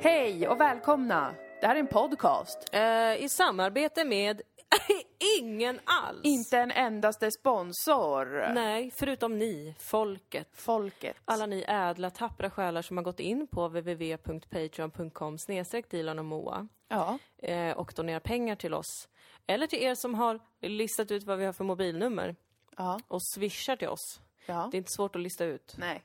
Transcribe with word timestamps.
Hej 0.00 0.48
och 0.48 0.60
välkomna! 0.60 1.34
Det 1.60 1.66
här 1.66 1.74
är 1.76 1.80
en 1.80 1.86
podcast. 1.86 2.68
Eh, 2.72 3.14
I 3.24 3.28
samarbete 3.28 4.04
med 4.04 4.42
ingen 5.40 5.80
alls. 5.84 6.20
Inte 6.22 6.58
en 6.58 6.70
endaste 6.70 7.30
sponsor. 7.30 8.54
Nej, 8.54 8.90
förutom 8.98 9.38
ni, 9.38 9.74
folket. 9.78 10.48
Folket. 10.52 11.16
Alla 11.24 11.46
ni 11.46 11.64
ädla, 11.68 12.10
tappra 12.10 12.50
själar 12.50 12.82
som 12.82 12.96
har 12.96 13.04
gått 13.04 13.20
in 13.20 13.46
på 13.46 13.68
www.patreon.com 13.68 15.38
snedstreck 15.38 15.90
Dilan 15.90 16.18
och 16.18 16.24
Moa 16.24 16.68
Ja. 16.88 17.18
eh, 17.42 17.76
och 17.76 17.92
donerar 17.96 18.20
pengar 18.20 18.56
till 18.56 18.74
oss. 18.74 19.08
Eller 19.46 19.66
till 19.66 19.82
er 19.82 19.94
som 19.94 20.14
har 20.14 20.40
listat 20.60 21.10
ut 21.10 21.24
vad 21.24 21.38
vi 21.38 21.44
har 21.44 21.52
för 21.52 21.64
mobilnummer 21.64 22.36
Ja. 22.76 23.00
och 23.08 23.22
swishar 23.22 23.76
till 23.76 23.88
oss. 23.88 24.20
ja. 24.46 24.68
Det 24.70 24.76
är 24.76 24.78
inte 24.78 24.92
svårt 24.92 25.16
att 25.16 25.22
lista 25.22 25.44
ut. 25.44 25.74
Nej. 25.78 26.02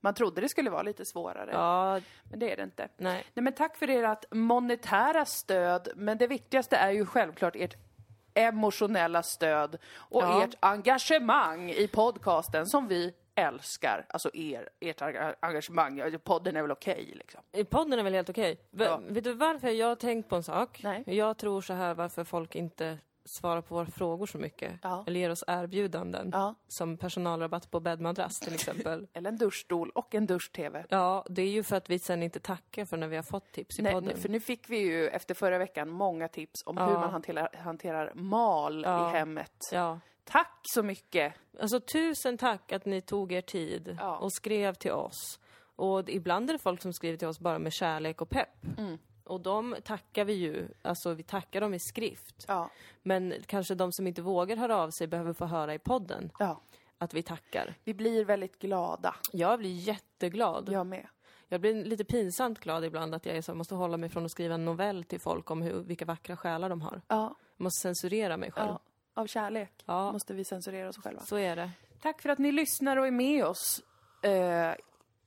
Man 0.00 0.14
trodde 0.14 0.40
det 0.40 0.48
skulle 0.48 0.70
vara 0.70 0.82
lite 0.82 1.04
svårare, 1.04 1.50
Ja, 1.52 2.00
men 2.30 2.38
det 2.38 2.52
är 2.52 2.56
det 2.56 2.62
inte. 2.62 2.88
nej. 2.96 3.24
Nej, 3.34 3.42
men 3.42 3.52
tack 3.52 3.76
för 3.76 3.88
ert 3.88 4.24
monetära 4.30 5.24
stöd, 5.24 5.88
men 5.96 6.18
det 6.18 6.26
viktigaste 6.26 6.76
är 6.76 6.90
ju 6.90 7.06
självklart 7.06 7.56
ert 7.56 7.74
emotionella 8.34 9.22
stöd 9.22 9.78
och 9.96 10.22
Ja. 10.22 10.44
ert 10.44 10.54
engagemang 10.60 11.70
i 11.70 11.88
podcasten 11.88 12.66
som 12.66 12.88
vi 12.88 13.14
älskar. 13.34 14.06
Alltså 14.08 14.30
er, 14.34 14.68
ert 14.80 15.00
enga- 15.00 15.34
engagemang. 15.40 16.18
Podden 16.24 16.56
är 16.56 16.62
väl 16.62 16.70
okej 16.70 17.12
liksom. 17.16 17.40
Eh, 17.52 17.64
Podden 17.66 17.98
är 17.98 18.02
väl 18.02 18.14
helt 18.14 18.30
okej. 18.30 18.60
V- 18.70 18.84
Ja. 18.84 19.00
Vet 19.08 19.24
du 19.24 19.32
varför 19.32 19.68
jag 19.68 19.86
har 19.86 19.94
tänkt 19.96 20.28
på 20.28 20.36
en 20.36 20.42
sak? 20.42 20.80
Nej. 20.84 21.02
Jag 21.06 21.36
tror 21.38 21.60
så 21.60 21.72
här 21.74 21.94
varför 21.94 22.24
folk 22.24 22.54
inte 22.56 22.98
svarar 23.24 23.60
på 23.60 23.74
våra 23.74 23.86
frågor 23.86 24.26
så 24.26 24.38
mycket. 24.38 24.72
Ja. 24.82 25.04
Eller 25.06 25.20
ger 25.20 25.30
oss 25.30 25.44
erbjudanden. 25.46 26.30
Ja. 26.32 26.54
Som 26.68 26.96
personalrabatt 26.96 27.70
på 27.70 27.80
bäddmadrass 27.80 28.40
till 28.40 28.54
exempel. 28.54 29.06
Eller 29.12 29.28
en 29.30 29.36
duschstol 29.36 29.90
och 29.90 30.14
en 30.14 30.26
dusch-tv. 30.26 30.84
ja, 30.88 31.26
det 31.28 31.42
är 31.42 31.48
ju 31.50 31.62
för 31.62 31.76
att 31.76 31.90
vi 31.90 31.98
sen 31.98 32.22
inte 32.22 32.40
tackar 32.40 32.84
för 32.84 32.96
när 32.96 33.08
vi 33.08 33.16
har 33.16 33.22
fått 33.22 33.52
tips 33.52 33.78
i 33.78 33.82
Nej, 33.82 33.92
podden. 33.92 34.16
för 34.16 34.28
nu 34.28 34.40
fick 34.40 34.70
vi 34.70 34.78
ju 34.78 35.08
efter 35.08 35.34
förra 35.34 35.58
veckan 35.58 35.88
många 35.90 36.28
tips 36.28 36.62
om 36.66 36.76
Ja. 36.76 36.86
hur 36.86 36.92
man 36.94 37.10
hanterar, 37.10 37.48
hanterar 37.56 38.12
mal 38.14 38.84
i 38.84 38.88
hemmet. 39.18 39.52
Ja. 39.72 40.00
Tack 40.24 40.60
så 40.62 40.82
mycket! 40.82 41.34
Alltså 41.60 41.80
tusen 41.80 42.38
tack 42.38 42.72
att 42.72 42.84
ni 42.86 43.00
tog 43.02 43.32
er 43.32 43.40
tid 43.40 43.98
och 44.20 44.32
skrev 44.32 44.74
till 44.74 44.92
oss. 44.92 45.40
Och 45.76 46.08
ibland 46.10 46.48
är 46.50 46.52
det 46.54 46.58
folk 46.58 46.82
som 46.82 46.92
skriver 46.92 47.18
till 47.18 47.28
oss 47.28 47.40
bara 47.40 47.58
med 47.58 47.72
kärlek 47.72 48.20
och 48.22 48.30
pepp. 48.30 48.78
Mm. 48.78 48.98
Och 49.30 49.40
de 49.40 49.76
tackar 49.84 50.24
vi 50.24 50.32
ju, 50.32 50.68
alltså 50.82 51.14
vi 51.14 51.22
tackar 51.22 51.60
dem 51.60 51.74
i 51.74 51.78
skrift. 51.78 52.44
Ja, 52.48 52.70
Men 53.02 53.34
kanske 53.46 53.74
de 53.74 53.92
som 53.92 54.06
inte 54.06 54.22
vågar 54.22 54.56
höra 54.56 54.76
av 54.76 54.90
sig 54.90 55.06
behöver 55.06 55.32
få 55.32 55.44
höra 55.46 55.74
i 55.74 55.78
podden 55.78 56.30
ja. 56.38 56.60
att 56.98 57.14
vi 57.14 57.22
tackar. 57.22 57.74
Vi 57.84 57.94
blir 57.94 58.24
väldigt 58.24 58.58
glada. 58.58 59.14
Jag 59.32 59.58
blir 59.58 59.70
jätteglad. 59.74 60.68
Jag 60.72 60.86
med. 60.86 61.06
Jag 61.48 61.60
blir 61.60 61.84
lite 61.84 62.04
pinsamt 62.04 62.60
glad 62.60 62.84
ibland 62.84 63.14
att 63.14 63.26
jag 63.26 63.36
är 63.36 63.42
så, 63.42 63.54
måste 63.54 63.74
hålla 63.74 63.96
mig 63.96 64.08
från 64.08 64.24
att 64.24 64.30
skriva 64.30 64.54
en 64.54 64.64
novell 64.64 65.04
till 65.04 65.20
folk 65.20 65.50
om 65.50 65.62
hur, 65.62 65.80
vilka 65.82 66.04
vackra 66.04 66.36
själar 66.36 66.68
de 66.68 66.80
har. 66.82 67.02
Ja, 67.08 67.34
Jag 67.56 67.64
måste 67.64 67.80
censurera 67.80 68.36
mig 68.36 68.50
själv. 68.52 68.68
ja. 68.70 68.80
Av 69.14 69.26
kärlek 69.26 69.72
Ja. 69.86 70.12
måste 70.12 70.34
vi 70.34 70.44
censurera 70.44 70.88
oss 70.88 70.96
själva. 70.98 71.20
Så 71.22 71.36
är 71.36 71.56
det. 71.56 71.70
Tack 72.02 72.22
för 72.22 72.28
att 72.28 72.38
ni 72.38 72.52
lyssnar 72.52 72.96
och 72.96 73.06
är 73.06 73.10
med 73.10 73.44
oss. 73.44 73.82
Eh, 74.22 74.72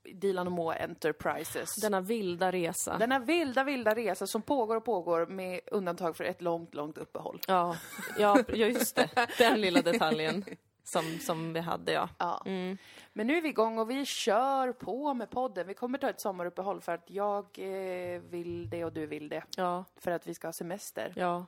Dilan 0.03 0.47
och 0.47 0.53
Moa 0.53 0.75
Enterprises. 0.75 1.75
Denna 1.75 2.01
vilda 2.01 2.51
resa. 2.51 2.97
Denna 2.97 3.19
vilda, 3.19 3.63
vilda 3.63 3.95
resa 3.95 4.27
som 4.27 4.41
pågår 4.41 4.75
och 4.75 4.85
pågår 4.85 5.25
med 5.25 5.59
undantag 5.71 6.17
för 6.17 6.23
ett 6.23 6.41
långt, 6.41 6.73
långt 6.75 6.97
uppehåll. 6.97 7.39
Ja, 7.47 7.77
ja, 8.17 8.43
just 8.47 8.95
det. 8.95 9.09
Den 9.37 9.61
lilla 9.61 9.81
detaljen 9.81 10.45
som, 10.83 11.19
som 11.19 11.53
vi 11.53 11.59
hade, 11.59 11.91
ja. 11.91 12.09
Ja. 12.19 12.43
Mm. 12.45 12.77
Men 13.13 13.27
nu 13.27 13.37
är 13.37 13.41
vi 13.41 13.49
igång 13.49 13.77
och 13.79 13.89
vi 13.89 14.05
kör 14.05 14.71
på 14.71 15.13
med 15.13 15.29
podden. 15.29 15.67
Vi 15.67 15.73
kommer 15.73 15.97
ta 15.97 16.09
ett 16.09 16.21
sommaruppehåll 16.21 16.81
för 16.81 16.91
att 16.91 17.09
jag 17.09 17.45
eh, 17.59 18.21
vill 18.21 18.69
det 18.69 18.85
och 18.85 18.93
du 18.93 19.05
vill 19.05 19.29
det. 19.29 19.43
Ja, 19.57 19.85
För 19.97 20.11
att 20.11 20.27
vi 20.27 20.33
ska 20.33 20.47
ha 20.47 20.53
semester. 20.53 21.13
ja. 21.15 21.45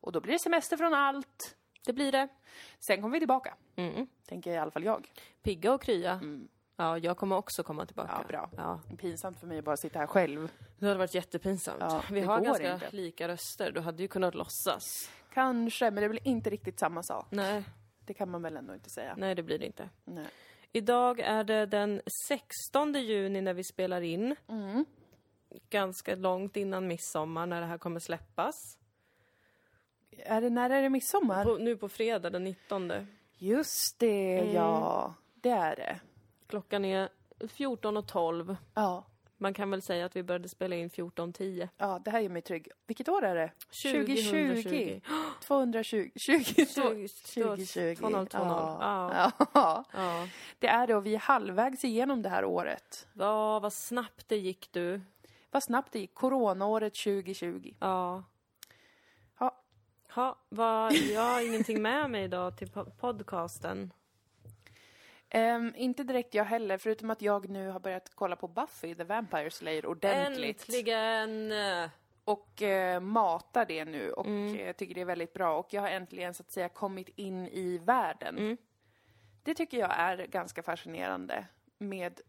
Och 0.00 0.12
då 0.12 0.20
blir 0.20 0.32
det 0.32 0.38
semester 0.38 0.76
från 0.76 0.94
allt. 0.94 1.56
Det 1.86 1.92
blir 1.92 2.12
det. 2.12 2.28
Sen 2.78 2.96
kommer 3.02 3.12
vi 3.12 3.18
tillbaka. 3.20 3.54
Mm. 3.76 4.06
Tänker 4.28 4.52
i 4.52 4.58
alla 4.58 4.70
fall 4.70 4.84
jag. 4.84 5.12
Pigga 5.42 5.72
och 5.72 5.82
krya. 5.82 6.20
Ja, 6.80 6.98
jag 6.98 7.16
kommer 7.16 7.36
också 7.36 7.62
komma 7.62 7.86
tillbaka. 7.86 8.12
Ja, 8.18 8.24
bra. 8.28 8.50
Ja, 8.56 8.80
Pinsamt 8.98 9.40
för 9.40 9.46
mig 9.46 9.58
att 9.58 9.64
bara 9.64 9.76
sitta 9.76 9.98
här 9.98 10.06
själv. 10.06 10.50
det 10.78 10.86
hade 10.86 10.98
varit 10.98 11.14
jättepinsamt. 11.14 11.76
Ja, 11.80 12.02
vi 12.10 12.20
har 12.20 12.40
ganska 12.40 12.74
inte. 12.74 12.88
lika 12.90 13.28
röster. 13.28 13.72
Du 13.72 13.80
hade 13.80 14.02
ju 14.02 14.08
kunnat 14.08 14.34
låtsas. 14.34 15.10
Kanske, 15.34 15.90
men 15.90 16.02
det 16.02 16.08
blir 16.08 16.28
inte 16.28 16.50
riktigt 16.50 16.78
samma 16.78 17.02
sak. 17.02 17.26
Nej, 17.30 17.64
Det 18.04 18.14
kan 18.14 18.30
man 18.30 18.42
väl 18.42 18.56
ändå 18.56 18.74
inte 18.74 18.90
säga. 18.90 19.14
nej 19.16 19.34
det 19.34 19.42
blir 19.42 19.58
det 19.58 19.66
inte. 19.66 19.88
Nej. 20.04 20.26
Idag 20.72 21.20
är 21.20 21.44
det 21.44 21.66
den 21.66 22.00
16 22.28 22.94
juni 22.94 23.40
när 23.40 23.54
vi 23.54 23.64
spelar 23.64 24.00
in. 24.00 24.36
Mm. 24.48 24.84
Ganska 25.70 26.14
långt 26.14 26.56
innan 26.56 26.86
midsommar 26.86 27.46
när 27.46 27.60
det 27.60 27.66
här 27.66 27.78
kommer 27.78 28.00
släppas. 28.00 28.54
Är 30.10 30.40
det, 30.40 30.50
när 30.50 30.70
är 30.70 30.82
det 30.82 30.90
midsommar? 30.90 31.44
På, 31.44 31.56
nu 31.56 31.76
på 31.76 31.88
fredag 31.88 32.30
den 32.30 32.44
19. 32.44 32.92
Just 33.38 33.98
det, 33.98 34.38
Mm. 34.38 34.54
ja. 34.54 35.14
Det 35.34 35.50
är 35.50 35.76
det. 35.76 36.00
Klockan 36.48 36.84
är 36.84 37.08
14.12. 37.38 38.56
Ja. 38.74 39.04
Man 39.40 39.54
kan 39.54 39.70
väl 39.70 39.82
säga 39.82 40.06
att 40.06 40.16
vi 40.16 40.22
började 40.22 40.48
spela 40.48 40.76
in 40.76 40.90
14.10. 40.90 41.68
Ja, 41.76 42.00
det 42.04 42.10
här 42.10 42.20
gör 42.20 42.28
mig 42.28 42.42
trygg. 42.42 42.68
Vilket 42.86 43.08
år 43.08 43.24
är 43.24 43.34
det? 43.34 43.52
2020. 43.70 45.00
220. 45.40 46.10
20, 46.16 46.44
20, 46.44 46.64
2020. 46.66 47.08
2020. 47.66 47.96
Ja. 48.02 48.26
Ja. 48.80 49.32
ja. 49.54 49.84
Ja. 49.92 50.28
Det 50.58 50.66
är 50.68 50.86
det 50.86 50.94
och 50.94 51.06
vi 51.06 51.14
är 51.14 51.18
halvvägs 51.18 51.84
igenom 51.84 52.22
det 52.22 52.28
här 52.28 52.44
året. 52.44 53.06
Ja, 53.12 53.58
vad 53.60 53.72
snabbt 53.72 54.28
det 54.28 54.36
gick 54.36 54.72
du. 54.72 55.00
Vad 55.50 55.62
snabbt 55.62 55.92
det 55.92 55.98
gick. 55.98 56.14
Coronaåret 56.14 56.94
2020. 56.94 57.74
Ja. 57.80 58.24
Ja. 59.38 59.62
Ha, 60.14 60.38
vad, 60.48 60.92
jag 60.92 61.22
har 61.22 61.46
ingenting 61.46 61.82
med 61.82 62.10
mig 62.10 62.24
idag 62.24 62.56
till 62.58 62.68
po- 62.68 62.90
podcasten. 62.90 63.92
Ehm, 65.30 65.72
inte 65.76 66.02
direkt 66.04 66.34
jag 66.34 66.44
heller, 66.44 66.78
förutom 66.78 67.10
att 67.10 67.22
jag 67.22 67.48
nu 67.48 67.68
har 67.68 67.80
börjat 67.80 68.10
kolla 68.14 68.36
på 68.36 68.48
Buffy 68.48 68.94
the 68.94 69.04
Vampire 69.04 69.50
Slayer 69.50 69.86
ordentligt. 69.86 70.60
Äntligen! 70.60 71.52
Och 72.24 72.62
eh, 72.62 73.00
matar 73.00 73.64
det 73.66 73.84
nu 73.84 74.12
och 74.12 74.26
Mm. 74.26 74.56
eh, 74.58 74.72
tycker 74.72 74.94
det 74.94 75.00
är 75.00 75.04
väldigt 75.04 75.32
bra. 75.32 75.58
Och 75.58 75.66
jag 75.70 75.82
har 75.82 75.88
äntligen 75.88 76.34
så 76.34 76.42
att 76.42 76.50
säga 76.50 76.68
kommit 76.68 77.08
in 77.08 77.48
i 77.48 77.78
världen. 77.78 78.38
Mm. 78.38 78.56
Det 79.42 79.54
tycker 79.54 79.78
jag 79.78 79.90
är 79.98 80.16
ganska 80.26 80.62
fascinerande 80.62 81.46
med 81.78 82.20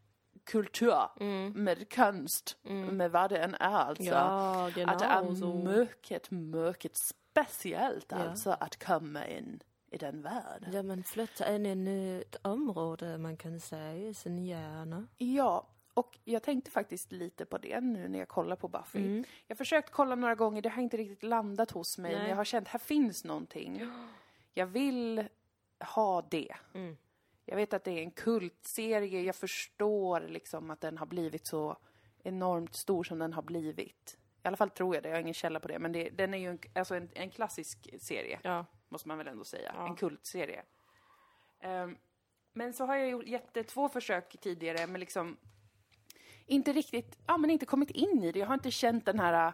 kultur, 0.43 1.23
med 1.53 1.93
konst, 1.93 2.57
med 2.91 3.11
vad 3.11 3.29
det 3.29 3.37
än 3.37 3.55
är 3.55 3.59
alltså. 3.75 4.03
Mm. 4.03 4.13
Ja, 4.15 4.67
att 4.87 4.99
det 4.99 5.05
är 5.05 5.55
mycket, 5.79 6.31
mycket 6.31 6.91
speciellt 6.97 8.05
Ja. 8.09 8.17
alltså 8.17 8.51
att 8.59 8.83
komma 8.85 9.27
in 9.27 9.59
i 9.91 9.97
den 9.97 10.21
världen. 10.21 10.73
Ja, 10.73 10.83
men 10.83 11.03
flytta 11.03 11.55
in 11.55 11.65
i 11.65 11.71
ett 11.71 11.77
nytt 11.77 12.35
område, 12.41 13.17
man 13.17 13.37
kan 13.37 13.59
säga, 13.59 14.09
i 14.09 14.13
sin 14.13 14.45
hjärna. 14.45 15.07
Ja, 15.17 15.67
och 15.93 16.19
jag 16.23 16.43
tänkte 16.43 16.71
faktiskt 16.71 17.11
lite 17.11 17.45
på 17.45 17.57
det 17.57 17.81
nu 17.81 18.07
när 18.07 18.19
jag 18.19 18.27
kollar 18.27 18.55
på 18.55 18.67
Buffy. 18.67 18.99
Mm. 18.99 19.23
Jag 19.47 19.55
har 19.55 19.57
försökt 19.57 19.91
kolla 19.91 20.15
några 20.15 20.35
gånger, 20.35 20.61
det 20.61 20.69
har 20.69 20.81
inte 20.81 20.97
riktigt 20.97 21.23
landat 21.23 21.71
hos 21.71 21.97
mig, 21.97 22.11
Nej. 22.11 22.19
men 22.19 22.29
jag 22.29 22.35
har 22.35 22.45
känt 22.45 22.67
här 22.67 22.79
finns 22.79 23.23
någonting. 23.23 23.81
Jag 24.53 24.65
vill 24.65 25.27
ha 25.79 26.21
det. 26.21 26.55
Mm. 26.73 26.97
Jag 27.45 27.55
vet 27.55 27.73
att 27.73 27.83
det 27.83 27.91
är 27.91 28.03
en 28.03 28.11
kultserie, 28.11 29.21
jag 29.21 29.35
förstår 29.35 30.21
liksom 30.21 30.69
att 30.69 30.81
den 30.81 30.97
har 30.97 31.05
blivit 31.05 31.47
så 31.47 31.77
enormt 32.23 32.75
stor 32.75 33.03
som 33.03 33.19
den 33.19 33.33
har 33.33 33.41
blivit. 33.41 34.17
I 34.43 34.47
alla 34.47 34.57
fall 34.57 34.69
tror 34.69 34.95
jag 34.95 35.03
det, 35.03 35.09
jag 35.09 35.15
har 35.15 35.21
ingen 35.21 35.33
källa 35.33 35.59
på 35.59 35.67
det, 35.67 35.79
men 35.79 35.91
det, 35.91 36.09
den 36.09 36.33
är 36.33 36.37
ju 36.37 36.49
en, 36.49 36.59
alltså 36.75 36.95
en, 36.95 37.09
en 37.13 37.29
klassisk 37.29 37.89
serie 37.99 38.39
Ja. 38.43 38.65
Måste 38.89 39.07
man 39.07 39.17
väl 39.17 39.27
ändå 39.27 39.43
säga. 39.43 39.71
Ja. 39.75 39.87
En 39.87 39.95
kultserie. 39.95 40.63
Ehm, 41.61 41.97
men 42.53 42.73
så 42.73 42.85
har 42.85 42.95
jag 42.95 43.09
gjort 43.09 43.25
jätte, 43.25 43.63
två 43.63 43.89
försök 43.89 44.37
tidigare, 44.41 44.87
men 44.87 44.99
liksom 44.99 45.37
inte 46.45 46.73
riktigt, 46.73 47.19
ja 47.27 47.37
men 47.37 47.49
inte 47.49 47.65
kommit 47.65 47.91
in 47.91 48.23
i 48.23 48.31
det. 48.31 48.39
Jag 48.39 48.47
har 48.47 48.53
inte 48.53 48.71
känt 48.71 49.05
den 49.05 49.19
här 49.19 49.47
äh, 49.47 49.53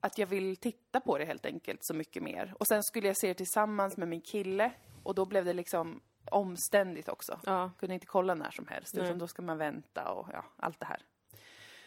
att 0.00 0.18
jag 0.18 0.26
vill 0.26 0.56
titta 0.56 1.00
på 1.00 1.18
det 1.18 1.24
helt 1.24 1.46
enkelt 1.46 1.84
så 1.84 1.94
mycket 1.94 2.22
mer. 2.22 2.54
Och 2.58 2.66
sen 2.66 2.82
skulle 2.82 3.06
jag 3.06 3.16
se 3.16 3.28
det 3.28 3.34
tillsammans 3.34 3.96
med 3.96 4.08
min 4.08 4.20
kille 4.20 4.72
och 5.02 5.14
då 5.14 5.24
blev 5.24 5.44
det 5.44 5.52
liksom 5.52 6.00
omständigt 6.30 7.08
också. 7.08 7.40
Ja. 7.46 7.70
Kunde 7.78 7.94
inte 7.94 8.06
kolla 8.06 8.34
när 8.34 8.50
som 8.50 8.66
helst, 8.66 8.94
Nej. 8.94 9.04
utan 9.04 9.18
då 9.18 9.28
ska 9.28 9.42
man 9.42 9.58
vänta 9.58 10.12
och 10.12 10.28
ja, 10.32 10.44
allt 10.56 10.80
det 10.80 10.86
här. 10.86 11.02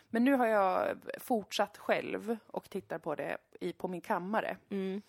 Men 0.09 0.24
nu 0.24 0.33
har 0.33 0.47
jag 0.47 0.97
fortsatt 1.19 1.77
själv 1.77 2.38
och 2.47 2.69
tittar 2.69 3.00
på 3.00 3.15
det 3.15 3.38
i, 3.59 3.74
på 3.74 3.88
min 3.88 4.01
kammare 4.01 4.57
Mm. 4.69 5.01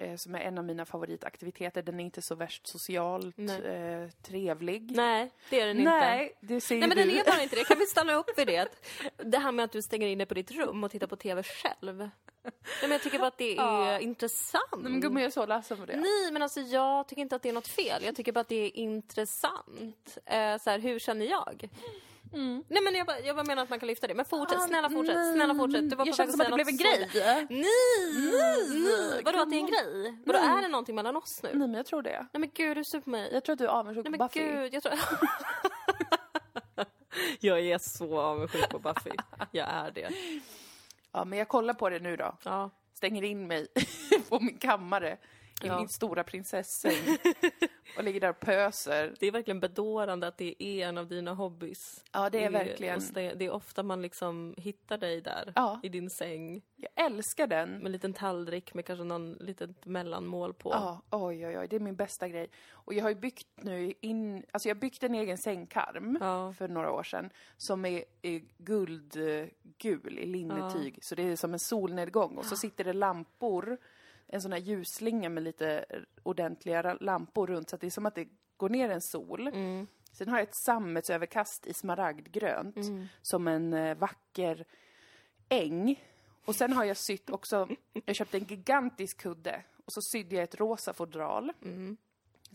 Eh, 0.00 0.16
som 0.16 0.34
är 0.34 0.40
en 0.40 0.58
av 0.58 0.64
mina 0.64 0.84
favoritaktiviteter. 0.84 1.82
Den 1.82 2.00
är 2.00 2.04
inte 2.04 2.22
så 2.22 2.34
värst 2.34 2.66
socialt 2.66 3.38
eh, 3.38 4.10
trevlig. 4.22 4.90
Nej, 4.96 5.30
det 5.50 5.60
är 5.60 5.66
den 5.66 5.78
inte. 5.78 5.90
Nej, 5.90 6.32
det 6.40 6.60
ser 6.60 6.78
Nej 6.78 6.88
men 6.88 6.96
du. 6.98 7.04
den 7.04 7.16
är 7.16 7.24
bara 7.24 7.42
inte 7.42 7.56
det. 7.56 7.64
Kan 7.64 7.78
vi 7.78 7.86
stanna 7.86 8.14
upp 8.14 8.38
vid 8.38 8.46
det? 8.46 8.68
Det 9.16 9.38
här 9.38 9.52
med 9.52 9.64
att 9.64 9.72
du 9.72 9.82
stänger 9.82 10.06
in 10.08 10.18
dig 10.18 10.26
på 10.26 10.34
ditt 10.34 10.50
rum 10.50 10.84
och 10.84 10.90
tittar 10.90 11.06
på 11.06 11.16
TV 11.16 11.42
själv. 11.42 12.08
Nej, 12.42 12.52
men 12.82 12.90
jag 12.90 13.02
tycker 13.02 13.18
bara 13.18 13.26
att 13.28 13.38
det 13.38 13.52
är 13.52 13.56
Ja. 13.56 13.98
intressant. 14.00 14.64
Nej, 14.82 14.90
men 14.92 15.00
gummi, 15.00 15.20
jag 15.20 15.26
är 15.26 15.30
så 15.30 15.46
ledsen 15.46 15.76
för 15.76 15.86
det. 15.86 15.96
Nej, 15.96 16.32
men 16.32 16.42
alltså 16.42 16.60
jag 16.60 17.08
tycker 17.08 17.22
inte 17.22 17.36
att 17.36 17.42
det 17.42 17.48
är 17.48 17.52
något 17.52 17.68
fel. 17.68 18.04
Jag 18.04 18.16
tycker 18.16 18.32
bara 18.32 18.40
att 18.40 18.48
det 18.48 18.64
är 18.66 18.76
intressant. 18.76 20.18
Eh, 20.26 20.58
så 20.58 20.70
här, 20.70 20.78
hur 20.78 20.98
känner 20.98 21.26
jag? 21.26 21.68
Nej 22.32 22.82
men 22.84 22.94
jag 22.94 23.06
bara, 23.06 23.20
jag 23.20 23.36
bara 23.36 23.44
menar 23.44 23.62
att 23.62 23.70
man 23.70 23.78
kan 23.80 23.86
lyfta 23.86 24.06
det. 24.06 24.14
Men 24.14 24.24
fortsätt, 24.24 24.58
Ah, 24.58 24.66
snälla 24.66 24.90
fortsätt, 24.90 25.16
nej. 25.16 25.34
snälla 25.34 25.54
fortsätt. 25.54 25.90
Du 25.90 25.96
var 25.96 26.06
Jag 26.06 26.14
kände 26.16 26.32
som 26.32 26.40
att 26.40 26.46
det 26.48 26.54
blev 26.54 26.68
en 26.68 26.76
grej. 26.76 27.08
Nej! 27.14 27.46
Nej! 27.50 29.22
Vadå 29.24 29.42
att 29.42 29.50
det 29.50 29.56
är 29.56 29.60
en 29.60 29.66
grej? 29.66 30.18
Vadå 30.26 30.38
Nej. 30.38 30.48
är 30.58 30.62
det 30.62 30.68
någonting 30.68 30.94
mellan 30.94 31.16
oss 31.16 31.40
nu? 31.42 31.48
Nej 31.54 31.68
men 31.68 31.74
jag 31.74 31.86
tror 31.86 32.02
det. 32.02 32.26
Nej 32.32 32.40
men 32.40 32.50
gud, 32.54 32.76
du 32.76 32.80
är 32.80 32.84
sur 32.84 33.00
på 33.00 33.10
mig. 33.10 33.30
Jag 33.32 33.44
tror 33.44 33.52
att 33.52 33.58
du 33.58 33.64
är 33.64 33.68
avundsjuk 33.68 34.04
Nej 34.04 34.12
på 34.12 34.18
men 34.18 34.28
Buffy. 34.28 34.40
gud, 34.62 34.74
jag 34.74 34.82
tror... 34.82 34.94
jag 37.40 37.60
är 37.60 37.78
så 37.78 38.20
avundsjuk 38.20 38.68
på 38.68 38.78
Buffy. 38.78 39.10
Jag 39.50 39.68
är 39.68 39.90
det. 39.90 40.10
Ja 41.12 41.24
men 41.24 41.38
jag 41.38 41.48
kollar 41.48 41.74
på 41.74 41.88
det 41.90 41.98
nu 41.98 42.16
då. 42.16 42.36
Ja. 42.44 42.70
Stänger 42.94 43.22
in 43.22 43.46
mig 43.46 43.66
på 44.28 44.40
min 44.40 44.58
kammare 44.58 45.16
i 45.62 45.66
Ja. 45.66 45.78
min 45.78 45.88
stora 45.88 46.24
prinsessäng 46.24 47.16
och 47.96 48.04
ligger 48.04 48.20
där 48.20 48.30
och 48.30 48.40
pöser. 48.40 49.14
Det 49.20 49.26
är 49.26 49.32
verkligen 49.32 49.60
bedårande 49.60 50.26
att 50.26 50.36
det 50.38 50.62
är 50.62 50.88
en 50.88 50.98
av 50.98 51.06
dina 51.08 51.34
hobbys. 51.34 52.04
Ja 52.12 52.30
det 52.30 52.44
är 52.44 52.50
verkligen. 52.50 52.96
och 52.96 53.02
stä- 53.02 53.34
Det 53.36 53.44
är 53.44 53.50
ofta 53.50 53.82
man 53.82 54.02
liksom 54.02 54.54
hittar 54.58 54.98
dig 54.98 55.20
där, 55.20 55.52
Ja. 55.56 55.80
i 55.82 55.88
din 55.88 56.10
säng. 56.10 56.62
Jag 56.76 57.06
älskar 57.06 57.46
den. 57.46 57.70
Med 57.70 57.86
en 57.86 57.92
liten 57.92 58.12
tallrik 58.12 58.74
med 58.74 58.84
kanske 58.84 59.04
någon 59.04 59.32
litet 59.32 59.86
mellanmål 59.86 60.54
på. 60.54 60.70
Ja, 60.70 61.02
oj 61.10 61.46
oj 61.46 61.58
oj, 61.58 61.66
det 61.68 61.76
är 61.76 61.80
min 61.80 61.96
bästa 61.96 62.28
grej. 62.28 62.50
Och 62.70 62.94
jag 62.94 63.02
har 63.02 63.08
ju 63.10 63.14
byggt 63.16 63.46
nu 63.56 63.94
in, 64.00 64.44
alltså 64.52 64.68
jag 64.68 64.74
har 64.74 64.80
byggt 64.80 65.02
en 65.02 65.14
egen 65.14 65.38
sängkarm 65.38 66.18
Ja. 66.20 66.52
för 66.52 66.68
några 66.68 66.92
år 66.92 67.02
sedan 67.02 67.30
som 67.56 67.84
är, 67.84 68.04
är 68.22 68.42
guldgul 68.58 70.18
i 70.18 70.26
linnetyg. 70.26 70.98
Så 71.02 71.14
det 71.14 71.22
är 71.22 71.36
som 71.36 71.52
en 71.52 71.58
solnedgång 71.58 72.36
och 72.36 72.44
så 72.44 72.56
sitter 72.56 72.84
det 72.84 72.92
lampor, 72.92 73.78
en 74.32 74.42
sån 74.42 74.52
här 74.52 74.58
ljusslinga 74.58 75.28
med 75.28 75.42
lite 75.42 75.84
ordentliga 76.22 76.96
lampor 77.00 77.46
runt 77.46 77.70
så 77.70 77.76
att 77.76 77.80
det 77.80 77.86
är 77.86 77.90
som 77.90 78.06
att 78.06 78.14
det 78.14 78.28
går 78.56 78.68
ner 78.68 78.90
en 78.90 79.00
sol. 79.00 79.46
Mm. 79.46 79.86
Sen 80.12 80.28
har 80.28 80.38
jag 80.38 80.48
ett 80.48 80.54
sammetsöverkast 80.54 81.66
i 81.66 81.74
smaragdgrönt 81.74 82.76
som 83.22 83.48
en 83.48 83.72
eh, 83.72 83.96
vacker 83.96 84.64
äng. 85.48 86.04
Och 86.44 86.56
sen 86.56 86.72
har 86.72 86.84
jag 86.84 86.96
sytt 86.96 87.30
också, 87.30 87.68
jag 88.04 88.16
köpte 88.16 88.36
en 88.36 88.44
gigantisk 88.44 89.20
kudde 89.20 89.62
och 89.84 89.92
så 89.92 90.02
sydde 90.02 90.36
jag 90.36 90.42
ett 90.42 90.60
rosa 90.60 90.92
fodral. 90.92 91.52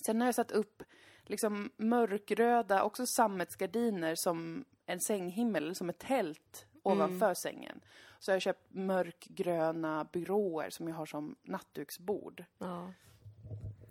Sen 0.06 0.22
har 0.22 0.28
jag 0.28 0.36
satt 0.36 0.52
upp 0.52 0.84
liksom 1.24 1.72
mörkröda, 1.78 2.84
också 2.84 3.06
sammetsgardiner 3.06 4.16
som 4.16 4.66
en 4.86 5.00
sänghimmel, 5.00 5.76
som 5.76 5.90
ett 5.90 6.00
tält 6.00 6.66
ovanför 6.92 7.34
sängen. 7.34 7.82
Så 8.20 8.32
jag 8.32 8.36
har 8.36 8.40
köpt 8.40 8.74
mörkgröna 8.74 10.04
byråer 10.12 10.70
som 10.70 10.88
jag 10.88 10.96
har 10.96 11.06
som 11.06 11.36
nattduksbord. 11.44 12.44
Ja. 12.58 12.92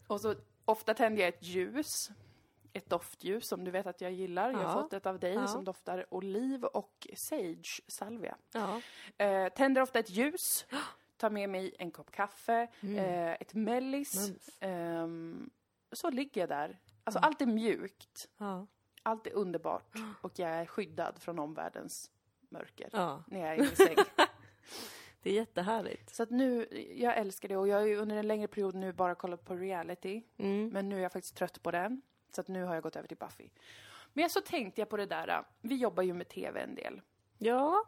Och 0.06 0.20
så 0.20 0.35
ofta 0.64 0.94
tänder 0.94 1.23
jag 1.23 1.29
ett 1.29 1.43
ljus. 1.46 2.11
Ett 2.73 2.91
doftljus 2.91 3.49
som 3.49 3.64
du 3.64 3.70
vet 3.70 3.87
att 3.87 4.00
jag 4.00 4.12
gillar. 4.12 4.50
Jag 4.50 4.58
har 4.58 4.64
Ja. 4.64 4.82
fått 4.82 4.93
ett 4.93 5.06
av 5.06 5.19
dig 5.19 5.35
Ja. 5.35 5.46
som 5.46 5.64
doftar 5.64 6.06
oliv 6.14 6.64
och 6.64 7.06
sage 7.17 7.81
salvia. 7.88 8.37
Ja. 8.52 8.81
Eh, 9.25 9.49
tänder 9.52 9.82
ofta 9.82 9.99
ett 9.99 10.11
ljus. 10.11 10.67
Tar 11.17 11.31
med 11.31 11.49
mig 11.50 11.75
en 11.79 11.91
kopp 11.91 12.11
kaffe, 12.11 12.69
eh, 12.82 13.32
ett 13.32 13.55
mellis. 13.55 14.31
Ehm, 14.61 15.50
så 15.93 16.11
ligger 16.11 16.41
jag 16.41 16.49
där. 16.49 16.81
Alltså 17.05 17.19
allt 17.19 17.41
är 17.43 17.46
mjukt. 17.46 18.29
Ja. 18.38 18.67
Allt 19.02 19.26
är 19.26 19.32
underbart. 19.32 19.94
Och 20.23 20.38
jag 20.38 20.50
är 20.50 20.67
skyddad 20.67 21.19
från 21.23 21.38
omvärldens 21.38 22.11
mörker. 22.55 22.89
ja. 22.93 23.23
När 23.27 23.41
jag 23.41 23.49
är 23.49 23.55
i 23.55 23.61
min 23.61 23.77
säng. 23.77 23.97
Det 25.23 25.31
är 25.31 25.35
jättehärligt. 25.35 26.15
Så 26.15 26.23
att 26.23 26.31
nu, 26.31 26.69
jag 26.95 27.17
älskar 27.17 27.49
det 27.49 27.56
och 27.56 27.69
jag 27.69 27.77
har 27.77 27.87
ju 27.87 27.97
under 27.97 28.17
en 28.17 28.29
längre 28.29 28.49
period 28.49 28.75
nu 28.75 28.93
bara 28.93 29.15
kollat 29.15 29.45
på 29.45 29.55
reality. 29.55 30.23
Mm. 30.37 30.69
Men 30.69 30.89
nu 30.89 30.99
är 30.99 31.01
jag 31.01 31.12
faktiskt 31.12 31.37
trött 31.37 31.62
på 31.62 31.71
den. 31.71 32.03
Så 32.31 32.41
att 32.41 32.49
nu 32.49 32.65
har 32.65 32.75
jag 32.75 32.83
gått 32.83 32.97
över 32.97 33.09
till 33.09 33.17
Buffy. 33.17 33.49
Men 34.12 34.31
så 34.31 34.41
tänkte 34.41 34.81
jag 34.81 34.89
på 34.89 34.97
det 34.97 35.06
där, 35.06 35.45
vi 35.61 35.77
jobbar 35.77 36.03
ju 36.03 36.15
med 36.15 36.29
TV 36.29 36.61
en 36.61 36.75
del. 36.75 37.01
Ja. 37.39 37.85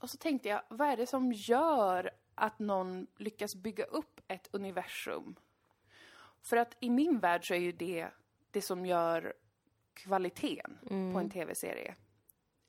Och 0.00 0.10
så 0.10 0.16
tänkte 0.16 0.48
jag, 0.48 0.62
vad 0.68 0.88
är 0.88 0.96
det 0.96 1.06
som 1.06 1.32
gör 1.32 2.10
att 2.34 2.58
någon 2.58 3.06
lyckas 3.16 3.54
bygga 3.54 3.84
upp 3.84 4.20
ett 4.28 4.48
universum? 4.52 5.36
För 6.42 6.56
att 6.56 6.76
i 6.80 6.90
min 6.90 7.18
värld 7.18 7.48
så 7.48 7.54
är 7.54 7.58
ju 7.58 7.72
det 7.72 8.08
det 8.50 8.62
som 8.62 8.86
gör 8.86 9.34
kvaliteten 9.94 10.78
på 11.12 11.18
en 11.18 11.30
TV-serie. 11.30 11.94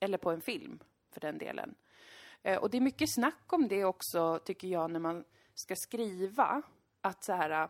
Eller 0.00 0.18
på 0.18 0.30
en 0.30 0.40
film, 0.40 0.78
för 1.10 1.20
den 1.20 1.38
delen. 1.38 1.74
Eh, 2.42 2.58
och 2.58 2.70
det 2.70 2.76
är 2.76 2.80
mycket 2.80 3.14
snack 3.14 3.52
om 3.52 3.68
det 3.68 3.84
också, 3.84 4.38
tycker 4.44 4.68
jag, 4.68 4.90
när 4.90 5.00
man 5.00 5.24
ska 5.54 5.76
skriva. 5.76 6.62
Att 7.00 7.24
så 7.24 7.32
här, 7.32 7.68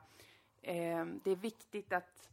eh, 0.63 1.05
det 1.25 1.31
är 1.31 1.37
viktigt 1.37 1.93
att, 1.93 2.29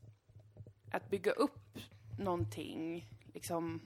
att 0.92 1.10
bygga 1.10 1.32
upp 1.32 1.80
någonting, 2.20 3.06
liksom 3.34 3.82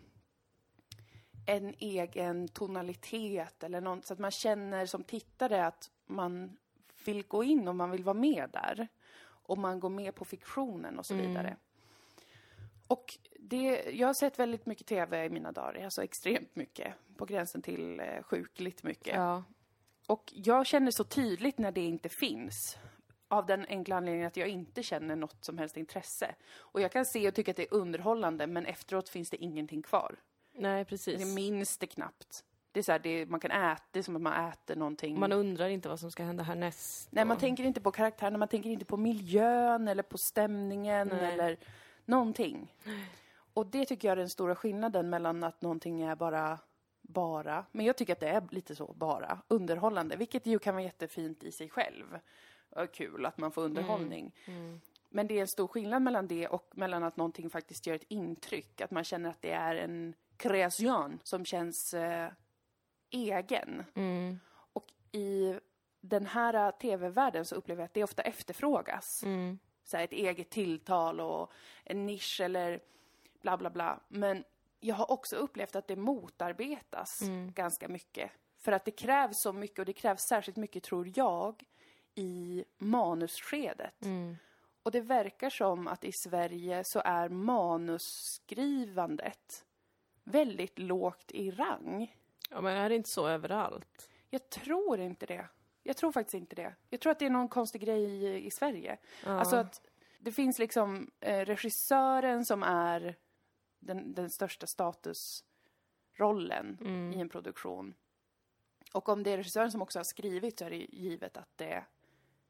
en 1.45 1.73
egen 1.79 2.47
tonalitet 2.47 3.63
eller 3.63 3.81
något, 3.81 4.05
så 4.05 4.13
att 4.13 4.19
man 4.19 4.31
känner 4.31 4.85
som 4.85 5.03
tittare 5.03 5.65
att 5.65 5.91
man 6.05 6.57
vill 7.05 7.23
gå 7.27 7.43
in 7.43 7.67
och 7.67 7.75
man 7.75 7.91
vill 7.91 8.03
vara 8.03 8.13
med 8.17 8.49
där. 8.53 8.87
Och 9.21 9.57
man 9.57 9.79
går 9.79 9.89
med 9.89 10.15
på 10.15 10.25
fiktionen 10.25 10.99
och 10.99 11.05
så 11.05 11.15
vidare. 11.15 11.57
Och 12.87 13.17
det, 13.49 13.91
jag 13.91 14.07
har 14.07 14.13
sett 14.13 14.39
väldigt 14.39 14.65
mycket 14.65 14.87
TV 14.87 15.25
i 15.25 15.29
mina 15.29 15.51
dagar, 15.51 15.83
alltså 15.83 16.03
extremt 16.03 16.55
mycket. 16.55 16.93
På 17.17 17.25
gränsen 17.25 17.61
till 17.61 17.99
eh, 17.99 18.23
sjukligt 18.23 18.83
mycket. 18.83 19.15
Ja. 19.15 19.43
Och 20.07 20.33
jag 20.35 20.65
känner 20.65 20.91
så 20.91 21.03
tydligt 21.03 21.57
när 21.57 21.71
det 21.71 21.81
inte 21.81 22.09
finns. 22.09 22.77
Av 23.27 23.45
den 23.45 23.65
enkla 23.69 23.95
anledningen 23.95 24.27
att 24.27 24.37
jag 24.37 24.47
inte 24.47 24.83
känner 24.83 25.15
något 25.15 25.45
som 25.45 25.57
helst 25.57 25.77
intresse. 25.77 26.35
Och 26.57 26.81
jag 26.81 26.91
kan 26.91 27.05
se 27.05 27.27
och 27.27 27.35
tycka 27.35 27.51
att 27.51 27.57
det 27.57 27.63
är 27.63 27.73
underhållande, 27.73 28.47
men 28.47 28.65
efteråt 28.65 29.09
finns 29.09 29.29
det 29.29 29.37
ingenting 29.37 29.81
kvar. 29.81 30.15
Nej, 30.53 30.85
precis. 30.85 31.19
Det 31.19 31.35
minns 31.35 31.77
det 31.77 31.87
knappt. 31.87 32.43
Det 32.71 32.79
är 32.79 32.83
så 32.83 32.91
här, 32.91 32.99
det, 32.99 33.25
man 33.25 33.39
kan 33.39 33.51
äta, 33.51 33.83
det 33.91 33.99
är 33.99 34.03
som 34.03 34.15
att 34.15 34.21
man 34.21 34.49
äter 34.49 34.75
någonting. 34.75 35.19
Man 35.19 35.31
undrar 35.31 35.69
inte 35.69 35.89
vad 35.89 35.99
som 35.99 36.11
ska 36.11 36.23
hända 36.23 36.43
härnäst. 36.43 37.09
Nej, 37.11 37.25
man 37.25 37.37
tänker 37.37 37.63
inte 37.63 37.81
på 37.81 37.91
karaktärerna, 37.91 38.37
man 38.37 38.47
tänker 38.47 38.69
inte 38.69 38.85
på 38.85 38.97
miljön 38.97 39.87
eller 39.87 40.03
på 40.03 40.17
stämningen 40.17 41.07
Nej. 41.07 41.33
eller 41.33 41.57
någonting. 42.05 42.73
Och 43.53 43.65
det 43.65 43.85
tycker 43.85 44.07
jag 44.07 44.11
är 44.11 44.15
den 44.15 44.29
stora 44.29 44.55
skillnaden 44.55 45.09
mellan 45.09 45.43
att 45.43 45.61
någonting 45.61 46.01
är 46.01 46.15
bara, 46.15 46.59
bara, 47.01 47.65
men 47.71 47.85
jag 47.85 47.97
tycker 47.97 48.13
att 48.13 48.19
det 48.19 48.29
är 48.29 48.47
lite 48.51 48.75
så, 48.75 48.93
bara, 48.93 49.41
underhållande, 49.47 50.15
vilket 50.15 50.45
ju 50.45 50.59
kan 50.59 50.75
vara 50.75 50.83
jättefint 50.83 51.43
i 51.43 51.51
sig 51.51 51.69
själv. 51.69 52.19
Kul 52.93 53.25
att 53.25 53.37
man 53.37 53.51
får 53.51 53.61
underhållning. 53.61 54.35
Men 55.09 55.27
det 55.27 55.37
är 55.37 55.41
en 55.41 55.47
stor 55.47 55.67
skillnad 55.67 56.01
mellan 56.01 56.27
det 56.27 56.47
och 56.47 56.71
mellan 56.71 57.03
att 57.03 57.17
någonting 57.17 57.49
faktiskt 57.49 57.87
gör 57.87 57.95
ett 57.95 58.05
intryck, 58.07 58.81
att 58.81 58.91
man 58.91 59.03
känner 59.03 59.29
att 59.29 59.41
det 59.41 59.51
är 59.51 59.75
en 59.75 60.13
kreation 60.37 61.19
som 61.23 61.45
känns 61.45 61.93
eh, 61.93 62.31
egen. 63.09 63.83
Mm. 63.95 64.39
Och 64.49 64.85
i 65.11 65.59
den 66.01 66.25
här 66.25 66.71
tv-världen 66.71 67.45
så 67.45 67.55
upplever 67.55 67.81
jag 67.81 67.85
att 67.85 67.93
det 67.93 68.03
ofta 68.03 68.21
efterfrågas. 68.21 69.23
Mm. 69.23 69.59
Så 69.83 69.97
här, 69.97 70.03
ett 70.03 70.11
eget 70.11 70.49
tilltal 70.49 71.19
och 71.19 71.51
en 71.83 72.05
nisch 72.05 72.41
eller 72.41 72.79
bla 73.41 73.57
bla 73.57 73.69
bla. 73.69 73.99
Men 74.07 74.43
jag 74.79 74.95
har 74.95 75.11
också 75.11 75.35
upplevt 75.35 75.75
att 75.75 75.87
det 75.87 75.95
motarbetas 75.95 77.21
ganska 77.53 77.87
mycket. 77.87 78.31
För 78.57 78.71
att 78.71 78.85
det 78.85 78.91
krävs 78.91 79.39
så 79.39 79.53
mycket 79.53 79.79
och 79.79 79.85
det 79.85 79.93
krävs 79.93 80.21
särskilt 80.21 80.57
mycket, 80.57 80.83
tror 80.83 81.11
jag, 81.15 81.63
i 82.15 82.65
manusskedet. 82.77 84.05
Och 84.83 84.91
det 84.91 85.01
verkar 85.01 85.49
som 85.49 85.87
att 85.87 86.03
i 86.03 86.11
Sverige 86.11 86.83
så 86.83 87.01
är 87.05 87.29
manusskrivandet 87.29 89.65
väldigt 90.23 90.79
lågt 90.79 91.31
i 91.31 91.51
rang. 91.51 92.15
Ja, 92.49 92.61
men 92.61 92.77
är 92.77 92.89
det 92.89 92.95
inte 92.95 93.09
så 93.09 93.27
överallt? 93.27 94.09
Jag 94.29 94.49
tror 94.49 94.99
inte 94.99 95.25
det. 95.25 95.45
Jag 95.83 95.97
tror 95.97 96.11
faktiskt 96.11 96.33
inte 96.33 96.55
det. 96.55 96.75
Jag 96.89 96.99
tror 96.99 97.11
att 97.11 97.19
det 97.19 97.25
är 97.25 97.29
någon 97.29 97.47
konstig 97.47 97.81
grej 97.81 98.03
i, 98.03 98.45
i 98.45 98.51
Sverige. 98.51 98.97
Alltså 99.23 99.55
att 99.55 99.81
det 100.19 100.31
finns 100.31 100.59
liksom 100.59 101.11
eh, 101.19 101.45
regissören 101.45 102.45
som 102.45 102.63
är 102.63 103.15
den, 103.79 104.13
den 104.13 104.29
största 104.29 104.67
statusrollen 104.67 106.77
i 107.15 107.19
en 107.19 107.29
produktion. 107.29 107.93
Och 108.93 109.09
om 109.09 109.23
det 109.23 109.31
är 109.31 109.37
regissören 109.37 109.71
som 109.71 109.81
också 109.81 109.99
har 109.99 110.03
skrivit 110.03 110.59
så 110.59 110.65
är 110.65 110.69
det 110.69 110.85
givet 110.89 111.37
att 111.37 111.49
det 111.57 111.83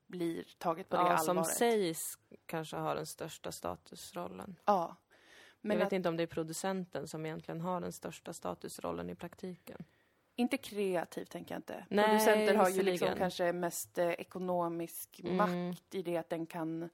blir 0.08 0.44
taget 0.58 0.90
på 0.90 0.96
det 0.98 1.02
Ja, 1.04 1.18
som 1.18 1.38
allvaret. 1.38 1.58
sägs 1.58 2.18
kanske 2.46 2.78
har 2.78 2.96
den 2.96 3.06
största 3.06 3.52
statusrollen. 3.52 4.60
Ja. 4.66 4.96
Men 5.62 5.72
jag 5.78 5.80
vet 5.80 5.88
att, 5.88 5.94
inte 5.94 6.10
om 6.10 6.18
det 6.18 6.24
är 6.24 6.28
producenten 6.28 7.08
som 7.08 7.26
egentligen 7.26 7.62
har 7.62 7.82
den 7.82 7.92
största 7.92 8.34
statusrollen 8.34 9.10
i 9.10 9.16
praktiken. 9.16 9.84
inte 10.36 10.58
kreativt 10.58 11.30
tänker 11.30 11.56
jag 11.56 11.60
inte. 11.60 11.86
Nej, 11.90 12.06
Producenter 12.06 12.56
har 12.56 12.70
ju 12.70 12.84
liksom 12.84 13.10
kanske 13.18 13.54
mest 13.54 13.98
eh, 13.98 14.10
ekonomisk 14.10 15.22
Mm. 15.24 15.38
makt 15.38 15.96
i 15.96 16.02
det 16.02 16.18
att 16.18 16.30
den 16.30 16.46
kan 16.46 16.90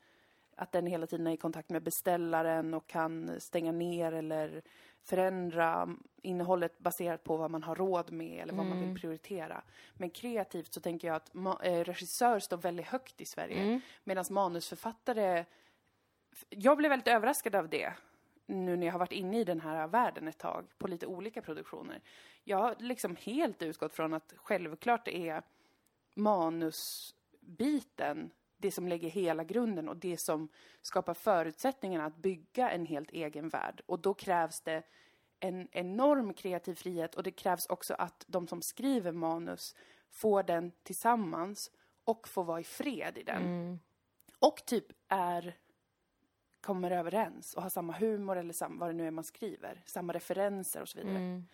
att 0.56 0.72
den 0.72 0.86
hela 0.88 1.08
tiden 1.08 1.28
är 1.28 1.32
i 1.32 1.38
kontakt 1.38 1.70
med 1.70 1.84
beställaren 1.84 2.74
och 2.74 2.88
kan 2.88 3.40
stänga 3.42 3.72
ner 3.72 4.12
eller 4.12 4.62
förändra 5.04 5.90
innehållet 6.22 6.80
baserat 6.80 7.24
på 7.24 7.38
vad 7.38 7.52
man 7.52 7.64
har 7.64 7.76
råd 7.76 8.12
med 8.12 8.42
eller 8.42 8.54
vad 8.54 8.66
man 8.66 8.78
Mm. 8.78 8.90
vill 8.90 9.00
prioritera. 9.02 9.64
Men 9.94 10.10
kreativt 10.10 10.74
så 10.74 10.82
tänker 10.82 11.08
jag 11.08 11.16
att 11.16 11.36
eh, 11.64 11.84
regissör 11.84 12.40
står 12.40 12.58
väldigt 12.58 12.86
högt 12.86 13.22
i 13.22 13.26
Sverige 13.26 13.62
Mm. 13.64 13.82
medan 14.04 14.26
manusförfattare... 14.30 15.46
Jag 16.50 16.78
blev 16.78 16.90
väldigt 16.90 17.08
överraskad 17.08 17.56
av 17.56 17.70
det 17.70 17.94
nu 18.46 18.78
när 18.78 18.86
jag 18.86 18.94
har 18.94 19.00
varit 19.00 19.12
inne 19.12 19.40
i 19.40 19.44
den 19.44 19.62
här 19.62 19.88
världen 19.88 20.28
ett 20.28 20.38
tag 20.38 20.66
på 20.78 20.88
lite 20.88 21.08
olika 21.08 21.42
produktioner. 21.42 22.02
Jag 22.44 22.58
har 22.58 22.76
liksom 22.80 23.16
helt 23.16 23.62
utgått 23.62 23.94
från 23.94 24.14
att 24.14 24.34
självklart 24.38 25.08
är 25.08 25.42
manusbiten 26.14 28.32
det 28.58 28.72
som 28.72 28.88
lägger 28.88 29.10
hela 29.10 29.44
grunden 29.44 29.90
och 29.90 29.98
det 29.98 30.18
som 30.18 30.50
skapar 30.82 31.14
förutsättningarna 31.14 32.06
att 32.06 32.18
bygga 32.18 32.72
en 32.72 32.86
helt 32.86 33.12
egen 33.12 33.50
värld. 33.50 33.82
Och 33.86 34.00
då 34.00 34.14
krävs 34.14 34.62
det 34.62 34.84
en 35.40 35.68
enorm 35.72 36.34
kreativ 36.34 36.76
frihet 36.76 37.16
och 37.16 37.24
det 37.24 37.32
krävs 37.32 37.66
också 37.66 37.94
att 37.94 38.26
de 38.28 38.48
som 38.48 38.62
skriver 38.62 39.12
manus 39.12 39.76
får 40.10 40.44
den 40.44 40.72
tillsammans 40.84 41.72
och 42.04 42.28
får 42.28 42.44
vara 42.44 42.60
i 42.60 42.64
fred 42.64 43.18
i 43.18 43.24
den. 43.24 43.44
Mm. 43.44 43.80
Och 44.40 44.66
typ 44.66 44.86
är 45.08 45.56
kommer 46.62 46.92
överens 46.92 47.54
och 47.54 47.64
har 47.64 47.70
samma 47.70 47.94
humor 47.94 48.38
eller 48.38 48.54
samma, 48.54 48.80
vad 48.80 48.90
det 48.90 48.94
nu 48.94 49.08
är 49.08 49.12
man 49.12 49.24
skriver, 49.24 49.84
samma 49.86 50.14
referenser 50.14 50.82
och 50.82 50.90
så 50.90 50.98
vidare. 50.98 51.18
Mm. 51.18 51.46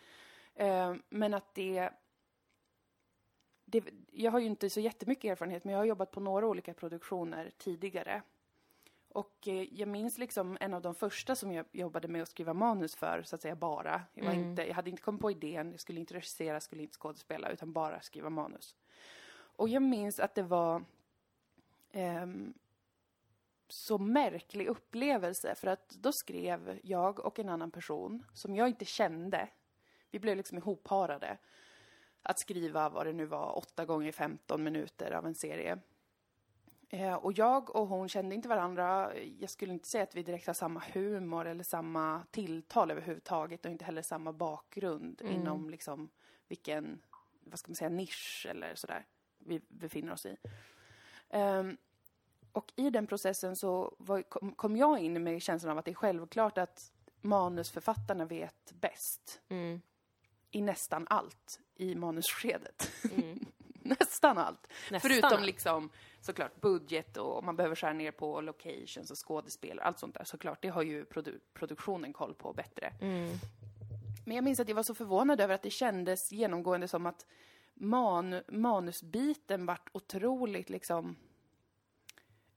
Eh, 0.55 0.95
men 1.09 1.33
att 1.33 1.55
det, 1.55 1.89
det... 3.71 3.83
Jag 4.11 4.31
har 4.31 4.39
ju 4.39 4.45
inte 4.45 4.69
så 4.69 4.79
jättemycket 4.79 5.31
erfarenhet, 5.31 5.63
men 5.63 5.73
jag 5.73 5.79
har 5.79 5.85
jobbat 5.85 6.11
på 6.11 6.19
några 6.19 6.47
olika 6.47 6.73
produktioner 6.73 7.51
tidigare. 7.57 8.21
Och 9.13 9.47
eh, 9.47 9.73
jag 9.73 9.87
minns 9.89 10.17
liksom 10.17 10.57
en 10.59 10.73
av 10.73 10.81
de 10.81 10.95
första 10.95 11.35
som 11.35 11.51
jag 11.51 11.65
jobbade 11.71 12.07
med 12.07 12.21
att 12.21 12.29
skriva 12.29 12.53
manus 12.53 12.95
för, 12.95 13.23
så 13.23 13.35
att 13.35 13.41
säga 13.41 13.55
bara. 13.55 14.01
Jag, 14.13 14.25
var 14.25 14.33
inte, 14.33 14.67
jag 14.67 14.75
hade 14.75 14.89
inte 14.89 15.01
kommit 15.01 15.21
på 15.21 15.31
idén, 15.31 15.71
jag 15.71 15.79
skulle 15.79 15.99
inte 15.99 16.13
regissera, 16.13 16.59
skulle 16.59 16.81
inte 16.81 16.97
skådespela, 16.97 17.49
utan 17.49 17.73
bara 17.73 18.01
skriva 18.01 18.29
manus. 18.29 18.75
Och 19.33 19.69
jag 19.69 19.81
minns 19.83 20.19
att 20.19 20.35
det 20.35 20.43
var 20.43 20.83
ehm, 21.91 22.53
så 23.67 23.97
märklig 23.97 24.67
upplevelse, 24.67 25.55
för 25.55 25.67
att 25.67 25.89
då 25.89 26.11
skrev 26.11 26.79
jag 26.83 27.19
och 27.19 27.39
en 27.39 27.49
annan 27.49 27.71
person, 27.71 28.25
som 28.33 28.55
jag 28.55 28.67
inte 28.67 28.85
kände, 28.85 29.47
vi 30.11 30.19
blev 30.19 30.37
liksom 30.37 30.57
ihopparade, 30.57 31.37
att 32.23 32.39
skriva 32.39 32.89
vad 32.89 33.05
det 33.05 33.13
nu 33.13 33.25
var, 33.25 33.57
8 33.57 33.85
gånger 33.85 34.11
15 34.11 34.63
minuter 34.63 35.11
av 35.11 35.25
en 35.25 35.35
serie. 35.35 35.79
Eh, 36.89 37.13
och 37.13 37.33
jag 37.33 37.75
och 37.75 37.87
hon 37.87 38.09
kände 38.09 38.35
inte 38.35 38.49
varandra. 38.49 39.17
Jag 39.39 39.49
skulle 39.49 39.73
inte 39.73 39.87
säga 39.87 40.03
att 40.03 40.15
vi 40.15 40.23
direkt 40.23 40.47
har 40.47 40.53
samma 40.53 40.83
humor 40.93 41.47
eller 41.47 41.63
samma 41.63 42.23
tilltal 42.31 42.91
överhuvudtaget 42.91 43.65
och 43.65 43.71
inte 43.71 43.85
heller 43.85 44.01
samma 44.01 44.33
bakgrund 44.33 45.21
Mm. 45.21 45.33
inom 45.33 45.69
liksom 45.69 46.09
vilken, 46.47 47.01
vad 47.43 47.59
ska 47.59 47.69
man 47.69 47.75
säga, 47.75 47.89
nisch 47.89 48.47
eller 48.49 48.75
sådär 48.75 49.05
vi 49.37 49.61
befinner 49.69 50.13
oss 50.13 50.25
i. 50.25 50.37
Ehm, 51.29 51.77
och 52.51 52.73
i 52.75 52.89
den 52.89 53.07
processen 53.07 53.55
så 53.55 53.95
var, 53.97 54.21
kom, 54.21 54.51
kom 54.55 54.77
jag 54.77 54.99
in 54.99 55.23
med 55.23 55.41
känslan 55.41 55.71
av 55.71 55.77
att 55.77 55.85
det 55.85 55.91
är 55.91 55.95
självklart 55.95 56.57
att 56.57 56.91
manusförfattarna 57.21 58.25
vet 58.25 58.71
bäst 58.73 59.41
Mm. 59.49 59.81
I 60.51 60.61
nästan 60.61 61.07
allt 61.09 61.59
i 61.75 61.95
manusskedet. 61.95 62.91
Mm. 63.11 63.39
nästan 63.81 64.37
allt. 64.37 64.67
Nästan 64.91 65.11
Förutom 65.11 65.33
allt. 65.33 65.45
liksom 65.45 65.89
såklart 66.21 66.61
budget 66.61 67.17
och 67.17 67.37
om 67.37 67.45
man 67.45 67.55
behöver 67.55 67.75
skära 67.75 67.93
ner 67.93 68.11
på 68.11 68.41
locations 68.41 69.11
och 69.11 69.27
skådespel 69.27 69.79
och 69.79 69.85
allt 69.85 69.99
sånt 69.99 70.15
där 70.15 70.23
såklart. 70.23 70.61
Det 70.61 70.69
har 70.69 70.81
ju 70.81 71.05
produ 71.05 71.39
produktionen 71.53 72.13
koll 72.13 72.33
på 72.33 72.53
bättre. 72.53 72.93
Mm. 73.01 73.29
Men 74.25 74.35
jag 74.35 74.43
minns 74.43 74.59
att 74.59 74.67
jag 74.67 74.75
var 74.75 74.83
så 74.83 74.95
förvånad 74.95 75.41
över 75.41 75.55
att 75.55 75.61
det 75.61 75.69
kändes 75.69 76.31
genomgående 76.31 76.87
som 76.87 77.05
att 77.05 77.25
man, 77.73 78.41
manusbiten 78.47 79.65
vart 79.65 79.89
otroligt 79.91 80.69
liksom 80.69 81.15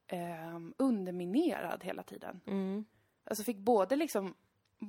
ehm, 0.07 0.75
underminerad 0.77 1.85
hela 1.85 2.03
tiden. 2.03 2.41
Mm. 2.47 2.85
Alltså 3.25 3.45
fick 3.45 3.59
både 3.59 3.97
liksom 3.97 4.35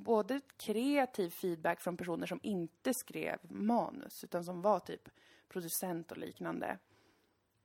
både 0.02 0.40
kreativ 0.56 1.30
feedback 1.30 1.80
från 1.80 1.96
personer 1.96 2.26
som 2.26 2.40
inte 2.42 2.94
skrev 2.94 3.38
manus 3.42 4.24
utan 4.24 4.44
som 4.44 4.62
var 4.62 4.80
typ 4.80 5.08
producent 5.48 6.10
och 6.12 6.18
liknande. 6.18 6.78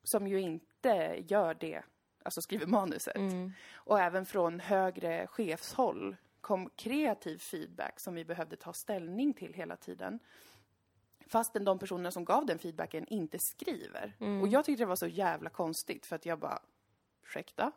Som 0.04 0.28
ju 0.28 0.42
inte 0.42 1.24
gör 1.28 1.54
det, 1.54 1.84
alltså 2.24 2.42
skriver 2.42 2.66
manuset. 2.68 3.16
Mm. 3.16 3.52
Och 3.74 4.00
även 4.00 4.26
från 4.26 4.60
högre 4.60 5.28
chefshåll 5.28 6.16
kom 6.42 6.70
kreativ 6.70 7.38
feedback 7.38 8.00
som 8.00 8.16
vi 8.16 8.26
behövde 8.26 8.56
ta 8.56 8.74
ställning 8.74 9.34
till 9.34 9.54
hela 9.54 9.76
tiden. 9.76 10.20
Fastän 11.28 11.66
de 11.66 11.80
personerna 11.80 12.12
som 12.12 12.26
gav 12.26 12.46
den 12.46 12.60
feedbacken 12.60 13.08
inte 13.08 13.40
skriver. 13.40 14.16
Och 14.42 14.48
jag 14.48 14.66
tyckte 14.66 14.84
det 14.84 14.88
var 14.88 14.96
så 14.96 15.08
jävla 15.08 15.50
konstigt 15.50 16.06
för 16.06 16.16
att 16.16 16.26
jag 16.26 16.40
bara, 16.40 16.60
ursäkta? 17.24 17.72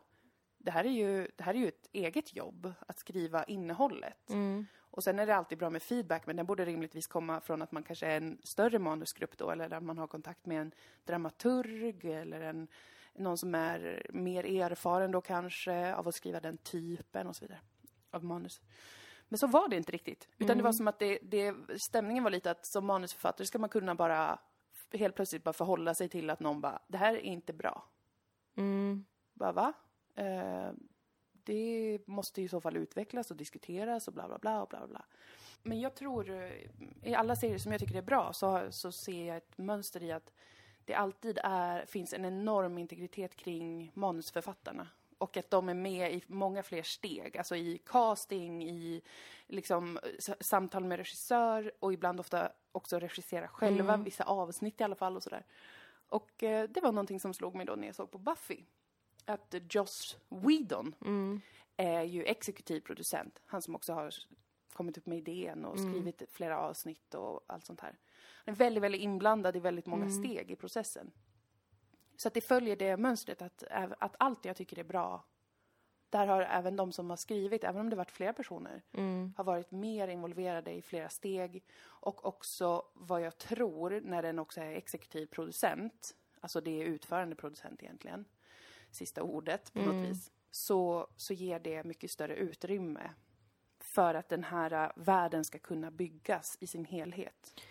Det 0.65 0.71
här, 0.71 0.83
är 0.83 0.89
ju, 0.89 1.27
det 1.35 1.43
här 1.43 1.53
är 1.53 1.57
ju 1.57 1.67
ett 1.67 1.89
eget 1.91 2.35
jobb, 2.35 2.73
att 2.87 2.99
skriva 2.99 3.43
innehållet. 3.43 4.29
Mm. 4.29 4.65
Och 4.77 5.03
sen 5.03 5.19
är 5.19 5.25
det 5.25 5.35
alltid 5.35 5.57
bra 5.57 5.69
med 5.69 5.83
feedback, 5.83 6.25
men 6.25 6.35
den 6.35 6.45
borde 6.45 6.65
rimligtvis 6.65 7.07
komma 7.07 7.41
från 7.41 7.61
att 7.61 7.71
man 7.71 7.83
kanske 7.83 8.07
är 8.07 8.17
en 8.17 8.37
större 8.43 8.79
manusgrupp 8.79 9.37
då, 9.37 9.51
eller 9.51 9.73
att 9.73 9.83
man 9.83 9.97
har 9.97 10.07
kontakt 10.07 10.45
med 10.45 10.61
en 10.61 10.71
dramaturg 11.03 12.05
eller 12.05 12.41
en, 12.41 12.67
någon 13.13 13.37
som 13.37 13.55
är 13.55 14.05
mer 14.13 14.43
erfaren 14.43 15.11
då 15.11 15.21
kanske 15.21 15.95
av 15.95 16.07
att 16.07 16.15
skriva 16.15 16.39
den 16.39 16.57
typen 16.57 17.27
och 17.27 17.35
så 17.35 17.45
vidare 17.45 17.59
av 18.11 18.23
manus. 18.23 18.61
Men 19.29 19.37
så 19.37 19.47
var 19.47 19.69
det 19.69 19.75
inte 19.75 19.91
riktigt. 19.91 20.27
Utan 20.37 20.57
det 20.57 20.63
var 20.63 20.71
som 20.71 20.87
att 20.87 20.99
det, 20.99 21.19
det, 21.21 21.55
stämningen 21.77 22.23
var 22.23 22.31
lite 22.31 22.51
att 22.51 22.65
som 22.65 22.85
manusförfattare 22.85 23.47
ska 23.47 23.59
man 23.59 23.69
kunna 23.69 23.95
bara 23.95 24.39
helt 24.91 25.15
plötsligt 25.15 25.43
bara 25.43 25.53
förhålla 25.53 25.93
sig 25.93 26.09
till 26.09 26.29
att 26.29 26.39
någon 26.39 26.61
bara, 26.61 26.79
det 26.87 26.97
här 26.97 27.13
är 27.13 27.19
inte 27.19 27.53
bra. 27.53 27.85
Mm. 28.57 29.05
Bara, 29.33 29.51
va? 29.51 29.73
Eh, 30.15 30.69
det 31.43 31.99
måste 32.05 32.41
i 32.41 32.47
så 32.47 32.61
fall 32.61 32.77
utvecklas 32.77 33.31
och 33.31 33.37
diskuteras 33.37 34.07
och 34.07 34.13
bla 34.13 34.27
bla 34.27 34.37
bla 34.37 34.61
och 34.61 34.69
bla 34.69 34.87
bla. 34.87 35.05
Men 35.63 35.79
jag 35.79 35.95
tror, 35.95 36.29
eh, 36.29 36.51
i 37.03 37.15
alla 37.15 37.35
serier 37.35 37.57
som 37.57 37.71
jag 37.71 37.81
tycker 37.81 37.95
är 37.95 38.01
bra 38.01 38.33
så, 38.33 38.67
så 38.69 38.91
ser 38.91 39.27
jag 39.27 39.37
ett 39.37 39.57
mönster 39.57 40.03
i 40.03 40.11
att 40.11 40.31
det 40.85 40.93
alltid 40.93 41.39
är, 41.43 41.85
finns 41.85 42.13
en 42.13 42.25
enorm 42.25 42.77
integritet 42.77 43.35
kring 43.35 43.91
manusförfattarna. 43.93 44.87
Och 45.17 45.37
att 45.37 45.49
de 45.49 45.69
är 45.69 45.73
med 45.73 46.13
i 46.13 46.23
många 46.27 46.63
fler 46.63 46.83
steg, 46.83 47.37
alltså 47.37 47.55
i 47.55 47.77
casting, 47.85 48.63
i 48.63 49.01
liksom 49.47 49.99
samtal 50.39 50.83
med 50.83 50.97
regissör 50.97 51.71
och 51.79 51.93
ibland 51.93 52.19
ofta 52.19 52.51
också 52.71 52.99
regissera 52.99 53.47
själva, 53.47 53.97
vissa 53.97 54.23
avsnitt 54.23 54.81
i 54.81 54.83
alla 54.83 54.95
fall 54.95 55.15
och 55.15 55.23
sådär. 55.23 55.45
Och 56.09 56.43
eh, 56.43 56.69
det 56.69 56.81
var 56.81 56.91
någonting 56.91 57.19
som 57.19 57.33
slog 57.33 57.55
mig 57.55 57.65
då 57.65 57.75
när 57.75 57.87
jag 57.87 57.95
såg 57.95 58.11
på 58.11 58.17
Buffy. 58.17 58.63
Att 59.25 59.55
Joss 59.69 60.17
Whedon 60.29 60.95
Mm. 61.05 61.41
är 61.77 62.01
ju 62.03 62.23
exekutiv 62.23 62.79
producent. 62.81 63.41
Han 63.45 63.61
som 63.61 63.75
också 63.75 63.93
har 63.93 64.13
kommit 64.73 64.97
upp 64.97 65.05
med 65.05 65.17
idén 65.17 65.65
och 65.65 65.79
skrivit 65.79 66.23
flera 66.31 66.59
avsnitt 66.59 67.13
och 67.13 67.43
allt 67.47 67.65
sånt 67.65 67.81
här. 67.81 67.97
Han 68.45 68.53
är 68.53 68.57
väldigt, 68.57 68.83
väldigt 68.83 69.01
inblandad 69.01 69.55
i 69.55 69.59
väldigt 69.59 69.85
många 69.85 70.05
steg 70.09 70.51
i 70.51 70.55
processen. 70.55 71.11
Så 72.17 72.27
att 72.27 72.33
det 72.33 72.41
följer 72.41 72.75
det 72.75 72.97
mönstret 72.97 73.41
att, 73.41 73.63
att 73.99 74.15
allt 74.19 74.45
jag 74.45 74.55
tycker 74.55 74.79
är 74.79 74.83
bra, 74.83 75.25
där 76.09 76.27
har 76.27 76.41
även 76.41 76.75
de 76.75 76.91
som 76.91 77.09
har 77.09 77.17
skrivit, 77.17 77.63
även 77.63 77.81
om 77.81 77.89
det 77.89 77.95
varit 77.95 78.11
flera 78.11 78.33
personer, 78.33 78.81
Mm. 78.93 79.33
har 79.37 79.43
varit 79.43 79.71
mer 79.71 80.07
involverade 80.07 80.71
i 80.73 80.81
flera 80.81 81.09
steg. 81.09 81.63
Och 81.83 82.25
också 82.25 82.85
vad 82.93 83.21
jag 83.21 83.37
tror, 83.37 84.01
när 84.03 84.21
den 84.21 84.39
också 84.39 84.61
är 84.61 84.71
exekutiv 84.71 85.25
producent, 85.27 86.15
alltså 86.41 86.61
det 86.61 86.81
är 86.81 86.85
utförande 86.85 87.35
producent 87.35 87.83
egentligen, 87.83 88.25
sista 88.95 89.23
ordet 89.23 89.73
på 89.73 89.79
något 89.79 90.09
vis, 90.09 90.31
så, 90.51 91.07
så 91.17 91.33
ger 91.33 91.59
det 91.59 91.83
mycket 91.83 92.11
större 92.11 92.35
utrymme 92.35 93.09
för 93.79 94.15
att 94.15 94.29
den 94.29 94.43
här 94.43 94.83
äh, 94.83 94.91
världen 94.95 95.45
ska 95.45 95.59
kunna 95.59 95.91
byggas 95.91 96.57
i 96.59 96.67
sin 96.67 96.85
helhet. 96.85 97.61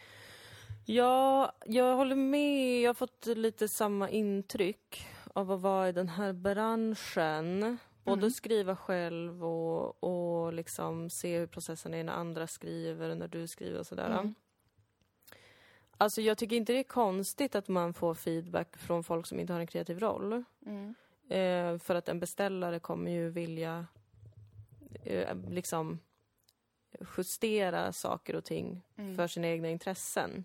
Ja, 0.84 1.52
jag 1.66 1.96
håller 1.96 2.16
med. 2.16 2.80
Jag 2.80 2.88
har 2.88 2.94
fått 2.94 3.26
lite 3.26 3.68
samma 3.68 4.10
intryck 4.10 5.06
av 5.32 5.52
att 5.52 5.60
vara 5.60 5.88
i 5.88 5.92
den 5.92 6.08
här 6.08 6.32
branschen. 6.32 7.78
Både 8.04 8.30
skriva 8.30 8.76
själv 8.76 9.44
och, 9.44 10.04
och 10.04 10.52
liksom 10.52 11.10
se 11.10 11.38
hur 11.38 11.46
processen 11.46 11.94
är 11.94 12.04
när 12.04 12.12
andra 12.12 12.46
skriver, 12.46 13.14
när 13.14 13.28
du 13.28 13.46
skriver 13.46 13.78
och 13.78 13.86
sådär. 13.86 14.34
Alltså 15.98 16.20
jag 16.20 16.38
tycker 16.38 16.56
inte 16.56 16.72
det 16.72 16.78
är 16.78 16.82
konstigt 16.82 17.54
att 17.54 17.68
man 17.68 17.94
får 17.94 18.14
feedback 18.14 18.76
från 18.76 19.04
folk 19.04 19.26
som 19.26 19.40
inte 19.40 19.52
har 19.52 19.60
en 19.60 19.66
kreativ 19.66 19.98
roll. 19.98 20.44
Mm. 20.66 20.94
Eh, 21.28 21.78
för 21.78 21.94
att 21.94 22.08
en 22.08 22.20
beställare 22.20 22.78
kommer 22.78 23.10
ju 23.10 23.30
vilja 23.30 23.86
eh, 25.04 25.36
liksom 25.48 25.98
justera 27.16 27.92
saker 27.92 28.36
och 28.36 28.44
ting 28.44 28.82
för 29.16 29.26
sina 29.26 29.46
egna 29.48 29.68
intressen. 29.68 30.44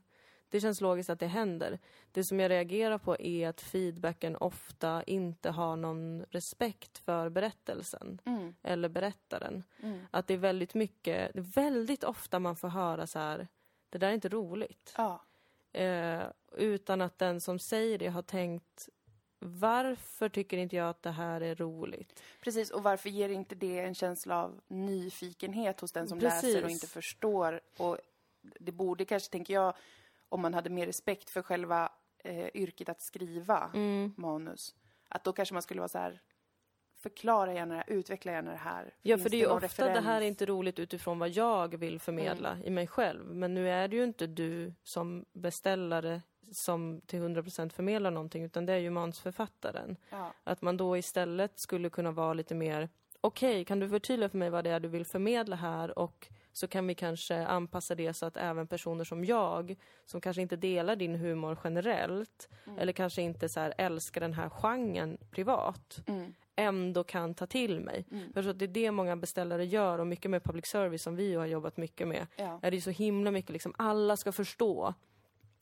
Det 0.50 0.60
känns 0.62 0.82
logiskt 0.82 1.10
att 1.10 1.20
det 1.20 1.28
händer. 1.28 1.80
Det 2.12 2.24
som 2.24 2.40
jag 2.40 2.50
reagerar 2.50 2.98
på 2.98 3.18
är 3.20 3.48
att 3.48 3.62
feedbacken 3.62 4.36
ofta 4.36 5.04
inte 5.04 5.50
har 5.50 5.76
någon 5.76 6.26
respekt 6.30 6.98
för 6.98 7.30
berättelsen 7.30 8.22
Mm. 8.26 8.56
eller 8.64 8.90
berättaren. 8.90 9.64
Mm. 9.84 10.00
Att 10.12 10.28
det 10.28 10.34
är 10.34 10.38
väldigt 10.38 10.74
mycket, 10.74 11.32
väldigt 11.34 12.04
ofta 12.04 12.40
man 12.40 12.56
får 12.56 12.68
höra 12.68 13.08
så 13.08 13.20
här, 13.20 13.48
det 13.90 13.98
där 13.98 14.08
är 14.10 14.14
inte 14.14 14.30
roligt. 14.30 14.94
Ja. 14.98 15.22
Eh, 15.72 16.22
utan 16.58 17.02
att 17.02 17.18
den 17.18 17.42
som 17.42 17.60
säger 17.60 17.98
det 17.98 18.08
har 18.08 18.22
tänkt 18.22 18.90
varför 19.40 20.30
tycker 20.30 20.58
inte 20.58 20.76
jag 20.76 20.90
att 20.90 21.04
det 21.04 21.12
här 21.12 21.42
är 21.42 21.56
roligt? 21.56 22.24
Precis, 22.42 22.72
och 22.72 22.84
varför 22.84 23.10
ger 23.10 23.30
inte 23.30 23.56
det 23.56 23.80
en 23.80 23.96
känsla 23.96 24.44
av 24.44 24.62
nyfikenhet 24.68 25.80
hos 25.80 25.92
den 25.92 26.08
som 26.08 26.20
Precis. 26.20 26.44
läser 26.44 26.64
och 26.64 26.70
inte 26.70 26.88
förstår? 26.88 27.62
Och 27.78 27.98
det 28.60 28.72
borde 28.72 29.06
kanske, 29.06 29.32
tänker 29.32 29.54
jag, 29.54 29.74
om 30.30 30.42
man 30.42 30.54
hade 30.54 30.70
mer 30.70 30.86
respekt 30.86 31.30
för 31.30 31.42
själva 31.42 31.92
eh, 32.24 32.48
yrket 32.54 32.90
att 32.90 33.02
skriva 33.02 33.72
Mm. 33.74 34.14
manus, 34.18 34.76
att 35.10 35.24
då 35.24 35.34
kanske 35.34 35.54
man 35.54 35.62
skulle 35.62 35.80
vara 35.82 35.88
så 35.90 35.98
här, 35.98 36.22
förklara 36.98 37.54
gärna 37.54 37.74
det 37.74 37.84
här, 37.88 37.90
utveckla 37.98 38.32
gärna 38.32 38.52
det 38.52 38.58
här. 38.58 38.94
Ja, 39.02 39.16
Finns 39.16 39.24
för 39.24 39.30
det 39.30 39.38
är 39.38 39.40
ju 39.40 39.48
ofta 39.48 39.86
det 39.86 39.90
här 39.90 39.96
är 39.96 40.02
referens? 40.02 40.24
inte 40.28 40.46
roligt 40.46 40.80
utifrån 40.80 41.20
vad 41.20 41.30
jag 41.30 41.78
vill 41.78 42.00
förmedla 42.00 42.58
i 42.64 42.70
mig 42.70 42.88
själv. 42.88 43.26
Men 43.36 43.54
nu 43.54 43.70
är 43.70 43.88
det 43.88 43.96
ju 43.96 44.04
inte 44.04 44.28
du 44.28 44.74
som 44.84 45.26
beställare 45.34 46.22
som 46.52 47.02
till 47.06 47.20
100% 47.22 47.70
förmedlar 47.70 48.12
någonting, 48.12 48.44
utan 48.44 48.66
det 48.66 48.74
är 48.74 48.78
ju 48.78 48.90
manusförfattaren. 48.90 49.98
Ja, 50.10 50.34
Att 50.44 50.62
man 50.62 50.78
då 50.78 50.98
istället 50.98 51.60
skulle 51.60 51.90
kunna 51.90 52.12
vara 52.12 52.34
lite 52.34 52.56
mer, 52.56 52.90
okej, 53.22 53.66
kan 53.66 53.80
du 53.80 53.90
förtydliga 53.90 54.30
för 54.30 54.38
mig 54.38 54.50
vad 54.50 54.64
det 54.64 54.70
är 54.70 54.80
du 54.80 54.88
vill 54.88 55.06
förmedla 55.06 55.56
här 55.56 56.00
och 56.00 56.28
så 56.54 56.68
kan 56.68 56.88
vi 56.88 56.96
kanske 56.96 57.46
anpassa 57.48 57.96
det 57.96 58.14
så 58.14 58.26
att 58.26 58.38
även 58.38 58.68
personer 58.68 59.04
som 59.04 59.26
jag, 59.26 59.76
som 60.06 60.22
kanske 60.22 60.42
inte 60.42 60.56
delar 60.56 60.96
din 60.96 61.16
humor 61.16 61.58
generellt, 61.64 62.50
eller 62.78 62.94
kanske 62.94 63.22
inte 63.22 63.50
så 63.50 63.60
älskar 63.60 64.22
den 64.22 64.34
här 64.34 64.50
genren 64.50 65.18
privat, 65.32 66.00
mm, 66.08 66.34
ändå 66.56 67.04
kan 67.04 67.34
ta 67.34 67.48
till 67.48 67.80
mig. 67.80 68.06
För 68.10 68.18
jag 68.36 68.44
tror 68.44 68.50
att 68.50 68.60
det 68.60 68.66
är 68.66 68.68
det 68.68 68.92
många 68.92 69.16
beställare 69.16 69.66
gör 69.66 70.00
och 70.00 70.08
mycket 70.08 70.32
med 70.32 70.44
public 70.44 70.66
service 70.66 71.04
som 71.04 71.16
vi 71.16 71.36
har 71.36 71.46
jobbat 71.46 71.78
mycket 71.78 72.08
med. 72.08 72.28
ja. 72.36 72.60
Är 72.62 72.72
det 72.72 72.82
så 72.82 72.90
himla 72.90 73.32
mycket 73.32 73.52
liksom, 73.52 73.74
alla 73.78 74.18
ska 74.18 74.32
förstå. 74.32 74.94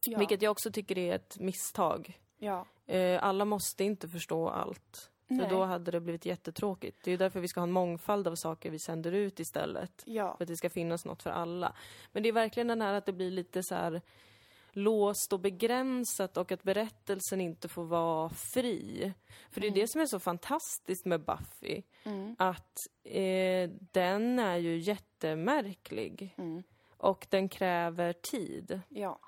Ja. 0.07 0.17
Vilket 0.19 0.41
jag 0.41 0.51
också 0.51 0.71
tycker 0.71 0.97
är 0.97 1.15
ett 1.15 1.39
misstag. 1.39 2.19
ja. 2.37 2.65
Eh, 2.89 3.23
alla 3.23 3.45
måste 3.45 3.83
inte 3.83 4.07
förstå 4.09 4.49
allt. 4.49 5.11
För 5.27 5.35
Nej. 5.35 5.47
då 5.49 5.63
hade 5.63 5.91
det 5.91 5.99
blivit 5.99 6.25
jättetråkigt. 6.25 6.97
Det 7.03 7.09
är 7.09 7.11
ju 7.11 7.17
därför 7.17 7.39
vi 7.39 7.47
ska 7.47 7.59
ha 7.59 7.63
en 7.67 7.71
mångfald 7.71 8.27
av 8.27 8.35
saker 8.35 8.69
vi 8.71 8.79
sänder 8.79 9.11
ut 9.11 9.39
istället. 9.39 10.03
Ja, 10.05 10.37
För 10.37 10.43
att 10.43 10.47
det 10.47 10.57
ska 10.57 10.69
finnas 10.69 11.05
något 11.05 11.23
för 11.23 11.29
alla. 11.29 11.73
Men 12.11 12.23
det 12.23 12.29
är 12.29 12.33
verkligen 12.33 12.67
den 12.67 12.81
här 12.81 12.93
att 12.93 13.05
det 13.05 13.13
blir 13.13 13.31
lite 13.31 13.63
så 13.63 13.75
här 13.75 14.01
låst 14.71 15.33
och 15.33 15.39
begränsat 15.39 16.37
och 16.37 16.51
att 16.51 16.63
berättelsen 16.63 17.41
inte 17.41 17.67
får 17.67 17.83
vara 17.83 18.29
fri. 18.29 19.13
För 19.51 19.61
det 19.61 19.67
är 19.67 19.71
det 19.71 19.87
som 19.87 20.01
är 20.01 20.05
så 20.05 20.19
fantastiskt 20.19 21.05
med 21.05 21.21
Buffy. 21.25 21.81
mm, 22.03 22.35
Att 22.39 22.77
eh, 23.03 23.69
den 23.91 24.39
är 24.39 24.57
ju 24.57 24.77
jättemärklig. 24.77 26.33
mm, 26.37 26.63
Och 26.97 27.27
den 27.29 27.49
kräver 27.49 28.13
tid. 28.13 28.81
ja. 28.89 29.19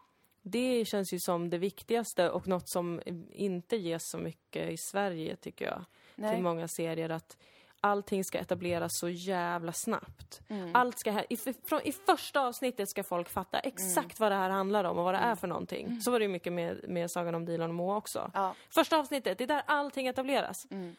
Det 0.51 0.85
känns 0.85 1.13
ju 1.13 1.19
som 1.19 1.49
det 1.49 1.57
viktigaste 1.57 2.29
och 2.29 2.47
något 2.47 2.69
som 2.69 3.01
inte 3.31 3.75
ges 3.75 4.09
så 4.09 4.17
mycket 4.17 4.69
i 4.71 4.77
Sverige 4.77 5.35
tycker 5.35 5.65
jag. 5.65 5.85
Nej. 6.15 6.33
Till 6.35 6.43
många 6.43 6.67
serier 6.67 7.09
att 7.09 7.37
allting 7.81 8.23
ska 8.23 8.37
etableras 8.37 8.97
så 8.99 9.09
jävla 9.09 9.73
snabbt. 9.73 10.41
Mm. 10.47 10.75
Allt 10.75 10.99
ska, 10.99 11.11
här- 11.11 11.25
i, 11.29 11.37
från, 11.37 11.81
I 11.83 11.91
första 11.91 12.41
avsnittet 12.41 12.89
ska 12.89 13.03
folk 13.03 13.29
fatta 13.29 13.59
Mm. 13.59 13.73
exakt 13.73 14.19
vad 14.19 14.31
det 14.31 14.35
här 14.35 14.49
handlar 14.49 14.83
om 14.83 14.97
och 14.97 15.03
vad 15.03 15.13
det 15.13 15.17
är 15.17 15.35
för 15.35 15.47
någonting. 15.47 16.01
Så 16.01 16.11
var 16.11 16.19
det 16.19 16.23
ju 16.25 16.29
mycket 16.31 16.53
med, 16.53 16.89
med 16.89 17.11
Sagan 17.11 17.35
om 17.35 17.45
Dilan 17.45 17.69
och 17.69 17.75
Moa 17.75 17.95
också. 17.97 18.31
Ja. 18.33 18.55
Första 18.69 18.99
avsnittet, 18.99 19.37
det 19.37 19.43
är 19.43 19.47
där 19.47 19.63
allting 19.65 20.07
etableras. 20.07 20.67
Mm. 20.71 20.95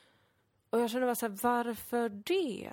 Och 0.70 0.80
jag 0.80 0.90
känner 0.90 1.06
bara 1.06 1.14
så 1.14 1.28
här, 1.28 1.38
varför 1.42 2.08
det? 2.08 2.70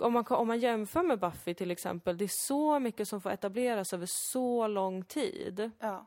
Mm. 0.00 0.06
Om 0.06 0.12
man, 0.12 0.24
om 0.28 0.48
man 0.48 0.60
jämför 0.60 1.02
med 1.02 1.18
Buffy 1.18 1.54
till 1.54 1.70
exempel, 1.70 2.18
det 2.18 2.24
är 2.24 2.46
så 2.46 2.78
mycket 2.78 3.08
som 3.08 3.20
får 3.20 3.30
etableras 3.30 3.92
över 3.92 4.06
så 4.10 4.66
lång 4.66 5.04
tid. 5.04 5.70
Ja. 5.78 6.06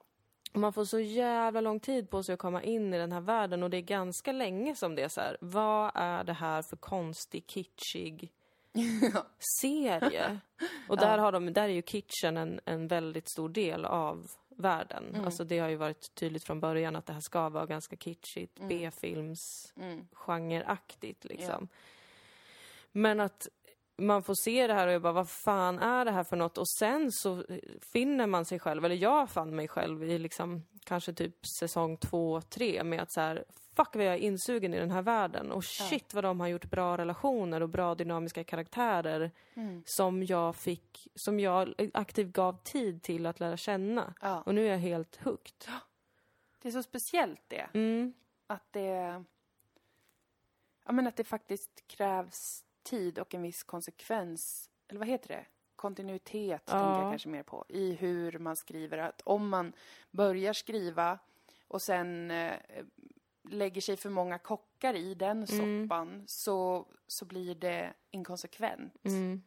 Man 0.53 0.73
får 0.73 0.85
så 0.85 0.99
jävla 0.99 1.61
lång 1.61 1.79
tid 1.79 2.09
på 2.09 2.23
sig 2.23 2.33
att 2.33 2.39
komma 2.39 2.63
in 2.63 2.93
i 2.93 2.97
den 2.97 3.11
här 3.11 3.21
världen 3.21 3.63
och 3.63 3.69
det 3.69 3.77
är 3.77 3.81
ganska 3.81 4.31
länge 4.31 4.75
som 4.75 4.95
det 4.95 5.03
är 5.03 5.09
så 5.09 5.21
här, 5.21 5.37
vad 5.41 5.91
är 5.95 6.23
det 6.23 6.33
här 6.33 6.61
för 6.61 6.77
konstig, 6.77 7.47
kitschig 7.47 8.31
serie? 9.61 10.39
Och 10.89 10.97
där, 10.97 11.17
har 11.17 11.31
de, 11.31 11.53
där 11.53 11.63
är 11.63 11.73
ju 11.73 11.81
kitchen 11.81 12.37
en, 12.37 12.59
en 12.65 12.87
väldigt 12.87 13.29
stor 13.29 13.49
del 13.49 13.85
av 13.85 14.27
världen. 14.49 15.25
Alltså 15.25 15.43
det 15.43 15.59
har 15.59 15.69
ju 15.69 15.75
varit 15.75 16.15
tydligt 16.15 16.43
från 16.43 16.59
början 16.59 16.95
att 16.95 17.05
det 17.05 17.13
här 17.13 17.21
ska 17.21 17.49
vara 17.49 17.65
ganska 17.65 17.95
kitschigt, 17.95 18.59
B-films 18.69 19.73
Mm. 19.75 20.07
genreaktigt 20.13 21.25
liksom. 21.25 21.67
Men 22.91 23.19
att 23.19 23.47
man 23.97 24.23
får 24.23 24.35
se 24.35 24.67
det 24.67 24.73
här 24.73 24.87
och 24.87 24.93
jag 24.93 25.01
bara, 25.01 25.13
vad 25.13 25.29
fan 25.29 25.79
är 25.79 26.05
det 26.05 26.11
här 26.11 26.23
för 26.23 26.35
något? 26.35 26.57
Och 26.57 26.69
sen 26.69 27.11
så 27.11 27.43
finner 27.93 28.27
man 28.27 28.45
sig 28.45 28.59
själv, 28.59 28.85
eller 28.85 28.95
jag 28.95 29.29
fann 29.29 29.55
mig 29.55 29.67
själv 29.67 30.03
i 30.03 30.19
liksom 30.19 30.65
kanske 30.83 31.13
typ 31.13 31.35
säsong 31.59 31.97
två, 31.97 32.41
tre 32.41 32.83
med 32.83 33.01
att 33.01 33.11
så 33.11 33.21
här, 33.21 33.45
fuck 33.75 33.95
vad 33.95 34.05
jag 34.05 34.13
är 34.13 34.17
insugen 34.19 34.73
i 34.73 34.79
den 34.79 34.91
här 34.91 35.01
världen 35.01 35.51
och 35.51 35.63
shit 35.63 36.13
vad 36.13 36.23
de 36.23 36.39
har 36.39 36.47
gjort 36.47 36.65
bra 36.65 36.97
relationer 36.97 37.61
och 37.61 37.69
bra 37.69 37.95
dynamiska 37.95 38.43
karaktärer 38.43 39.31
Mm. 39.53 39.83
som 39.85 40.23
jag 40.23 40.55
fick, 40.55 41.07
som 41.15 41.39
jag 41.39 41.73
aktivt 41.93 42.33
gav 42.33 42.63
tid 42.63 43.03
till 43.03 43.25
att 43.25 43.39
lära 43.39 43.57
känna. 43.57 44.13
Ja. 44.21 44.41
Och 44.41 44.55
nu 44.55 44.65
är 44.67 44.71
jag 44.71 44.77
helt 44.77 45.15
hooked. 45.23 45.71
Det 46.61 46.67
är 46.67 46.71
så 46.71 46.83
speciellt 46.83 47.41
det. 47.47 47.67
Mm. 47.73 48.13
Att 48.47 48.67
det... 48.71 49.23
Ja, 50.85 50.91
men 50.91 51.07
att 51.07 51.15
det 51.15 51.23
faktiskt 51.23 51.87
krävs 51.87 52.63
tid 52.89 53.19
och 53.19 53.33
en 53.33 53.41
viss 53.41 53.63
konsekvens. 53.63 54.69
Eller 54.87 54.99
vad 54.99 55.07
heter 55.07 55.27
det? 55.27 55.45
Kontinuitet 55.75 56.63
Ja. 56.65 56.71
tänker 56.71 57.01
jag 57.01 57.11
kanske 57.11 57.29
mer 57.29 57.43
på. 57.43 57.65
I 57.69 57.93
hur 57.93 58.39
man 58.39 58.55
skriver. 58.55 58.97
Att 58.97 59.21
om 59.25 59.49
man 59.49 59.73
börjar 60.11 60.53
skriva 60.53 61.19
och 61.67 61.81
sen 61.81 62.31
eh, 62.31 62.53
lägger 63.49 63.81
sig 63.81 63.97
för 63.97 64.09
många 64.09 64.37
kockar 64.37 64.93
i 64.93 65.13
den 65.13 65.47
soppan 65.47 66.23
så, 66.27 66.87
så 67.07 67.25
blir 67.25 67.55
det 67.55 67.93
inkonsekvent. 68.11 69.05
Mm. 69.05 69.41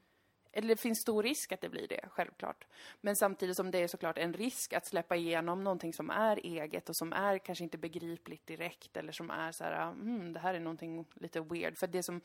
Eller 0.53 0.68
det 0.68 0.76
finns 0.76 1.00
stor 1.00 1.22
risk 1.22 1.53
att 1.53 1.61
det 1.61 1.68
blir 1.68 1.88
det, 1.88 2.09
självklart. 2.11 2.66
Men 3.00 3.16
samtidigt 3.16 3.57
som 3.57 3.70
det 3.70 3.79
är 3.79 3.88
såklart 3.88 4.18
en 4.18 4.35
risk 4.35 4.72
att 4.72 4.87
släppa 4.87 5.16
igenom 5.16 5.64
någonting 5.64 5.92
som 5.92 6.11
är 6.11 6.37
eget 6.37 6.88
och 6.88 6.96
som 6.96 7.12
är 7.12 7.38
kanske 7.38 7.64
inte 7.64 7.79
begripligt 7.79 8.46
direkt 8.46 8.96
eller 8.96 9.12
som 9.12 9.31
är 9.31 9.53
så 9.53 9.64
här, 9.64 9.90
mm, 9.90 10.33
det 10.33 10.40
här 10.40 10.55
är 10.55 10.61
någonting 10.61 11.07
lite 11.14 11.40
weird. 11.40 11.79
För 11.79 11.87
det 11.87 12.03
som, 12.03 12.20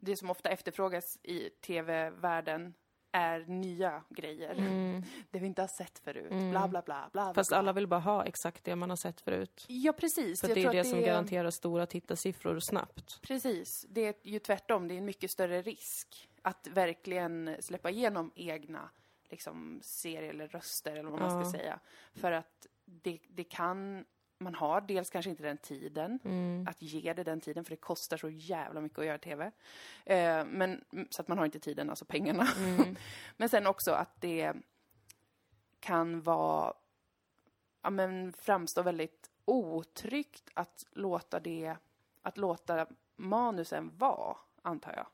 det 0.00 0.16
som 0.16 0.30
ofta 0.30 0.48
efterfrågas 0.50 1.18
i 1.22 1.50
tv-världen 1.50 2.74
är 3.12 3.44
nya 3.48 4.04
grejer. 4.08 4.54
Det 5.30 5.38
vi 5.38 5.46
inte 5.46 5.62
har 5.62 5.68
sett 5.68 5.98
förut. 5.98 6.28
Bla, 6.28 6.50
bla, 6.50 6.68
bla, 6.68 6.82
bla, 6.82 7.08
bla. 7.12 7.22
Mm. 7.22 7.34
Fast 7.34 7.50
bla. 7.50 7.58
alla 7.58 7.72
vill 7.72 7.86
bara 7.86 8.00
ha 8.00 8.24
exakt 8.24 8.64
det 8.64 8.76
man 8.76 8.90
har 8.90 8.96
sett 8.96 9.20
förut. 9.20 9.64
Ja, 9.68 9.92
precis. 9.92 10.40
För 10.40 10.48
det 10.54 10.64
är 10.64 10.72
det 10.72 10.80
att 10.80 10.86
som 10.86 11.00
garanterar 11.00 11.50
stora 11.50 11.86
tittarsiffror 11.86 12.60
snabbt. 12.60 13.20
Precis. 13.22 13.86
Det 13.88 14.06
är 14.06 14.14
ju 14.22 14.38
tvärtom. 14.38 14.88
Det 14.88 14.94
är 14.94 14.98
en 14.98 15.04
mycket 15.04 15.30
större 15.30 15.62
risk 15.62 16.28
att 16.42 16.66
verkligen 16.66 17.56
släppa 17.60 17.90
igenom 17.90 18.32
egna 18.34 18.90
liksom, 19.30 19.80
serier 19.82 20.30
eller 20.30 20.48
röster 20.48 20.92
eller 20.92 21.10
vad 21.10 21.20
man 21.20 21.38
Ja. 21.38 21.44
ska 21.44 21.58
säga. 21.58 21.80
För 22.14 22.32
att 22.32 22.66
det, 22.84 23.18
det 23.28 23.44
kan... 23.44 24.04
Man 24.40 24.54
har 24.54 24.80
dels 24.80 25.10
kanske 25.10 25.30
inte 25.30 25.42
den 25.42 25.58
tiden 25.58 26.18
Mm. 26.24 26.66
att 26.68 26.82
ge 26.82 27.12
det 27.12 27.24
den 27.24 27.40
tiden 27.40 27.64
för 27.64 27.70
det 27.70 27.76
kostar 27.76 28.16
så 28.16 28.30
jävla 28.30 28.80
mycket 28.80 28.98
att 28.98 29.06
göra 29.06 29.18
TV. 29.18 29.50
Eh, 30.04 30.44
men, 30.44 30.84
så 31.10 31.22
att 31.22 31.28
man 31.28 31.38
har 31.38 31.44
inte 31.44 31.58
tiden, 31.60 31.90
alltså 31.90 32.04
pengarna. 32.04 32.48
Mm. 32.58 32.96
men 33.36 33.48
sen 33.48 33.66
också 33.66 33.92
att 33.92 34.20
det 34.20 34.52
kan 35.80 36.22
vara, 36.22 36.74
ja 37.82 37.90
men 37.90 38.32
framstå 38.32 38.82
väldigt 38.82 39.30
otryggt 39.44 40.50
att 40.54 40.86
låta 40.92 41.40
det, 41.40 41.76
att 42.22 42.38
låta 42.38 42.86
manusen 43.16 43.92
vara, 43.96 44.36
antar 44.62 44.92
jag. 44.96 45.06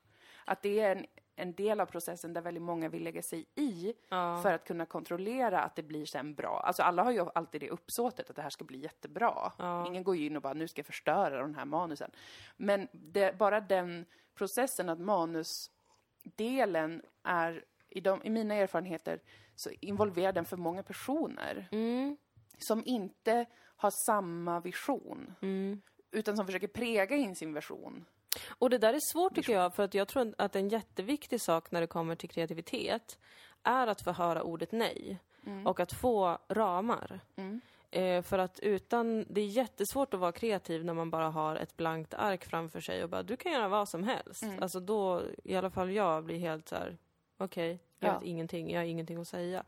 Att 0.45 0.61
det 0.61 0.79
är 0.79 0.95
en, 0.95 1.05
en 1.35 1.53
del 1.53 1.79
av 1.79 1.85
processen 1.85 2.33
där 2.33 2.41
väldigt 2.41 2.63
många 2.63 2.89
vill 2.89 3.03
lägga 3.03 3.21
sig 3.21 3.45
i 3.55 3.93
Ja. 4.09 4.39
för 4.43 4.53
att 4.53 4.65
kunna 4.67 4.85
kontrollera 4.85 5.61
att 5.61 5.75
det 5.75 5.83
blir 5.83 6.05
sen 6.05 6.35
bra. 6.35 6.59
Alltså 6.65 6.83
alla 6.83 7.03
har 7.03 7.11
ju 7.11 7.25
alltid 7.35 7.61
det 7.61 7.69
uppsåtet 7.69 8.29
att 8.29 8.35
det 8.35 8.41
här 8.41 8.49
ska 8.49 8.63
bli 8.65 8.77
jättebra. 8.77 9.51
Ja. 9.57 9.87
Ingen 9.87 10.03
går 10.03 10.15
ju 10.15 10.25
in 10.25 10.35
och 10.35 10.41
bara, 10.41 10.53
nu 10.53 10.67
ska 10.67 10.79
jag 10.79 10.85
förstöra 10.85 11.41
den 11.41 11.55
här 11.55 11.65
manusen. 11.65 12.11
Men 12.57 12.87
det, 12.91 13.37
bara 13.37 13.61
den 13.61 14.05
processen 14.35 14.89
att 14.89 14.99
manusdelen 14.99 17.01
är, 17.23 17.65
i, 17.89 18.01
de, 18.01 18.23
i 18.23 18.29
mina 18.29 18.53
erfarenheter, 18.55 19.19
så 19.55 19.69
involverar 19.69 20.33
den 20.33 20.45
för 20.45 20.57
många 20.57 20.83
personer 20.83 21.67
Mm. 21.71 22.17
som 22.57 22.83
inte 22.85 23.45
har 23.75 23.91
samma 23.91 24.59
vision. 24.59 25.35
Mm. 25.41 25.81
Utan 26.11 26.37
som 26.37 26.45
försöker 26.45 26.67
präga 26.67 27.15
in 27.15 27.35
sin 27.35 27.53
version. 27.53 28.05
Och 28.49 28.69
det 28.69 28.77
där 28.77 28.93
är 28.93 29.13
svårt 29.13 29.35
tycker 29.35 29.53
jag, 29.53 29.75
för 29.75 29.83
att 29.83 29.93
jag 29.93 30.07
tror 30.07 30.33
att 30.37 30.55
en 30.55 30.69
jätteviktig 30.69 31.41
sak 31.41 31.71
när 31.71 31.81
det 31.81 31.87
kommer 31.87 32.15
till 32.15 32.29
kreativitet 32.29 33.19
är 33.63 33.87
att 33.87 34.01
få 34.01 34.11
höra 34.11 34.43
ordet 34.43 34.71
nej. 34.71 35.19
Och 35.65 35.79
att 35.79 35.93
få 35.93 36.37
ramar. 36.49 37.19
Mm. 37.35 37.61
Eh, 37.91 38.21
för 38.21 38.37
att 38.39 38.59
utan, 38.59 39.25
det 39.29 39.41
är 39.41 39.45
jättesvårt 39.45 40.13
att 40.13 40.19
vara 40.19 40.31
kreativ 40.31 40.85
när 40.85 40.93
man 40.93 41.09
bara 41.09 41.29
har 41.29 41.55
ett 41.55 41.77
blankt 41.77 42.13
ark 42.13 42.45
framför 42.45 42.81
sig 42.81 43.03
och 43.03 43.09
bara, 43.09 43.23
du 43.23 43.37
kan 43.37 43.51
göra 43.51 43.67
vad 43.67 43.89
som 43.89 44.03
helst. 44.03 44.43
Alltså 44.61 44.79
då, 44.79 45.21
i 45.43 45.55
alla 45.55 45.69
fall 45.69 45.91
jag 45.91 46.23
blir 46.23 46.39
helt 46.39 46.67
så 46.69 46.75
här: 46.75 46.97
okej, 47.37 47.79
jag 47.99 48.09
Ja. 48.09 48.19
vet 48.19 48.27
ingenting, 48.27 48.71
jag 48.71 48.79
har 48.79 48.85
ingenting 48.85 49.17
att 49.17 49.27
säga. 49.27 49.63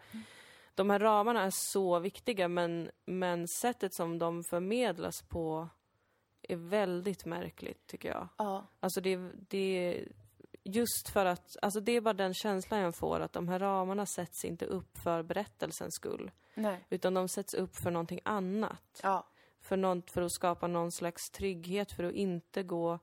De 0.75 0.89
här 0.89 0.99
ramarna 0.99 1.43
är 1.43 1.51
så 1.53 1.99
viktiga 1.99 2.47
men, 2.47 2.89
men 3.05 3.47
sättet 3.47 3.93
som 3.93 4.19
de 4.19 4.43
förmedlas 4.43 5.21
på 5.21 5.69
är 6.47 6.55
väldigt 6.55 7.25
märkligt, 7.25 7.87
tycker 7.87 8.09
jag. 8.09 8.27
Ja. 8.37 8.65
Alltså 8.79 9.01
det, 9.01 9.17
det 9.49 10.05
just 10.63 11.09
för 11.09 11.25
att, 11.25 11.57
alltså 11.61 11.79
det 11.79 11.91
är 11.91 12.01
bara 12.01 12.13
den 12.13 12.33
känslan 12.33 12.79
jag 12.79 12.95
får 12.95 13.19
att 13.19 13.33
de 13.33 13.47
här 13.47 13.59
ramarna 13.59 14.05
sätts 14.05 14.45
inte 14.45 14.65
upp 14.65 14.97
för 14.97 15.23
berättelsens 15.23 15.93
skull. 15.93 16.31
Nej. 16.53 16.85
Utan 16.89 17.13
de 17.13 17.27
sätts 17.27 17.53
upp 17.53 17.75
för 17.75 17.91
någonting 17.91 18.19
annat. 18.23 18.99
Ja. 19.03 19.27
För, 19.61 19.77
någon, 19.77 20.01
för 20.01 20.21
att 20.21 20.31
skapa 20.31 20.67
någon 20.67 20.91
slags 20.91 21.29
trygghet, 21.29 21.91
för 21.91 22.03
att 22.03 22.13
inte 22.13 22.63
gå... 22.63 22.99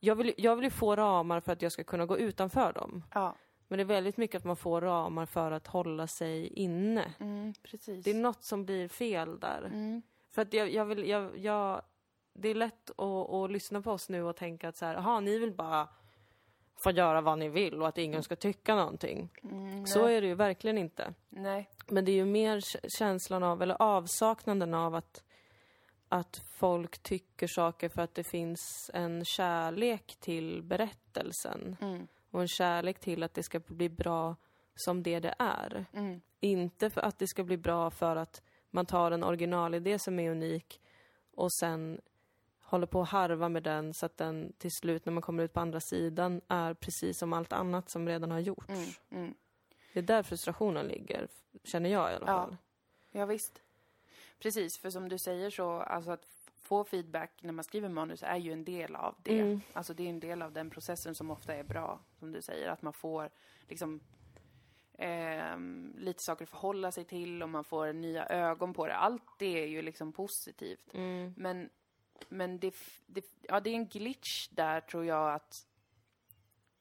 Jag 0.00 0.16
vill, 0.16 0.34
jag 0.36 0.56
vill 0.56 0.64
ju 0.64 0.70
få 0.70 0.96
ramar 0.96 1.40
för 1.40 1.52
att 1.52 1.62
jag 1.62 1.72
ska 1.72 1.84
kunna 1.84 2.06
gå 2.06 2.18
utanför 2.18 2.72
dem. 2.72 3.04
Ja. 3.14 3.36
Men 3.68 3.78
det 3.78 3.82
är 3.82 3.86
väldigt 3.86 4.16
mycket 4.16 4.38
att 4.38 4.44
man 4.44 4.56
får 4.56 4.80
ramar 4.80 5.26
för 5.26 5.50
att 5.50 5.66
hålla 5.66 6.06
sig 6.06 6.46
inne. 6.46 7.14
Mm, 7.18 7.54
precis. 7.62 8.04
Det 8.04 8.10
är 8.10 8.14
något 8.14 8.44
som 8.44 8.64
blir 8.64 8.88
fel 8.88 9.40
där. 9.40 9.62
Mm. 9.64 10.02
För 10.30 10.42
att 10.42 10.52
jag, 10.52 10.70
jag 10.70 10.84
vill, 10.84 11.08
jag, 11.08 11.38
jag, 11.38 11.82
det 12.38 12.48
är 12.48 12.54
lätt 12.54 12.90
att, 12.90 13.30
att 13.30 13.50
lyssna 13.50 13.82
på 13.82 13.90
oss 13.90 14.08
nu 14.08 14.22
och 14.22 14.36
tänka 14.36 14.68
att 14.68 14.76
så 14.76 14.86
här, 14.86 14.94
jaha, 14.94 15.20
ni 15.20 15.38
vill 15.38 15.52
bara 15.52 15.88
få 16.76 16.90
göra 16.90 17.20
vad 17.20 17.38
ni 17.38 17.48
vill 17.48 17.82
och 17.82 17.88
att 17.88 17.98
ingen 17.98 18.22
ska 18.22 18.36
tycka 18.36 18.74
någonting. 18.74 19.28
Mm, 19.42 19.86
Så 19.86 20.06
är 20.06 20.20
det 20.20 20.26
ju 20.26 20.34
verkligen 20.34 20.78
inte. 20.78 21.14
Nej. 21.28 21.70
Men 21.88 22.04
det 22.04 22.10
är 22.12 22.16
ju 22.16 22.24
mer 22.24 22.60
känslan 22.98 23.42
av, 23.42 23.62
eller 23.62 23.82
avsaknaden 23.82 24.74
av 24.74 24.94
att, 24.94 25.24
att 26.08 26.36
folk 26.36 26.98
tycker 26.98 27.46
saker 27.46 27.88
för 27.88 28.02
att 28.02 28.14
det 28.14 28.24
finns 28.24 28.90
en 28.94 29.24
kärlek 29.24 30.16
till 30.20 30.62
berättelsen. 30.62 31.76
Mm. 31.80 32.06
Och 32.30 32.40
en 32.40 32.48
kärlek 32.48 33.00
till 33.00 33.22
att 33.22 33.34
det 33.34 33.42
ska 33.42 33.60
bli 33.60 33.88
bra 33.88 34.36
som 34.74 35.02
det 35.02 35.20
det 35.20 35.34
är. 35.38 35.86
Mm. 35.92 36.20
Inte 36.40 36.90
för 36.90 37.00
att 37.00 37.18
det 37.18 37.26
ska 37.26 37.44
bli 37.44 37.56
bra 37.56 37.90
för 37.90 38.16
att 38.16 38.42
man 38.70 38.86
tar 38.86 39.10
en 39.10 39.24
originalidé 39.24 39.98
som 39.98 40.18
är 40.18 40.30
unik 40.30 40.80
och 41.36 41.52
sen 41.52 42.00
håller 42.66 42.86
på 42.86 43.02
att 43.02 43.08
harva 43.08 43.48
med 43.48 43.62
den 43.62 43.94
så 43.94 44.06
att 44.06 44.16
den 44.16 44.52
till 44.58 44.72
slut 44.72 45.06
när 45.06 45.12
man 45.12 45.22
kommer 45.22 45.44
ut 45.44 45.52
på 45.52 45.60
andra 45.60 45.80
sidan 45.80 46.40
är 46.48 46.74
precis 46.74 47.18
som 47.18 47.32
allt 47.32 47.52
annat 47.52 47.90
som 47.90 48.08
redan 48.08 48.30
har 48.30 48.38
gjorts. 48.40 48.68
Mm. 48.68 48.88
Mm. 49.10 49.34
Det 49.92 49.98
är 50.00 50.02
där 50.02 50.22
frustrationen 50.22 50.86
ligger, 50.86 51.28
känner 51.64 51.90
jag 51.90 52.12
i 52.12 52.14
alla 52.14 52.26
Ja. 52.26 52.40
fall. 52.44 52.56
Ja, 53.10 53.26
visst. 53.26 53.62
Precis, 54.38 54.78
för 54.78 54.90
som 54.90 55.08
du 55.08 55.18
säger 55.18 55.50
så, 55.50 55.70
alltså 55.70 56.10
att 56.10 56.26
få 56.62 56.84
feedback 56.84 57.30
när 57.42 57.52
man 57.52 57.64
skriver 57.64 57.88
manus 57.88 58.22
är 58.22 58.36
ju 58.36 58.52
en 58.52 58.64
del 58.64 58.96
av 58.96 59.14
det. 59.22 59.40
Mm. 59.40 59.60
Alltså 59.72 59.94
det 59.94 60.02
är 60.04 60.08
en 60.08 60.20
del 60.20 60.42
av 60.42 60.52
den 60.52 60.70
processen 60.70 61.14
som 61.14 61.30
ofta 61.30 61.54
är 61.54 61.64
bra, 61.64 62.00
som 62.18 62.32
du 62.32 62.42
säger, 62.42 62.68
att 62.68 62.82
man 62.82 62.92
får 62.92 63.30
liksom 63.68 64.00
ehm, 64.98 65.94
lite 65.98 66.22
saker 66.22 66.44
att 66.44 66.50
förhålla 66.50 66.92
sig 66.92 67.04
till 67.04 67.42
och 67.42 67.48
man 67.48 67.64
får 67.64 67.92
nya 67.92 68.26
ögon 68.26 68.74
på 68.74 68.86
det. 68.86 68.94
Allt 68.96 69.22
det 69.38 69.62
är 69.62 69.66
ju 69.66 69.82
liksom 69.82 70.12
positivt. 70.12 70.94
Mm. 70.94 71.34
Men, 71.36 71.70
men 72.28 72.58
det, 72.58 72.74
det, 73.06 73.24
ja, 73.42 73.60
det 73.60 73.70
är 73.70 73.74
en 73.74 73.88
glitch 73.88 74.48
där 74.48 74.80
tror 74.80 75.04
jag 75.04 75.34
att, 75.34 75.66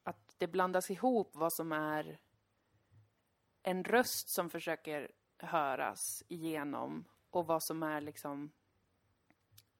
att 0.03 0.35
det 0.37 0.47
blandas 0.47 0.91
ihop 0.91 1.35
vad 1.35 1.53
som 1.53 1.71
är 1.71 2.19
en 3.63 3.83
röst 3.83 4.29
som 4.29 4.49
försöker 4.49 5.11
höras 5.37 6.23
igenom 6.27 7.05
och 7.29 7.47
vad 7.47 7.63
som 7.63 7.83
är 7.83 8.01
liksom 8.01 8.51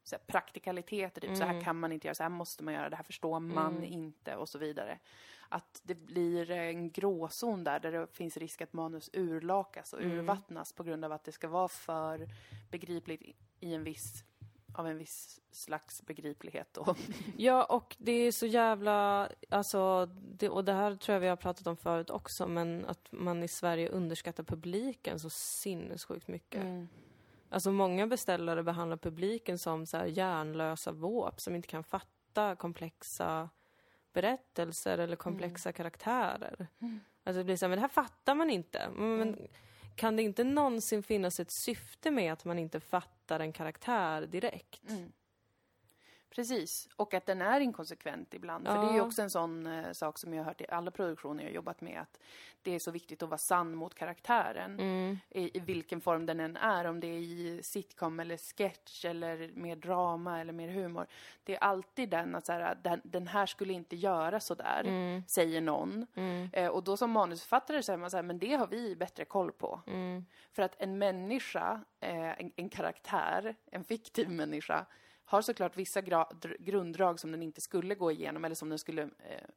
så 0.03 0.15
här, 0.15 0.23
praktikaliteter, 0.27 1.21
typ 1.21 1.37
så 1.37 1.43
här 1.43 1.51
Mm. 1.53 1.63
kan 1.63 1.79
man 1.79 1.91
inte 1.91 2.07
göra, 2.07 2.15
så 2.15 2.23
här 2.23 2.29
måste 2.29 2.63
man 2.63 2.73
göra, 2.73 2.89
det 2.89 2.95
här 2.95 3.03
förstår 3.03 3.39
man 3.39 3.73
Mm. 3.77 3.83
inte 3.93 4.35
och 4.35 4.49
så 4.49 4.57
vidare. 4.57 4.99
Att 5.49 5.81
det 5.83 5.95
blir 5.95 6.51
en 6.51 6.91
gråzon 6.91 7.63
där, 7.63 7.79
där 7.79 7.91
det 7.91 8.07
finns 8.07 8.37
risk 8.37 8.61
att 8.61 8.73
manus 8.73 9.09
urlakas 9.13 9.93
och 9.93 10.01
Mm. 10.01 10.17
urvattnas 10.17 10.73
på 10.73 10.83
grund 10.83 11.05
av 11.05 11.11
att 11.11 11.23
det 11.23 11.31
ska 11.31 11.47
vara 11.47 11.67
för 11.67 12.27
begripligt 12.71 13.21
i 13.59 13.73
en 13.73 13.83
viss, 13.83 14.23
av 14.79 14.87
en 14.87 14.97
viss 14.97 15.41
slags 15.51 16.01
begriplighet 16.01 16.73
då. 16.73 16.95
Ja, 17.37 17.63
och 17.63 17.95
det 17.99 18.11
är 18.11 18.31
så 18.31 18.45
jävla, 18.45 19.29
alltså, 19.49 20.05
det, 20.15 20.49
och 20.49 20.65
det 20.65 20.73
här 20.73 20.95
tror 20.95 21.13
jag 21.13 21.19
vi 21.19 21.27
har 21.27 21.35
pratat 21.35 21.67
om 21.67 21.77
förut 21.77 22.09
också, 22.09 22.47
men 22.47 22.85
att 22.85 23.07
man 23.11 23.43
i 23.43 23.47
Sverige 23.47 23.89
underskattar 23.89 24.43
publiken 24.43 25.19
så 25.19 25.29
sinnessjukt 25.29 26.27
mycket. 26.27 26.63
Mm. 26.63 26.87
Alltså 27.49 27.71
många 27.71 28.07
beställare 28.07 28.63
behandlar 28.63 28.97
publiken 28.97 29.59
som 29.59 29.85
så 29.85 29.97
här 29.97 30.05
hjärnlösa 30.05 30.91
våp 30.91 31.41
som 31.41 31.55
inte 31.55 31.67
kan 31.67 31.83
fatta 31.83 32.55
komplexa 32.55 33.49
berättelser 34.13 34.97
eller 34.97 35.15
komplexa 35.15 35.71
karaktärer. 35.71 36.67
Alltså 37.23 37.37
det 37.37 37.43
blir 37.43 37.55
så 37.55 37.65
här, 37.65 37.69
men 37.69 37.77
det 37.77 37.81
här 37.81 37.87
fattar 37.87 38.35
man 38.35 38.49
inte. 38.49 38.89
Men, 38.95 39.17
men 39.17 39.47
kan 39.95 40.15
det 40.15 40.23
inte 40.23 40.43
någonsin 40.43 41.03
finnas 41.03 41.39
ett 41.39 41.51
syfte 41.51 42.11
med 42.11 42.33
att 42.33 42.45
man 42.45 42.59
inte 42.59 42.79
fattar 42.79 43.39
en 43.39 43.53
karaktär 43.53 44.21
direkt? 44.21 44.89
Mm. 44.89 45.11
Precis, 46.35 46.89
och 46.95 47.13
att 47.13 47.25
den 47.25 47.41
är 47.41 47.59
inkonsekvent 47.59 48.33
ibland. 48.33 48.67
För 48.67 48.73
det 48.77 48.87
är 48.87 48.91
ju 48.91 48.97
Ja. 48.97 49.03
också 49.03 49.21
en 49.21 49.29
sån 49.29 49.67
eh, 49.67 49.91
sak 49.91 50.17
som 50.17 50.33
jag 50.33 50.39
har 50.43 50.45
hört 50.45 50.61
i 50.61 50.65
alla 50.69 50.91
produktioner 50.91 51.43
jag 51.43 51.49
har 51.49 51.55
jobbat 51.55 51.81
med, 51.81 52.01
att 52.01 52.19
det 52.61 52.71
är 52.75 52.79
så 52.79 52.91
viktigt 52.91 53.23
att 53.23 53.29
vara 53.29 53.37
sann 53.37 53.75
mot 53.75 53.95
karaktären. 53.95 54.79
Mm. 54.79 55.17
I, 55.29 55.57
I 55.57 55.59
vilken 55.59 56.01
form 56.01 56.25
den 56.25 56.39
än 56.39 56.57
är, 56.57 56.85
om 56.85 56.99
det 56.99 57.07
är 57.07 57.17
i 57.19 57.59
sitcom 57.63 58.19
eller 58.19 58.37
sketch 58.37 59.05
eller 59.05 59.49
mer 59.53 59.75
drama 59.75 60.41
eller 60.41 60.53
mer 60.53 60.67
humor. 60.67 61.07
Det 61.43 61.55
är 61.55 61.59
alltid 61.63 62.09
den 62.09 62.35
att 62.35 62.45
så 62.45 62.51
här, 62.53 62.77
den, 62.81 63.01
den 63.03 63.27
här 63.27 63.45
skulle 63.45 63.73
inte 63.73 63.95
göra 63.95 64.39
så 64.39 64.55
där, 64.55 64.83
Mm. 64.85 65.23
säger 65.27 65.61
någon. 65.61 66.07
Mm. 66.15 66.49
Eh, 66.53 66.67
och 66.67 66.83
då 66.83 66.97
som 66.97 67.11
manusförfattare 67.11 67.83
säger 67.83 67.97
man 67.97 68.11
så 68.11 68.17
här, 68.17 68.23
men 68.23 68.39
det 68.39 68.55
har 68.55 68.67
vi 68.67 68.95
bättre 68.95 69.25
koll 69.25 69.51
på. 69.51 69.81
Mm. 69.87 70.25
För 70.51 70.63
att 70.63 70.75
en 70.81 70.97
människa, 70.97 71.81
eh, 71.99 72.39
en, 72.41 72.51
en 72.55 72.69
karaktär, 72.69 73.55
en 73.71 73.83
fiktiv 73.83 74.29
människa, 74.29 74.85
har 75.25 75.41
såklart 75.41 75.77
vissa 75.77 76.01
grunddrag 76.59 77.19
som 77.19 77.31
den 77.31 77.43
inte 77.43 77.61
skulle 77.61 77.95
gå 77.95 78.11
igenom 78.11 78.45
eller 78.45 78.55
som 78.55 78.69
den 78.69 78.79
skulle 78.79 79.01
eh, 79.01 79.49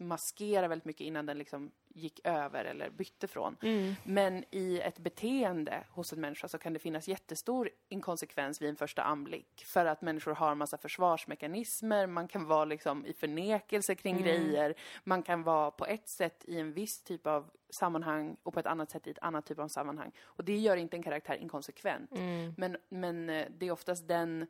maskera 0.00 0.68
väldigt 0.68 0.84
mycket 0.84 1.04
innan 1.04 1.26
den 1.26 1.38
liksom 1.38 1.70
gick 1.88 2.20
över 2.24 2.64
eller 2.64 2.90
bytte 2.90 3.26
från. 3.28 3.56
Mm. 3.62 3.94
Men 4.04 4.44
i 4.50 4.80
ett 4.80 4.98
beteende 4.98 5.84
hos 5.90 6.12
en 6.12 6.20
människa 6.20 6.48
så 6.48 6.58
kan 6.58 6.72
det 6.72 6.78
finnas 6.78 7.08
jättestor 7.08 7.70
inkonsekvens 7.88 8.62
vid 8.62 8.68
en 8.68 8.76
första 8.76 9.02
anblick. 9.02 9.64
För 9.66 9.86
att 9.86 10.02
människor 10.02 10.34
har 10.34 10.54
massa 10.54 10.78
försvarsmekanismer, 10.78 12.06
man 12.06 12.28
kan 12.28 12.46
vara 12.46 12.64
liksom 12.64 13.06
i 13.06 13.12
förnekelse 13.12 13.94
kring 13.94 14.16
Mm. 14.16 14.24
grejer, 14.24 14.74
man 15.04 15.22
kan 15.22 15.42
vara 15.42 15.70
på 15.70 15.86
ett 15.86 16.08
sätt 16.08 16.44
i 16.44 16.60
en 16.60 16.72
viss 16.72 17.02
typ 17.02 17.26
av 17.26 17.50
sammanhang 17.70 18.36
och 18.42 18.54
på 18.54 18.60
ett 18.60 18.66
annat 18.66 18.90
sätt 18.90 19.06
i 19.06 19.10
ett 19.10 19.18
annat 19.18 19.46
typ 19.46 19.58
av 19.58 19.68
sammanhang. 19.68 20.12
Och 20.22 20.44
det 20.44 20.56
gör 20.58 20.76
inte 20.76 20.96
en 20.96 21.02
karaktär 21.02 21.36
inkonsekvent. 21.36 22.12
Mm. 22.12 22.54
Men, 22.56 22.76
men 22.88 23.30
eh, 23.30 23.46
det 23.58 23.66
är 23.66 23.70
oftast 23.70 24.08
den 24.08 24.46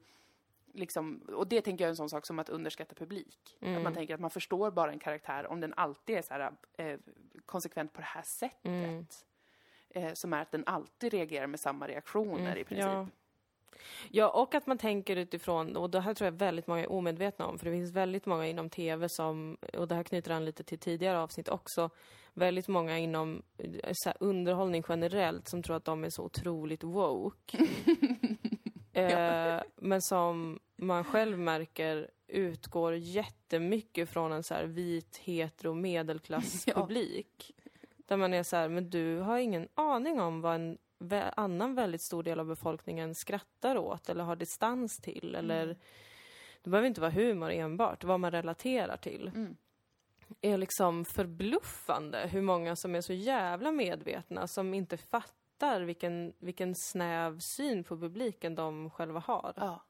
Liksom, 0.74 1.20
och 1.34 1.46
det 1.48 1.60
tänker 1.60 1.84
jag 1.84 1.86
är 1.88 1.90
en 1.92 1.96
sån 1.96 2.10
sak 2.10 2.26
som 2.26 2.38
att 2.38 2.48
underskatta 2.48 2.94
publik. 2.94 3.56
Att 3.60 3.62
Mm. 3.68 3.82
man 3.82 3.94
tänker 3.94 4.14
att 4.14 4.20
man 4.20 4.30
förstår 4.30 4.70
bara 4.70 4.92
en 4.92 4.98
karaktär 4.98 5.46
om 5.46 5.60
den 5.60 5.74
alltid 5.76 6.16
är 6.16 6.22
så 6.22 6.34
här, 6.34 6.52
eh, 6.78 6.98
konsekvent 7.46 7.92
på 7.92 8.00
det 8.00 8.06
här 8.06 8.22
sättet. 8.22 8.64
Mm. 8.64 9.06
Eh, 9.90 10.12
som 10.14 10.32
är 10.32 10.42
att 10.42 10.50
den 10.52 10.64
alltid 10.66 11.12
reagerar 11.12 11.46
med 11.46 11.60
samma 11.60 11.88
reaktioner 11.88 12.40
Mm, 12.46 12.58
i 12.58 12.64
princip. 12.64 12.86
Ja. 12.86 13.06
ja, 14.10 14.28
och 14.28 14.54
att 14.54 14.66
man 14.66 14.78
tänker 14.78 15.16
utifrån, 15.16 15.76
och 15.76 15.90
det 15.90 16.00
här 16.00 16.14
tror 16.14 16.26
jag 16.26 16.32
väldigt 16.32 16.66
många 16.66 16.80
är 16.80 16.92
omedvetna 16.92 17.46
om, 17.46 17.58
för 17.58 17.66
det 17.66 17.72
finns 17.72 17.90
väldigt 17.92 18.26
många 18.26 18.46
inom 18.46 18.70
TV 18.70 19.08
som, 19.08 19.56
och 19.74 19.88
det 19.88 19.94
här 19.94 20.02
knyter 20.02 20.30
an 20.30 20.44
lite 20.44 20.64
till 20.64 20.78
tidigare 20.78 21.18
avsnitt 21.18 21.48
också, 21.48 21.90
väldigt 22.34 22.68
många 22.68 22.98
inom 22.98 23.42
eh, 23.58 24.12
underhållning 24.20 24.84
generellt 24.88 25.48
som 25.48 25.62
tror 25.62 25.76
att 25.76 25.84
de 25.84 26.04
är 26.04 26.10
så 26.10 26.22
otroligt 26.24 26.84
woke. 26.84 27.58
eh, 29.08 29.62
men 29.76 30.02
som 30.02 30.60
man 30.76 31.04
själv 31.04 31.38
märker 31.38 32.10
utgår 32.26 32.94
jättemycket 32.94 34.08
från 34.08 34.32
en 34.32 34.42
så 34.42 34.54
här 34.54 34.64
vit, 34.64 35.16
hetero, 35.16 35.74
medelklasspublik. 35.74 37.52
Där 38.06 38.16
man 38.16 38.34
är 38.34 38.42
så 38.42 38.56
här, 38.56 38.68
men 38.68 38.90
du 38.90 39.18
har 39.18 39.38
ingen 39.38 39.68
aning 39.74 40.20
om 40.20 40.40
vad 40.40 40.54
en 40.54 40.78
annan 41.36 41.74
väldigt 41.74 42.02
stor 42.02 42.22
del 42.22 42.40
av 42.40 42.46
befolkningen 42.46 43.14
skrattar 43.14 43.76
åt 43.76 44.08
eller 44.08 44.24
har 44.24 44.36
distans 44.36 44.98
till. 44.98 45.34
Eller, 45.34 45.76
det 46.62 46.70
behöver 46.70 46.88
inte 46.88 47.00
vara 47.00 47.10
humor 47.10 47.50
enbart, 47.50 48.04
vad 48.04 48.20
man 48.20 48.30
relaterar 48.30 48.96
till. 48.96 49.30
Mm. 49.34 49.56
är 50.40 50.58
liksom 50.58 51.04
förbluffande 51.04 52.28
hur 52.32 52.42
många 52.42 52.76
som 52.76 52.94
är 52.94 53.00
så 53.00 53.12
jävla 53.12 53.72
medvetna 53.72 54.46
som 54.46 54.74
inte 54.74 54.96
fattar 54.96 55.39
vilken, 55.80 56.32
vilken 56.38 56.74
snäv 56.74 57.38
syn 57.38 57.84
på 57.84 57.96
publiken 57.96 58.54
de 58.54 58.90
själva 58.90 59.20
har. 59.20 59.54
Ja. 59.56 59.82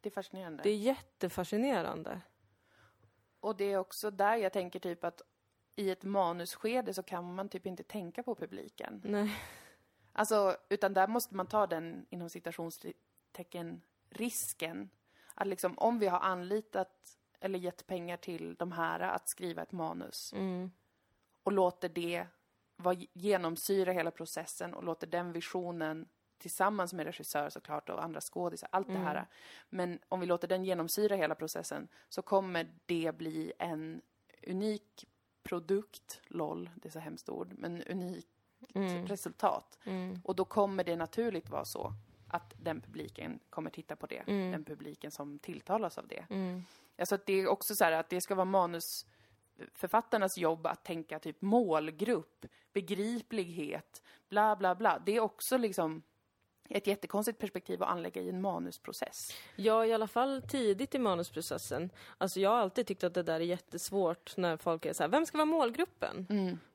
Det 0.00 0.08
är 0.08 0.10
fascinerande. 0.10 0.62
Det 0.62 0.70
är 0.70 0.76
jättefascinerande. 0.76 2.20
Och 3.40 3.56
det 3.56 3.64
är 3.64 3.78
också 3.78 4.10
där 4.10 4.36
jag 4.36 4.52
tänker 4.52 4.78
typ 4.78 5.04
att 5.04 5.22
i 5.76 5.90
ett 5.90 6.04
manusskede 6.04 6.94
så 6.94 7.02
kan 7.02 7.34
man 7.34 7.48
typ 7.48 7.66
inte 7.66 7.82
tänka 7.82 8.22
på 8.22 8.34
publiken. 8.34 9.00
Nej. 9.04 9.36
Alltså, 10.12 10.56
utan 10.68 10.94
där 10.94 11.06
måste 11.06 11.34
man 11.34 11.46
ta 11.46 11.66
den, 11.66 12.06
inom 12.10 12.30
citationstecken, 12.30 13.82
risken. 14.10 14.90
Att 15.34 15.46
liksom, 15.46 15.78
om 15.78 15.98
vi 15.98 16.06
har 16.06 16.20
anlitat 16.20 17.18
eller 17.40 17.58
gett 17.58 17.86
pengar 17.86 18.16
till 18.16 18.54
de 18.54 18.72
här 18.72 19.00
att 19.00 19.28
skriva 19.28 19.62
ett 19.62 19.72
manus 19.72 20.32
Mm. 20.32 20.70
och 21.42 21.52
låter 21.52 21.88
det 21.88 22.26
vara, 22.84 22.96
genomsyra 23.12 23.92
hela 23.92 24.10
processen 24.10 24.74
och 24.74 24.84
låter 24.84 25.06
den 25.06 25.32
visionen 25.32 26.08
tillsammans 26.38 26.92
med 26.92 27.06
regissör 27.06 27.50
såklart 27.50 27.88
och 27.90 28.04
andra 28.04 28.20
skådisar, 28.20 28.68
allt 28.72 28.86
det 28.86 28.98
här. 28.98 29.26
Men 29.68 29.98
om 30.08 30.20
vi 30.20 30.26
låter 30.26 30.48
den 30.48 30.64
genomsyra 30.64 31.16
hela 31.16 31.34
processen 31.34 31.88
så 32.08 32.22
kommer 32.22 32.70
det 32.86 33.16
bli 33.16 33.52
en 33.58 34.02
unik 34.46 35.04
produkt, 35.42 36.20
LOL, 36.26 36.70
det 36.74 36.88
är 36.88 36.92
så 36.92 36.98
hemskt 36.98 37.28
ord, 37.28 37.52
men 37.58 37.82
unikt 37.82 38.28
resultat. 39.06 39.78
Och 40.24 40.36
då 40.36 40.44
kommer 40.44 40.84
det 40.84 40.96
naturligt 40.96 41.50
vara 41.50 41.64
så 41.64 41.92
att 42.28 42.54
den 42.56 42.80
publiken 42.80 43.38
kommer 43.50 43.70
titta 43.70 43.96
på 43.96 44.06
det, 44.06 44.22
den 44.26 44.64
publiken 44.64 45.10
som 45.10 45.38
tilltalas 45.38 45.98
av 45.98 46.08
det. 46.08 46.24
Alltså 46.98 47.14
att 47.14 47.26
det 47.26 47.32
är 47.32 47.48
också 47.48 47.74
så 47.74 47.84
här 47.84 47.92
att 47.92 48.08
det 48.08 48.20
ska 48.20 48.34
vara 48.34 48.44
manusförfattarnas 49.58 50.38
jobb 50.38 50.66
att 50.66 50.84
tänka 50.84 51.18
typ 51.18 51.42
målgrupp, 51.42 52.46
begriplighet, 52.72 54.02
bla 54.28 54.56
bla 54.56 54.74
bla. 54.74 55.02
Det 55.06 55.16
är 55.16 55.20
också 55.20 55.56
liksom 55.56 56.02
ett 56.68 56.86
jättekonstigt 56.86 57.38
perspektiv 57.38 57.82
att 57.82 57.88
anlägga 57.88 58.22
i 58.22 58.28
en 58.28 58.40
manusprocess. 58.40 59.30
Ja, 59.56 59.86
i 59.86 59.92
alla 59.92 60.06
fall 60.06 60.42
tidigt 60.42 60.94
i 60.94 60.98
manusprocessen. 60.98 61.90
Alltså 62.18 62.40
jag 62.40 62.50
har 62.50 62.58
alltid 62.58 62.86
tyckt 62.86 63.04
att 63.04 63.14
det 63.14 63.22
där 63.22 63.34
är 63.34 63.44
jättesvårt 63.44 64.36
när 64.36 64.56
folk 64.56 64.86
är 64.86 64.92
så 64.92 65.02
här, 65.02 65.10
vem 65.10 65.26
ska 65.26 65.38
vara 65.38 65.46
målgruppen? 65.46 66.26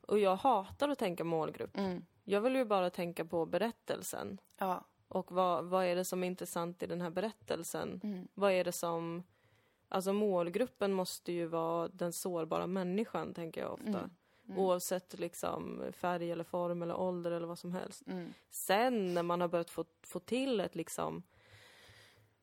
Och 0.02 0.20
jag 0.20 0.36
hatar 0.36 0.89
att 0.89 1.00
tänka 1.00 1.24
målgrupp. 1.24 1.78
Jag 2.24 2.42
vill 2.42 2.56
ju 2.56 2.65
bara 2.65 2.89
tänka 2.89 3.26
på 3.26 3.46
berättelsen. 3.46 4.38
Ja. 4.58 4.86
Och 5.08 5.32
vad, 5.32 5.65
vad 5.65 5.86
är 5.86 5.96
det 5.96 6.06
som 6.06 6.24
är 6.24 6.28
intressant 6.28 6.84
i 6.84 6.88
den 6.88 7.02
här 7.02 7.10
berättelsen? 7.10 8.02
Vad 8.34 8.52
är 8.52 8.63
det 8.63 8.72
som... 8.72 9.24
Alltså 9.89 10.13
målgruppen 10.13 10.93
måste 10.93 11.32
ju 11.32 11.45
vara 11.45 11.88
den 11.88 12.13
sårbara 12.13 12.67
människan, 12.67 13.34
tänker 13.34 13.62
jag 13.62 13.73
ofta. 13.73 14.10
Oavsett 14.58 15.19
liksom 15.19 15.84
färg 15.91 16.32
eller 16.32 16.43
form 16.43 16.82
eller 16.84 16.95
ålder 16.95 17.32
eller 17.32 17.47
vad 17.47 17.60
som 17.60 17.73
helst. 17.73 18.04
Sen 18.49 19.13
när 19.13 19.23
man 19.23 19.41
har 19.41 19.47
börjat 19.47 19.69
få, 19.69 19.86
få 20.04 20.19
till 20.19 20.60
ett 20.60 20.75
liksom 20.75 21.23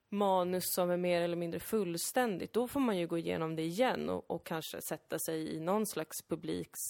manus 0.09 0.65
som 0.75 0.91
är 0.91 0.97
mer 0.97 1.23
eller 1.23 1.37
mindre 1.37 1.61
fullständigt, 1.61 2.53
då 2.53 2.69
får 2.69 2.81
man 2.81 2.99
ju 2.99 3.07
gå 3.07 3.19
igenom 3.19 3.57
det 3.57 3.63
igen 3.63 4.09
och, 4.11 4.31
och 4.31 4.45
kanske 4.47 4.81
sätta 4.81 5.19
sig 5.19 5.57
i 5.57 5.61
någon 5.61 5.87
slags 5.87 6.23
publiks... 6.23 6.81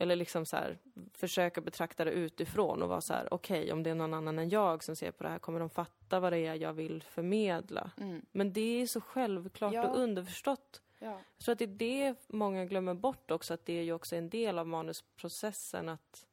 Eller 0.00 0.16
liksom 0.16 0.46
så 0.46 0.56
här, 0.56 0.78
försöka 1.14 1.60
betrakta 1.60 2.04
det 2.04 2.10
utifrån 2.10 2.82
och 2.82 2.88
vara 2.88 3.00
så 3.00 3.14
här, 3.14 3.34
okej, 3.34 3.72
om 3.72 3.82
det 3.82 3.90
är 3.90 3.94
någon 3.94 4.14
annan 4.14 4.38
än 4.38 4.48
jag 4.48 4.84
som 4.84 4.96
ser 4.96 5.10
på 5.10 5.22
det 5.22 5.28
här, 5.30 5.38
kommer 5.38 5.60
de 5.60 5.70
fatta 5.70 6.20
vad 6.20 6.32
det 6.32 6.38
är 6.38 6.54
jag 6.54 6.72
vill 6.72 7.02
förmedla? 7.02 7.90
Men 8.32 8.52
det 8.52 8.82
är 8.82 8.86
så 8.86 9.00
självklart 9.00 9.72
Ja. 9.74 9.88
och 9.88 9.98
underförstått. 9.98 10.82
Ja. 10.98 11.20
Jag 11.36 11.44
tror 11.44 11.52
att 11.52 11.58
det 11.58 11.64
är 11.64 12.08
det 12.08 12.14
många 12.28 12.64
glömmer 12.64 12.94
bort 12.94 13.30
också, 13.30 13.54
att 13.54 13.66
det 13.66 13.72
är 13.78 13.82
ju 13.82 13.92
också 13.92 14.16
en 14.16 14.28
del 14.30 14.58
av 14.58 14.66
manusprocessen 14.66 15.88
att... 15.88 16.26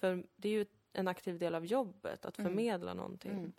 För 0.00 0.24
det 0.36 0.48
är 0.48 0.52
ju 0.52 0.66
en 0.92 1.08
aktiv 1.08 1.38
del 1.38 1.54
av 1.54 1.66
jobbet, 1.66 2.24
att 2.24 2.36
förmedla 2.36 2.94
någonting. 2.94 3.52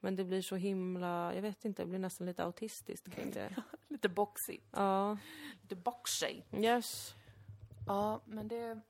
Men 0.00 0.16
det 0.16 0.24
blir 0.24 0.42
så 0.42 0.56
himla, 0.56 1.34
jag 1.34 1.42
vet 1.42 1.64
inte, 1.64 1.82
det 1.82 1.86
blir 1.86 1.98
nästan 1.98 2.26
lite 2.26 2.44
autistiskt 2.44 3.12
kring 3.14 3.30
det. 3.30 3.54
Lite 3.88 4.08
boxigt. 4.08 4.66
Ja, 4.70 5.18
Lite 5.62 5.76
boxy. 5.76 6.40
yes. 6.56 7.14
Ja, 7.86 8.20
men 8.24 8.48
det... 8.48 8.80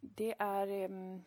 Det 0.00 0.34
är... 0.38 0.68
ehm, 0.68 1.22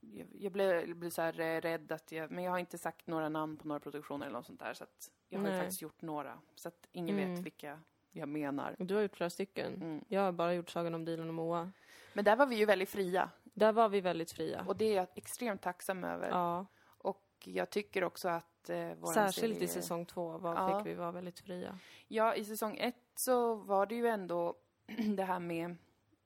jag, 0.00 0.26
jag 0.38 0.52
blir, 0.52 0.94
blir 0.94 1.10
så 1.10 1.22
eh, 1.22 1.60
rädd 1.60 1.92
att 1.92 2.12
jag... 2.12 2.30
Men 2.30 2.44
jag 2.44 2.52
har 2.52 2.58
inte 2.58 2.78
sagt 2.78 3.06
några 3.06 3.28
namn 3.28 3.56
på 3.56 3.68
några 3.68 3.80
produktioner 3.80 4.26
eller 4.26 4.36
något 4.38 4.46
sånt 4.46 4.60
där. 4.60 4.74
Så 4.74 4.84
att 4.84 5.10
jag 5.28 5.38
har 5.38 5.48
Nej. 5.48 5.58
faktiskt 5.60 5.82
gjort 5.82 6.02
några. 6.02 6.38
Så 6.54 6.68
att 6.68 6.88
ingen 6.92 7.16
vet 7.16 7.38
vilka 7.38 7.80
jag 8.12 8.28
menar. 8.28 8.76
Du 8.78 8.94
har 8.94 9.02
gjort 9.02 9.16
flera 9.16 9.30
stycken. 9.30 10.04
Jag 10.08 10.20
har 10.20 10.32
bara 10.32 10.54
gjort 10.54 10.70
Sagan 10.70 10.94
om 10.94 11.04
Dilan 11.04 11.28
och 11.28 11.34
Moa. 11.34 11.72
Men 12.12 12.24
där 12.24 12.36
var 12.36 12.46
vi 12.46 12.56
ju 12.56 12.64
väldigt 12.64 12.88
fria. 12.88 13.30
Där 13.44 13.72
var 13.72 13.88
vi 13.88 14.00
väldigt 14.00 14.32
fria. 14.32 14.64
Och 14.68 14.76
det 14.76 14.84
är 14.84 14.96
jag 14.96 15.06
extremt 15.14 15.62
tacksam 15.62 16.04
över. 16.04 16.28
Ja, 16.28 16.66
Och 16.84 17.24
jag 17.44 17.70
tycker 17.70 18.04
också 18.04 18.28
att 18.28 18.51
eh, 18.70 18.94
våran 18.94 19.14
särskilt 19.14 19.54
serie... 19.54 19.64
i 19.64 19.68
säsong 19.68 20.06
två 20.06 20.38
var, 20.38 20.54
Ja. 20.54 20.78
fick 20.78 20.86
vi 20.86 20.94
vara 20.94 21.12
väldigt 21.12 21.38
fria. 21.40 21.78
Ja, 22.08 22.34
i 22.34 22.44
säsong 22.44 22.76
ett 22.76 22.94
så 23.14 23.54
var 23.54 23.86
det 23.86 23.94
ju 23.94 24.06
ändå 24.08 24.54
det 25.16 25.24
här 25.24 25.40
med... 25.40 25.76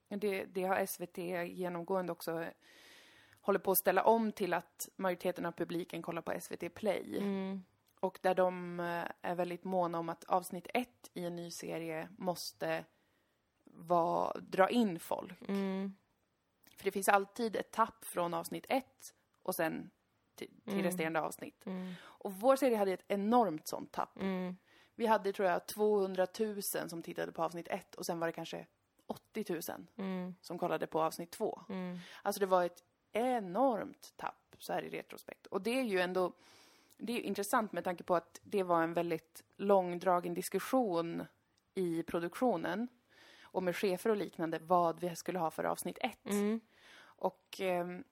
Det, 0.09 0.45
det 0.45 0.63
har 0.63 0.87
SVT 0.87 1.19
genomgående 1.57 2.13
också 2.13 2.45
håller 3.41 3.59
på 3.59 3.71
att 3.71 3.79
ställa 3.79 4.05
om 4.05 4.33
till 4.33 4.55
att 4.55 4.89
majoriteten 4.97 5.47
av 5.47 5.53
publiken 5.53 6.03
kollar 6.03 6.23
på 6.23 6.41
SVT 6.41 6.75
Play. 6.75 7.23
Och 8.01 8.19
där 8.23 8.35
de 8.35 8.81
eh, 8.81 9.05
är 9.23 9.35
väldigt 9.35 9.65
måna 9.65 9.99
om 9.99 10.09
att 10.09 10.25
avsnitt 10.25 10.67
ett 10.75 11.11
i 11.15 11.25
en 11.25 11.37
ny 11.37 11.51
serie 11.51 12.09
måste 12.19 12.85
vara, 13.65 14.41
dra 14.41 14.71
in 14.71 14.99
folk. 15.01 15.39
För 16.77 16.85
det 16.85 16.91
finns 16.91 17.09
alltid 17.09 17.57
ett 17.57 17.71
tapp 17.73 18.05
från 18.05 18.35
avsnitt 18.35 18.67
ett 18.69 19.15
och 19.43 19.55
sen 19.55 19.91
till, 20.37 20.51
till 20.65 20.75
resterande 20.83 21.21
avsnitt. 21.21 21.65
Och 22.03 22.33
vår 22.33 22.57
serie 22.57 22.77
hade 22.77 22.93
ett 22.93 23.05
enormt 23.09 23.67
sånt 23.67 23.93
tapp. 23.93 24.19
Vi 24.95 25.07
hade, 25.07 25.33
tror 25.33 25.49
jag, 25.49 25.67
200 25.67 26.27
000 26.41 26.63
som 26.63 27.03
tittade 27.03 27.33
på 27.33 27.43
avsnitt 27.43 27.69
ett 27.69 27.95
och 27.95 28.07
sen 28.07 28.19
var 28.21 28.27
det 28.27 28.33
kanske 28.33 28.67
80 29.07 29.45
000 29.53 29.63
som 30.41 30.59
kollade 30.59 30.87
på 30.87 31.03
avsnitt 31.03 31.31
två. 31.31 31.63
Alltså 32.23 32.41
det 32.41 32.47
var 32.47 32.65
ett 32.65 32.85
enormt 33.13 34.15
tapp 34.17 34.57
så 34.59 34.73
här 34.73 34.83
i 34.83 34.89
retrospekt. 34.89 35.47
Och 35.47 35.63
det 35.63 35.79
är 35.79 35.83
ju 35.85 36.01
ändå, 36.01 36.33
det 36.97 37.13
är 37.13 37.21
intressant 37.21 37.73
med 37.73 37.85
tanke 37.85 38.05
på 38.05 38.17
att 38.17 38.41
det 38.43 38.63
var 38.63 38.83
en 38.83 38.95
väldigt 38.95 39.45
långdragen 39.57 40.35
diskussion 40.35 41.23
i 41.75 42.03
produktionen 42.03 42.89
och 43.41 43.63
med 43.63 43.77
chefer 43.77 44.11
och 44.11 44.17
liknande 44.17 44.59
vad 44.59 45.01
vi 45.01 45.17
skulle 45.17 45.39
ha 45.39 45.51
för 45.51 45.65
avsnitt 45.65 45.99
ett. 46.01 46.27
Och 47.19 47.61
ehm, 47.61 48.05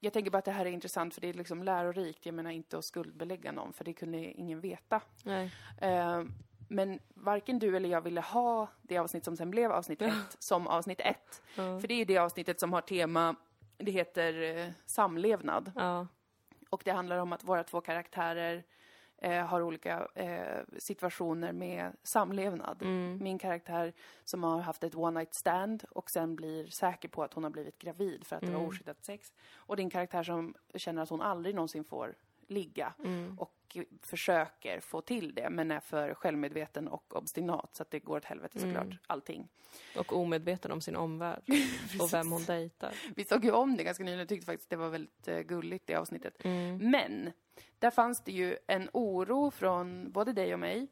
jag 0.00 0.12
tänker 0.12 0.30
bara 0.30 0.38
att 0.38 0.44
det 0.44 0.50
här 0.50 0.66
är 0.66 0.70
intressant 0.70 1.14
för 1.14 1.20
det 1.20 1.28
är 1.28 1.34
liksom 1.34 1.62
lärorikt. 1.62 2.26
Jag 2.26 2.34
menar 2.34 2.50
inte 2.50 2.78
att 2.78 2.84
skuldbelägga 2.84 3.52
någon 3.52 3.72
för 3.72 3.84
det 3.84 3.92
kunde 3.92 4.18
ingen 4.18 4.60
veta. 4.60 5.00
Eh, 5.78 6.22
men 6.68 6.98
varken 7.14 7.58
du 7.58 7.76
eller 7.76 7.88
jag 7.88 8.00
ville 8.00 8.20
ha 8.20 8.68
det 8.82 8.98
avsnitt 8.98 9.24
som 9.24 9.36
sen 9.36 9.50
blev 9.50 9.72
avsnitt 9.72 10.02
ett 10.02 10.12
som 10.38 10.66
avsnitt 10.66 11.00
ett. 11.00 11.42
För 11.80 11.88
det 11.88 11.94
är 11.94 12.04
det 12.04 12.18
avsnittet 12.18 12.60
som 12.60 12.72
har 12.72 12.80
tema, 12.80 13.36
det 13.76 13.90
heter 13.92 14.42
eh, 14.42 14.68
samlevnad. 14.86 15.72
Och 16.70 16.82
det 16.84 16.90
handlar 16.90 17.18
om 17.18 17.32
att 17.32 17.44
våra 17.44 17.64
två 17.64 17.80
karaktärer 17.80 18.64
eh, 19.20 19.46
har 19.46 19.62
olika 19.62 20.08
eh, 20.14 20.62
situationer 20.78 21.52
med 21.52 21.92
samlevnad. 22.02 22.82
Min 23.20 23.38
karaktär 23.38 23.92
som 24.24 24.42
har 24.44 24.60
haft 24.60 24.84
ett 24.84 24.94
one 24.94 25.18
night 25.20 25.34
stand 25.34 25.84
och 25.90 26.10
sen 26.10 26.36
blir 26.36 26.66
säker 26.66 27.08
på 27.08 27.22
att 27.22 27.34
hon 27.34 27.44
har 27.44 27.50
blivit 27.50 27.78
gravid 27.78 28.26
för 28.26 28.36
att 28.36 28.42
det 28.42 28.50
var 28.50 28.66
oskyddat 28.68 29.04
sex. 29.04 29.32
Och 29.54 29.76
din 29.76 29.90
karaktär 29.90 30.22
som 30.22 30.54
känner 30.74 31.02
att 31.02 31.08
hon 31.10 31.22
aldrig 31.22 31.54
någonsin 31.54 31.84
får 31.84 32.14
ligga 32.46 32.92
och 33.38 33.52
försöker 34.02 34.80
få 34.80 35.00
till 35.00 35.34
det 35.34 35.50
men 35.50 35.70
är 35.70 35.80
för 35.80 36.14
självmedveten 36.14 36.88
och 36.88 37.16
obstinat 37.16 37.76
så 37.76 37.82
att 37.82 37.90
det 37.90 37.98
går 37.98 38.16
åt 38.16 38.24
helvete 38.24 38.58
såklart, 38.60 38.98
allting. 39.06 39.48
Och 39.96 40.16
omedveten 40.16 40.72
om 40.72 40.80
sin 40.80 40.96
omvärld. 40.96 41.42
och 42.00 42.12
vem 42.12 42.32
hon 42.32 42.44
dejtar. 42.44 42.94
Vi 43.16 43.24
såg 43.24 43.44
ju 43.44 43.50
om 43.50 43.76
det 43.76 43.84
ganska 43.84 44.04
nyligen 44.04 44.22
och 44.22 44.28
tyckte 44.28 44.46
faktiskt 44.46 44.70
det 44.70 44.76
var 44.76 44.88
väldigt 44.88 45.28
eh, 45.28 45.40
gulligt 45.40 45.86
det 45.86 45.94
avsnittet. 45.94 46.44
Mm. 46.44 46.90
Men, 46.90 47.32
där 47.78 47.90
fanns 47.90 48.24
det 48.24 48.32
ju 48.32 48.56
en 48.66 48.88
oro 48.92 49.50
från 49.50 50.12
både 50.12 50.32
dig 50.32 50.54
och 50.54 50.60
mig. 50.60 50.86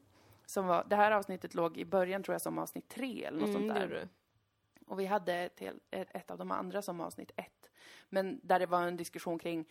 Som 0.46 0.66
var, 0.66 0.86
det 0.90 0.96
här 0.96 1.10
avsnittet 1.10 1.54
låg 1.54 1.78
i 1.78 1.84
början 1.84 2.22
tror 2.22 2.34
jag 2.34 2.42
som 2.42 2.58
avsnitt 2.58 2.88
tre 2.88 3.24
eller 3.24 3.40
något 3.40 3.48
Mm, 3.48 3.60
sånt 3.60 3.74
där. 3.74 4.08
Och 4.86 5.00
vi 5.00 5.06
hade 5.06 5.34
ett, 5.34 5.62
ett 5.90 6.30
av 6.30 6.38
de 6.38 6.50
andra 6.50 6.82
som 6.82 7.00
avsnitt 7.00 7.30
ett. 7.36 7.70
Men 8.08 8.40
där 8.42 8.58
det 8.58 8.66
var 8.66 8.82
en 8.82 8.96
diskussion 8.96 9.38
kring 9.38 9.64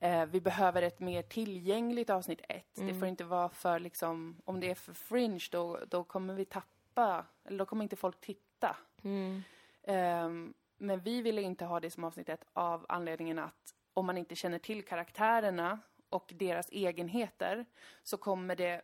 eh, 0.00 0.24
vi 0.26 0.40
behöver 0.40 0.82
ett 0.82 1.00
mer 1.00 1.22
tillgängligt 1.22 2.10
avsnitt 2.10 2.40
ett. 2.48 2.74
Det 2.74 2.82
Mm. 2.82 2.98
får 2.98 3.08
inte 3.08 3.24
vara 3.24 3.48
för 3.48 3.78
liksom, 3.78 4.40
om 4.44 4.60
det 4.60 4.70
är 4.70 4.74
för 4.74 4.92
fringe 4.92 5.44
då, 5.50 5.78
då 5.88 6.04
kommer 6.04 6.34
vi 6.34 6.44
tappa, 6.44 7.24
eller 7.44 7.58
då 7.58 7.66
kommer 7.66 7.82
inte 7.82 7.96
folk 7.96 8.20
titta. 8.20 8.76
Mm. 9.02 9.42
Ehm, 9.82 10.54
men 10.78 11.00
vi 11.00 11.22
ville 11.22 11.42
inte 11.42 11.64
ha 11.64 11.80
det 11.80 11.90
som 11.90 12.04
avsnitt 12.04 12.28
ett 12.28 12.44
av 12.52 12.86
anledningen 12.88 13.38
att 13.38 13.74
om 13.94 14.06
man 14.06 14.18
inte 14.18 14.34
känner 14.36 14.58
till 14.58 14.84
karaktärerna 14.84 15.78
och 16.10 16.32
deras 16.36 16.68
egenheter 16.70 17.66
så 18.02 18.16
kommer 18.16 18.56
det 18.56 18.82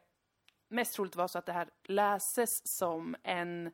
mest 0.68 0.94
troligt 0.94 1.16
vara 1.16 1.29
så 1.29 1.38
att 1.38 1.46
det 1.46 1.53
här 1.53 1.68
läses 1.85 2.77
som 2.79 3.16
en 3.22 3.70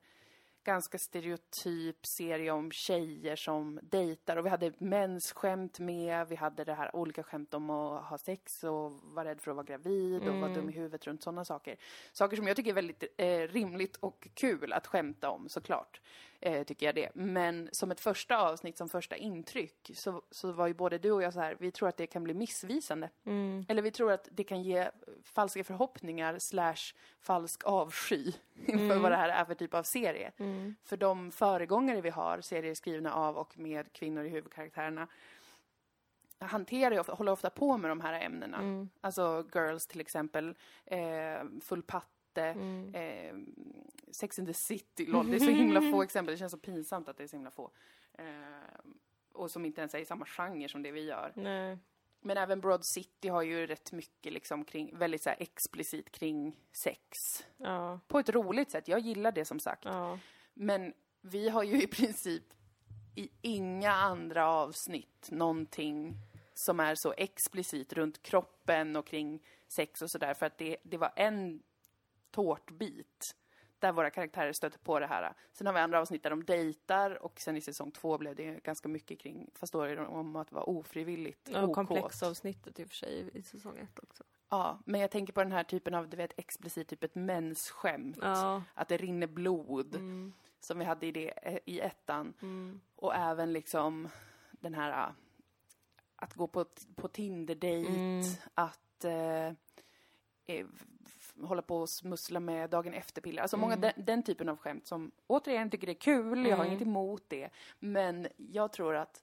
ganska 0.70 0.98
stereotyp 0.98 2.06
serie 2.06 2.50
om 2.50 2.70
tjejer 2.70 3.36
som 3.36 3.80
dejtar. 3.82 4.36
Och 4.36 4.46
vi 4.46 4.50
hade 4.50 4.72
mensskämt 4.78 5.78
med, 5.78 6.28
vi 6.28 6.36
hade 6.36 6.64
det 6.64 6.74
här 6.74 6.96
olika 6.96 7.22
skämt 7.22 7.54
om 7.54 7.70
att 7.70 8.04
ha 8.04 8.18
sex 8.18 8.64
och 8.64 8.92
vara 8.92 9.28
rädd 9.28 9.40
för 9.40 9.50
att 9.50 9.56
vara 9.56 9.66
gravid 9.66 10.28
och 10.28 10.34
vara 10.34 10.54
dum 10.54 10.70
i 10.70 10.72
huvudet 10.72 11.06
runt 11.06 11.22
sådana 11.22 11.44
saker. 11.44 11.76
Saker 12.12 12.36
som 12.36 12.46
jag 12.46 12.56
tycker 12.56 12.70
är 12.70 12.74
väldigt 12.74 13.04
eh, 13.16 13.38
rimligt 13.38 13.96
och 13.96 14.28
kul 14.34 14.72
att 14.72 14.86
skämta 14.86 15.30
om 15.30 15.48
såklart, 15.48 16.00
eh, 16.40 16.62
tycker 16.62 16.86
jag 16.86 16.94
det. 16.94 17.10
Men 17.14 17.68
som 17.72 17.90
ett 17.90 18.00
första 18.00 18.38
avsnitt, 18.38 18.78
som 18.78 18.88
första 18.88 19.16
intryck, 19.16 19.90
så, 19.94 20.22
så 20.30 20.52
var 20.52 20.66
ju 20.66 20.74
både 20.74 20.98
du 20.98 21.12
och 21.12 21.22
jag 21.22 21.32
så 21.32 21.40
här, 21.40 21.56
vi 21.60 21.70
tror 21.70 21.88
att 21.88 21.96
det 21.96 22.06
kan 22.06 22.24
bli 22.24 22.34
missvisande. 22.34 23.10
Eller 23.68 23.82
vi 23.82 23.90
tror 23.90 24.12
att 24.12 24.28
det 24.32 24.44
kan 24.44 24.62
ge 24.62 24.90
falska 25.22 25.64
förhoppningar 25.64 26.38
slash 26.38 26.94
falsk 27.20 27.64
avsky 27.64 28.32
inför 28.66 28.98
vad 28.98 29.12
det 29.12 29.16
här 29.16 29.28
är 29.28 29.44
för 29.44 29.54
typ 29.54 29.74
av 29.74 29.82
serie. 29.82 30.32
Mm. 30.36 30.74
För 30.84 30.96
de 30.96 31.32
föregångare 31.32 32.00
vi 32.00 32.10
har, 32.10 32.40
serier 32.40 32.74
skrivna 32.74 33.14
av 33.14 33.36
och 33.36 33.58
med 33.58 33.92
kvinnor 33.92 34.24
i 34.24 34.28
huvudkaraktärerna, 34.28 35.08
hanterar 36.38 36.90
ju 36.94 37.00
ofta, 37.00 37.12
håller 37.12 37.32
ofta 37.32 37.50
på 37.50 37.76
med 37.76 37.90
de 37.90 38.00
här 38.00 38.20
ämnena. 38.20 38.58
Mm. 38.58 38.88
Alltså 39.00 39.44
Girls 39.54 39.86
till 39.86 40.00
exempel, 40.00 40.54
eh, 40.86 41.44
Full 41.62 41.82
patte, 41.82 42.10
Mm. 42.36 42.94
eh, 42.94 43.34
Sex 44.12 44.38
and 44.38 44.48
the 44.48 44.54
City, 44.54 45.06
lol, 45.06 45.30
det 45.30 45.36
är 45.36 45.40
så 45.40 45.50
himla 45.50 45.80
få 45.80 46.02
exempel, 46.02 46.32
det 46.32 46.38
känns 46.38 46.52
så 46.52 46.58
pinsamt 46.58 47.08
att 47.08 47.16
det 47.16 47.22
är 47.22 47.28
så 47.28 47.36
himla 47.36 47.50
få. 47.50 47.70
Eh, 48.12 48.24
och 49.32 49.50
som 49.50 49.64
inte 49.64 49.80
ens 49.80 49.94
är 49.94 49.98
i 49.98 50.04
samma 50.04 50.26
genre 50.26 50.68
som 50.68 50.82
det 50.82 50.90
vi 50.90 51.04
gör. 51.04 51.32
Nej. 51.36 51.78
Men 52.20 52.36
även 52.36 52.60
Broad 52.60 52.84
City 52.84 53.28
har 53.28 53.42
ju 53.42 53.66
rätt 53.66 53.92
mycket 53.92 54.32
liksom 54.32 54.64
kring, 54.64 54.98
väldigt 54.98 55.22
så 55.22 55.30
explicit 55.30 56.12
kring 56.12 56.56
sex. 56.72 57.18
Ja. 57.56 58.00
På 58.08 58.18
ett 58.18 58.28
roligt 58.28 58.70
sätt, 58.70 58.88
jag 58.88 59.00
gillar 59.00 59.32
det 59.32 59.44
som 59.44 59.60
sagt. 59.60 59.84
Ja. 59.84 60.18
Men 60.54 60.94
vi 61.20 61.48
har 61.48 61.62
ju 61.62 61.82
i 61.82 61.86
princip 61.86 62.44
i 63.14 63.28
inga 63.40 63.92
andra 63.92 64.46
avsnitt 64.46 65.28
någonting 65.30 66.14
som 66.54 66.80
är 66.80 66.94
så 66.94 67.14
explicit 67.16 67.92
runt 67.92 68.22
kroppen 68.22 68.96
och 68.96 69.06
kring 69.06 69.42
sex 69.68 70.02
och 70.02 70.10
sådär. 70.10 70.34
För 70.34 70.46
att 70.46 70.58
det, 70.58 70.76
det 70.82 70.96
var 70.96 71.12
en 71.16 71.62
tårtbit 72.30 73.36
där 73.80 73.92
våra 73.92 74.10
karaktärer 74.10 74.52
stöter 74.52 74.78
på 74.78 75.00
det 75.00 75.06
här. 75.06 75.34
Sen 75.52 75.66
har 75.66 75.74
vi 75.74 75.80
andra 75.80 76.00
avsnitt 76.00 76.22
där 76.22 76.30
de 76.30 76.44
dejtar 76.44 77.22
och 77.22 77.40
sen 77.40 77.56
i 77.56 77.60
säsong 77.60 77.90
två 77.90 78.18
blev 78.18 78.34
det 78.36 78.62
ganska 78.64 78.88
mycket 78.88 79.18
kring, 79.18 79.50
fast 79.54 79.72
då 79.72 79.82
är 79.82 79.96
det 79.96 80.06
om 80.06 80.36
att 80.36 80.52
vara 80.52 80.64
ofrivilligt 80.64 81.48
Ja, 81.52 81.62
okåt. 81.62 81.74
komplexavsnittet 81.74 82.80
i 82.80 82.84
och 82.84 82.88
för 82.88 82.94
sig 82.96 83.30
i 83.34 83.42
säsong 83.42 83.78
ett 83.78 83.98
också. 84.02 84.24
Ja, 84.48 84.78
men 84.84 85.00
jag 85.00 85.10
tänker 85.10 85.32
på 85.32 85.42
den 85.42 85.52
här 85.52 85.64
typen 85.64 85.94
av, 85.94 86.08
du 86.08 86.16
vet, 86.16 86.38
explicit, 86.38 86.88
typ 86.88 87.04
ett 87.04 87.14
mensskämt. 87.14 88.18
Ja. 88.22 88.62
Att 88.74 88.88
det 88.88 88.96
rinner 88.96 89.26
blod, 89.26 89.94
Mm. 89.94 90.32
som 90.60 90.78
vi 90.78 90.84
hade 90.84 91.06
i 91.06 91.12
det 91.12 91.30
eh, 91.42 91.58
i 91.64 91.80
ettan. 91.80 92.34
Mm. 92.42 92.80
Och 92.96 93.14
även 93.14 93.52
liksom 93.52 94.08
den 94.50 94.74
här 94.74 94.90
äh, 95.08 95.12
att 96.16 96.34
gå 96.34 96.46
på, 96.46 96.64
på 96.96 97.08
Tinder-dejt, 97.08 97.88
Mm. 97.90 98.22
att 98.54 99.04
eh, 99.04 99.46
eh, 100.46 100.66
hålla 101.44 101.62
på 101.62 101.76
och 101.76 101.88
smussla 101.88 102.40
med 102.40 102.70
dagen 102.70 102.94
efter-piller. 102.94 103.42
Alltså 103.42 103.56
många 103.56 103.74
Mm. 103.74 103.80
den, 103.96 104.04
den 104.04 104.22
typen 104.22 104.48
av 104.48 104.56
skämt 104.56 104.86
som 104.86 105.10
återigen 105.26 105.70
tycker 105.70 105.86
det 105.86 105.92
är 105.92 106.00
kul, 106.00 106.46
jag 106.46 106.56
har 106.56 106.64
Mm. 106.64 106.72
inget 106.76 106.86
emot 106.86 107.24
det. 107.28 107.50
Men 107.78 108.28
jag 108.36 108.72
tror 108.72 108.96
att, 108.96 109.22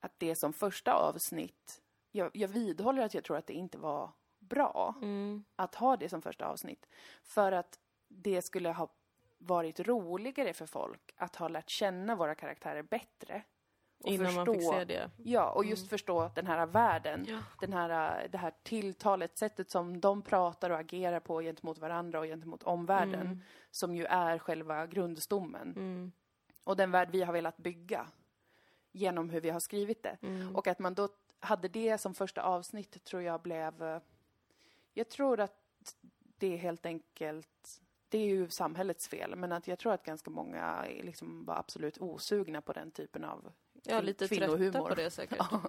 att 0.00 0.12
det 0.18 0.34
som 0.34 0.52
första 0.52 0.92
avsnitt, 0.92 1.82
jag, 2.12 2.30
jag 2.34 2.48
vidhåller 2.48 3.02
att 3.02 3.14
jag 3.14 3.24
tror 3.24 3.36
att 3.36 3.46
det 3.46 3.52
inte 3.54 3.78
var 3.78 4.10
bra 4.38 4.94
Mm. 5.02 5.44
att 5.56 5.74
ha 5.74 5.96
det 5.96 6.08
som 6.08 6.22
första 6.22 6.46
avsnitt. 6.46 6.86
För 7.22 7.52
att 7.52 7.78
det 8.08 8.42
skulle 8.42 8.68
ha 8.72 8.88
varit 9.38 9.80
roligare 9.80 10.52
för 10.52 10.66
folk 10.66 11.12
att 11.16 11.36
ha 11.36 11.48
lärt 11.48 11.70
känna 11.70 12.16
våra 12.16 12.34
karaktärer 12.34 12.82
bättre. 12.82 13.42
Och 13.98 14.10
Innan 14.10 14.34
man 14.34 14.46
fick 14.46 14.62
se 14.62 14.84
det. 14.84 15.10
Ja, 15.16 15.50
och 15.50 15.64
just 15.64 15.88
förstå 15.88 16.30
den 16.34 16.46
här 16.46 16.66
världen. 16.66 17.24
Ja. 17.28 17.38
Den 17.60 17.72
här, 17.72 18.28
det 18.28 18.38
här 18.38 18.52
tilltalet, 18.62 19.38
sättet 19.38 19.70
som 19.70 20.00
de 20.00 20.22
pratar 20.22 20.70
och 20.70 20.78
agerar 20.78 21.20
på 21.20 21.40
gentemot 21.40 21.78
varandra 21.78 22.20
och 22.20 22.26
gentemot 22.26 22.62
omvärlden. 22.62 23.26
Mm. 23.26 23.40
Som 23.70 23.94
ju 23.94 24.04
är 24.04 24.38
själva 24.38 24.86
grundstommen. 24.86 25.72
Mm. 25.76 26.12
Och 26.64 26.76
den 26.76 26.90
värld 26.90 27.08
vi 27.12 27.22
har 27.22 27.32
velat 27.32 27.56
bygga. 27.56 28.06
Genom 28.92 29.30
hur 29.30 29.40
vi 29.40 29.50
har 29.50 29.60
skrivit 29.60 30.02
det. 30.02 30.16
Mm. 30.22 30.56
Och 30.56 30.66
att 30.66 30.78
man 30.78 30.94
då 30.94 31.08
hade 31.40 31.68
det 31.68 31.98
som 31.98 32.14
första 32.14 32.42
avsnitt 32.42 33.04
tror 33.04 33.22
jag 33.22 33.42
blev... 33.42 33.82
eh, 33.82 34.00
Jag 34.94 35.08
tror 35.08 35.40
att 35.40 35.60
det 36.20 36.46
är 36.54 36.56
helt 36.56 36.86
enkelt... 36.86 37.80
Det 38.08 38.18
är 38.18 38.26
ju 38.26 38.48
samhällets 38.48 39.08
fel, 39.08 39.36
men 39.36 39.52
att 39.52 39.68
jag 39.68 39.78
tror 39.78 39.92
att 39.92 40.04
ganska 40.04 40.30
många 40.30 40.84
liksom 41.02 41.44
var 41.44 41.56
absolut 41.56 41.98
osugna 41.98 42.60
på 42.60 42.72
den 42.72 42.90
typen 42.90 43.24
av 43.24 43.52
Ja, 43.86 44.00
lite 44.00 44.28
trötta 44.28 44.46
kvinnohumor. 44.46 44.88
på 44.88 44.94
det 44.94 45.10
säkert. 45.10 45.38
Ja. 45.50 45.60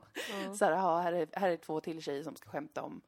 Ja. 0.45 0.53
Så 0.53 0.65
här, 0.65 0.71
ja, 0.71 0.99
här, 0.99 1.13
är, 1.13 1.27
här 1.33 1.49
är 1.49 1.57
två 1.57 1.79
till 1.81 2.01
tjejer 2.01 2.23
som 2.23 2.35
ska 2.35 2.49
skämta 2.49 2.81
om 2.81 3.01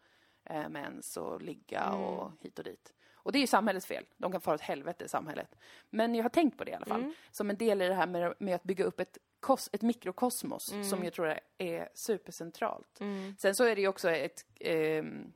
eh, 0.44 0.70
mens 0.70 1.18
och 1.18 1.42
ligga 1.42 1.82
Mm. 1.82 2.00
och 2.02 2.32
hit 2.40 2.60
och 2.60 2.66
dit. 2.66 2.94
Och 3.14 3.32
det 3.32 3.38
är 3.38 3.42
ju 3.42 3.48
samhällets 3.48 3.86
fel. 3.86 4.06
De 4.18 4.32
kan 4.32 4.42
fara 4.42 4.56
åt 4.56 4.62
helvete, 4.62 5.08
samhället. 5.08 5.56
Men 5.90 6.16
jag 6.16 6.24
har 6.24 6.30
tänkt 6.30 6.58
på 6.58 6.64
det 6.64 6.72
i 6.72 6.74
alla 6.74 6.86
fall. 6.86 7.00
Mm. 7.02 7.14
Som 7.32 7.50
en 7.50 7.58
del 7.58 7.82
i 7.82 7.88
det 7.88 7.94
här 7.94 8.08
med, 8.08 8.34
med 8.40 8.56
att 8.56 8.64
bygga 8.64 8.86
upp 8.86 9.00
ett, 9.00 9.18
kos, 9.40 9.70
ett 9.74 9.82
mikrokosmos 9.82 10.72
Mm. 10.72 10.84
som 10.84 11.04
jag 11.04 11.14
tror 11.14 11.40
är, 11.58 11.90
supercentralt. 11.94 13.00
Mm. 13.00 13.36
Sen 13.40 13.56
så 13.56 13.64
är 13.64 13.76
det 13.76 13.82
ju 13.82 13.88
också 13.88 14.10
ett 14.10 14.46
ehm, 14.60 15.34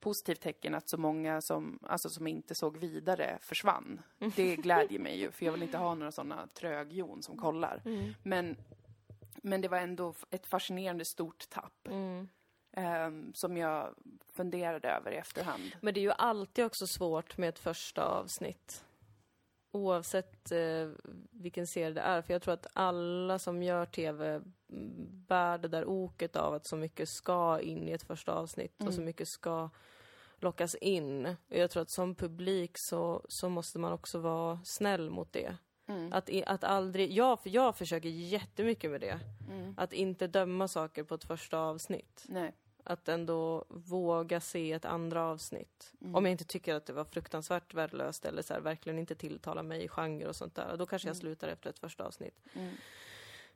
positivt 0.00 0.40
tecken 0.40 0.74
att 0.74 0.88
så 0.88 0.96
många 0.98 1.40
som, 1.40 1.78
alltså 1.82 2.08
som 2.08 2.26
inte 2.26 2.54
såg 2.54 2.76
vidare 2.76 3.38
försvann. 3.40 4.00
Det 4.36 4.56
glädjer 4.56 4.98
mig 4.98 5.18
ju, 5.20 5.30
för 5.30 5.44
jag 5.44 5.52
vill 5.52 5.62
inte 5.62 5.78
ha 5.78 5.94
några 5.94 6.12
sådana 6.12 6.46
trögjon 6.46 7.22
som 7.22 7.36
kollar. 7.36 7.82
Mm. 7.84 8.14
Men, 8.22 8.56
men 9.42 9.60
det 9.60 9.68
var 9.68 9.78
ändå 9.78 10.14
ett 10.30 10.46
fascinerande 10.46 11.04
stort 11.04 11.48
tapp 11.50 11.88
Mm. 11.88 12.28
ehm, 12.72 13.34
som 13.34 13.56
jag 13.56 13.94
funderade 14.32 14.88
över 14.90 15.10
i 15.12 15.16
efterhand. 15.16 15.62
Men 15.82 15.94
det 15.94 16.00
är 16.00 16.02
ju 16.02 16.12
alltid 16.12 16.64
också 16.64 16.86
svårt 16.86 17.36
med 17.38 17.48
ett 17.48 17.58
första 17.58 18.04
avsnitt. 18.04 18.84
Oavsett 19.74 20.52
eh, 20.52 20.90
vilken 21.30 21.66
serie 21.66 21.90
det 21.90 22.00
är. 22.00 22.22
För 22.22 22.32
jag 22.32 22.42
tror 22.42 22.54
att 22.54 22.66
alla 22.72 23.38
som 23.38 23.62
gör 23.62 23.86
TV 23.86 24.28
mm, 24.34 24.44
bär 25.28 25.58
det 25.58 25.68
där 25.68 25.84
oket 25.84 26.36
av 26.36 26.54
att 26.54 26.66
så 26.66 26.76
mycket 26.76 27.08
ska 27.08 27.60
in 27.60 27.88
i 27.88 27.92
ett 27.92 28.02
första 28.02 28.32
avsnitt 28.32 28.74
och 28.82 28.86
så 28.92 28.98
Mm. 29.00 29.04
mycket 29.04 29.28
ska 29.28 29.70
lockas 30.36 30.74
in. 30.74 31.26
Och 31.26 31.56
jag 31.56 31.70
tror 31.70 31.82
att 31.82 31.90
som 31.90 32.14
publik 32.14 32.70
så, 32.74 33.24
så 33.28 33.48
måste 33.48 33.78
man 33.78 33.92
också 33.92 34.18
vara 34.18 34.60
snäll 34.64 35.10
mot 35.10 35.32
det. 35.32 35.56
Mm. 35.86 36.12
Att, 36.12 36.30
att 36.46 36.64
aldrig, 36.64 37.12
jag, 37.12 37.38
jag 37.42 37.76
försöker 37.76 38.08
jättemycket 38.08 38.90
med 38.90 39.00
det. 39.00 39.20
Mm. 39.50 39.74
Att 39.76 39.92
inte 39.92 40.26
döma 40.26 40.68
saker 40.68 41.04
på 41.04 41.14
ett 41.14 41.24
första 41.24 41.58
avsnitt. 41.58 42.24
Nej. 42.28 42.52
Att 42.84 43.08
ändå 43.08 43.64
våga 43.68 44.40
se 44.40 44.72
ett 44.72 44.84
andra 44.84 45.22
avsnitt. 45.26 45.92
Mm. 46.00 46.14
Om 46.14 46.24
jag 46.24 46.32
inte 46.32 46.44
tycker 46.44 46.74
att 46.74 46.86
det 46.86 46.92
var 46.92 47.04
fruktansvärt 47.04 47.74
värdelöst 47.74 48.24
eller 48.24 48.42
så 48.42 48.54
här, 48.54 48.60
verkligen 48.60 48.98
inte 48.98 49.14
tilltalar 49.14 49.62
mig 49.62 49.84
i 49.84 49.88
genre 49.88 50.26
och 50.26 50.36
sånt 50.36 50.54
där. 50.54 50.76
Då 50.76 50.86
kanske 50.86 51.08
jag 51.08 51.14
Mm. 51.14 51.20
slutar 51.20 51.48
efter 51.48 51.70
ett 51.70 51.78
första 51.78 52.04
avsnitt. 52.04 52.40
Mm. 52.54 52.74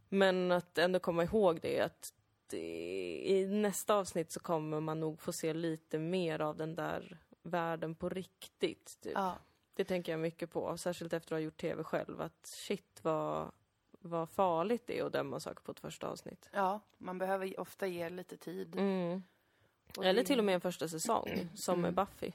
Men 0.09 0.53
att 0.53 0.79
ändå 0.79 0.99
komma 0.99 1.25
ihåg 1.25 1.61
det 1.63 1.81
att 1.81 2.13
i 2.53 3.47
nästa 3.47 3.95
avsnitt 3.95 4.33
så 4.33 4.41
kommer 4.41 4.81
man 4.81 5.01
nog 5.01 5.21
få 5.21 5.33
se 5.33 5.55
lite 5.55 5.99
mer 5.99 6.41
av 6.41 6.57
den 6.57 6.75
där 6.75 7.19
världen 7.43 7.95
på 7.95 8.09
riktigt. 8.09 8.99
Typ. 9.01 9.13
Ja. 9.15 9.37
Det 9.77 9.85
tänker 9.85 10.13
jag 10.13 10.21
mycket 10.21 10.51
på, 10.51 10.77
särskilt 10.79 11.13
efter 11.13 11.35
att 11.35 11.41
ha 11.41 11.45
gjort 11.45 11.57
TV 11.61 11.83
själv. 11.83 12.21
Att 12.21 12.47
shit 12.47 12.99
vad, 13.03 13.51
vad 13.91 14.29
farligt 14.31 14.87
det 14.87 14.99
är 14.99 15.05
att 15.05 15.13
döma 15.13 15.41
saker 15.41 15.63
på 15.63 15.73
ett 15.73 15.81
första 15.81 16.09
avsnitt. 16.09 16.49
ja, 16.53 16.81
man 16.99 17.19
behöver 17.19 17.61
ofta 17.61 17.87
ge 17.87 18.09
lite 18.11 18.37
tid. 18.37 18.77
Mm. 18.79 19.23
Eller 20.03 20.23
till 20.25 20.39
och 20.39 20.45
med 20.45 20.55
en 20.55 20.61
första 20.61 20.89
säsong, 20.89 21.49
som 21.55 21.81
med 21.81 21.89
Mm. 21.89 21.95
Buffy. 22.05 22.33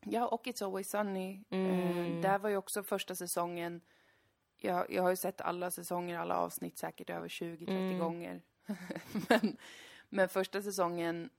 Ja, 0.00 0.26
och 0.28 0.46
It's 0.46 0.64
Always 0.64 0.90
Sunny. 0.90 1.44
Mm. 1.50 2.16
Eh, 2.16 2.20
där 2.22 2.38
var 2.38 2.50
ju 2.50 2.56
också 2.56 2.82
första 2.82 3.14
säsongen... 3.14 3.80
Jag, 4.58 4.90
jag 4.90 5.02
har 5.02 5.10
ju 5.10 5.16
sett 5.16 5.40
alla 5.40 5.70
säsonger, 5.70 6.18
alla 6.18 6.36
avsnitt 6.36 6.78
säkert 6.78 7.10
över 7.10 7.28
20-30 7.28 7.68
Mm. 7.70 7.98
gånger. 7.98 8.42
men, 9.28 9.56
men 10.08 10.28
första 10.28 10.62
säsongen, 10.62 11.30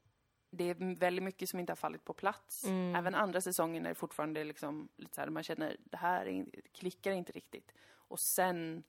det 0.57 0.69
är 0.69 0.95
väldigt 0.99 1.23
mycket 1.23 1.49
som 1.49 1.59
inte 1.59 1.71
har 1.71 1.75
fallit 1.77 2.05
på 2.05 2.13
plats. 2.13 2.63
Mm. 2.63 2.95
Även 2.95 3.15
andra 3.15 3.41
säsongen 3.41 3.85
är 3.85 3.89
det 3.89 3.95
fortfarande 3.95 4.43
liksom 4.43 4.89
lite 4.95 5.15
så 5.15 5.21
här, 5.21 5.29
man 5.29 5.43
känner 5.43 5.77
det 5.83 5.97
här 5.97 6.25
är, 6.27 6.45
klickar 6.73 7.11
inte 7.11 7.31
riktigt. 7.31 7.71
Och 7.89 8.19
sen, 8.19 8.83